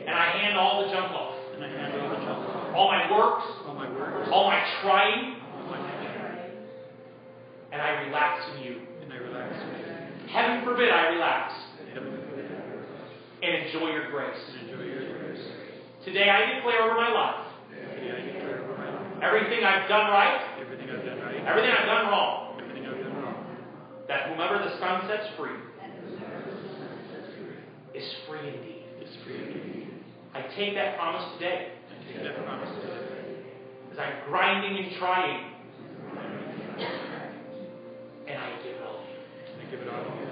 and 0.05 0.13
I 0.13 0.37
hand 0.37 0.57
all 0.57 0.83
the 0.85 0.91
junk 0.91 1.11
off. 1.11 1.35
And 1.55 1.63
I 1.63 1.69
hand 1.69 2.01
all 2.01 2.09
the 2.09 2.15
junk, 2.17 2.64
All 2.75 2.91
my 2.91 3.09
works, 3.09 3.45
all 3.65 3.73
my 3.73 3.89
works, 3.89 4.27
all 4.33 4.51
my 4.51 4.59
trying, 4.81 5.39
all 5.55 5.71
my 5.71 5.79
and 7.71 7.81
I 7.81 8.03
relax 8.03 8.43
in 8.51 8.63
you. 8.63 8.81
and 9.01 9.13
I 9.13 9.17
relax 9.17 9.53
Heaven 10.29 10.65
forbid 10.65 10.91
I 10.91 11.07
relax. 11.07 11.53
And 13.43 13.53
enjoy 13.67 13.91
your 13.91 14.11
grace. 14.11 14.35
and 14.59 14.69
enjoy 14.69 14.83
your 14.83 15.17
grace. 15.19 15.39
Today 16.03 16.29
I 16.29 16.55
declare 16.55 16.83
over 16.83 16.95
my 16.95 17.11
life. 17.11 17.47
Today 17.95 18.11
I 18.11 18.33
declare 18.33 18.63
over 18.63 18.77
my 18.77 18.89
life. 18.89 19.23
Everything 19.23 19.63
I've 19.63 19.87
done 19.87 20.11
right, 20.11 20.59
everything 20.59 20.89
I've 20.89 21.05
done 21.05 21.19
right, 21.21 21.45
everything 21.47 21.71
I've 21.71 21.85
done 21.85 22.07
wrong, 22.07 22.59
everything 22.59 22.85
I've 22.85 22.99
done 22.99 23.23
wrong, 23.23 23.45
that 24.09 24.29
whomever 24.29 24.57
the 24.59 24.77
Son 24.79 25.07
sets 25.07 25.29
free 25.37 25.55
is 27.93 28.03
free 28.27 28.47
indeed. 28.49 28.83
is 29.01 29.15
free 29.23 29.39
indeed. 29.39 29.93
I 30.33 30.41
take 30.57 30.75
that 30.75 30.97
promise 30.97 31.23
today 31.39 31.71
I 32.05 32.13
take 32.13 32.23
that 32.23 32.43
promise 32.45 32.69
today. 32.81 33.41
as 33.91 33.97
I'm 33.99 34.29
grinding 34.29 34.77
and 34.85 34.95
trying, 34.97 35.51
and 38.27 38.37
I 38.37 38.49
give 38.63 38.75
it 38.75 38.81
all 38.85 38.99
to 38.99 39.07
you. 39.09 39.19
And 39.53 39.67
I 39.67 39.71
give 39.71 39.79
it 39.81 39.89
all 39.89 40.03
to 40.03 40.09
you. 40.09 40.25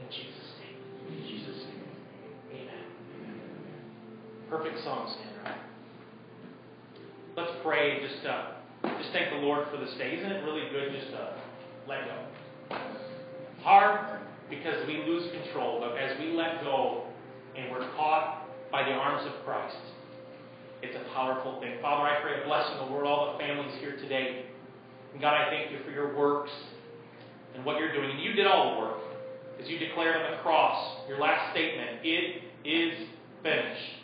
In 0.00 0.08
Jesus' 0.10 0.50
name, 0.60 0.76
In 1.18 1.26
Jesus' 1.28 1.60
name. 1.64 1.84
amen. 2.52 2.84
Perfect 4.48 4.82
song, 4.84 5.14
Sandra. 5.14 5.58
Let's 7.36 7.52
pray 7.62 8.00
just, 8.00 8.26
uh, 8.26 8.52
just 8.98 9.12
thank 9.12 9.30
the 9.30 9.36
Lord 9.46 9.66
for 9.70 9.76
this 9.76 9.92
day. 9.98 10.16
Isn't 10.16 10.32
it 10.32 10.44
really 10.44 10.68
good 10.70 10.92
just 10.98 11.10
to 11.12 11.34
let 11.88 12.00
go? 12.06 12.78
Hard 13.62 14.20
because 14.48 14.86
we 14.86 14.98
lose 14.98 15.30
control, 15.42 15.80
but 15.80 15.98
as 15.98 16.18
we 16.20 16.32
let 16.32 16.62
go 16.62 17.04
and 17.56 17.70
we're 17.70 17.90
caught 17.96 18.46
by 18.70 18.84
the 18.84 18.92
arms 18.92 19.26
of 19.26 19.44
Christ, 19.44 19.76
it's 20.82 20.96
a 20.96 21.14
powerful 21.14 21.60
thing. 21.60 21.78
Father, 21.80 22.08
I 22.08 22.20
pray 22.22 22.42
a 22.42 22.46
blessing 22.46 22.78
over 22.80 23.04
all 23.04 23.32
the 23.32 23.38
families 23.38 23.74
here 23.80 23.96
today. 23.96 24.46
And 25.12 25.20
God, 25.20 25.34
I 25.34 25.50
thank 25.50 25.72
you 25.72 25.78
for 25.84 25.90
your 25.90 26.16
works 26.16 26.50
and 27.54 27.64
what 27.64 27.78
you're 27.78 27.92
doing. 27.92 28.10
And 28.10 28.20
you 28.20 28.32
did 28.32 28.46
all 28.46 28.74
the 28.74 28.80
work 28.80 29.00
as 29.60 29.68
you 29.68 29.78
declared 29.78 30.16
on 30.16 30.30
the 30.30 30.42
cross, 30.42 31.08
your 31.08 31.18
last 31.18 31.52
statement, 31.52 32.04
it 32.04 32.42
is 32.64 33.08
finished. 33.42 33.96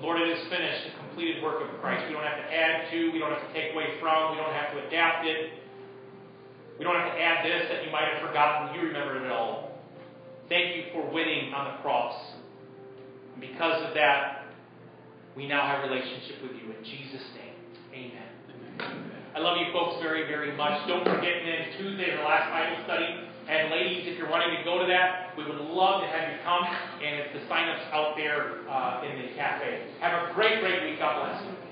Lord, 0.00 0.20
it 0.20 0.28
is 0.28 0.46
finished, 0.48 0.92
the 0.92 1.08
completed 1.08 1.42
work 1.42 1.62
of 1.62 1.80
Christ. 1.80 2.04
We 2.06 2.12
don't 2.12 2.22
have 2.22 2.36
to 2.36 2.52
add 2.52 2.90
to, 2.92 3.10
we 3.12 3.18
don't 3.18 3.32
have 3.32 3.48
to 3.48 3.52
take 3.54 3.72
away 3.72 3.98
from, 3.98 4.32
we 4.32 4.36
don't 4.36 4.52
have 4.52 4.70
to 4.72 4.86
adapt 4.86 5.26
it. 5.26 5.52
We 6.78 6.84
don't 6.84 6.94
have 6.94 7.10
to 7.12 7.18
add 7.18 7.44
this 7.44 7.68
that 7.72 7.84
you 7.84 7.90
might 7.90 8.04
have 8.12 8.28
forgotten. 8.28 8.74
You 8.74 8.88
remembered 8.88 9.22
it 9.22 9.32
all. 9.32 9.80
Thank 10.48 10.76
you 10.76 10.84
for 10.92 11.10
winning 11.10 11.54
on 11.54 11.72
the 11.72 11.82
cross. 11.82 12.14
And 13.32 13.40
because 13.40 13.82
of 13.88 13.94
that, 13.94 14.45
we 15.36 15.46
now 15.46 15.68
have 15.68 15.84
relationship 15.84 16.40
with 16.42 16.52
you. 16.56 16.72
In 16.72 16.82
Jesus' 16.82 17.28
name, 17.36 17.56
amen. 17.92 18.30
Amen. 18.80 19.12
I 19.36 19.38
love 19.38 19.60
you 19.60 19.68
folks 19.70 20.00
very, 20.02 20.24
very 20.24 20.56
much. 20.56 20.88
Don't 20.88 21.04
forget 21.04 21.44
then 21.44 21.76
Tuesday, 21.76 22.16
the 22.16 22.24
last 22.24 22.48
Bible 22.48 22.82
study. 22.88 23.28
And 23.46 23.70
ladies, 23.70 24.08
if 24.08 24.18
you're 24.18 24.30
wanting 24.30 24.56
to 24.56 24.64
go 24.64 24.80
to 24.80 24.86
that, 24.88 25.36
we 25.36 25.44
would 25.44 25.60
love 25.60 26.00
to 26.00 26.08
have 26.08 26.32
you 26.32 26.38
come. 26.42 26.64
And 26.64 27.20
it's 27.20 27.32
the 27.36 27.46
sign-ups 27.46 27.84
out 27.92 28.16
there 28.16 28.64
uh, 28.66 29.04
in 29.04 29.22
the 29.22 29.36
cafe. 29.36 29.92
Have 30.00 30.30
a 30.30 30.34
great, 30.34 30.60
great 30.60 30.82
week. 30.88 30.98
God 30.98 31.20
bless 31.20 31.44
you. 31.44 31.65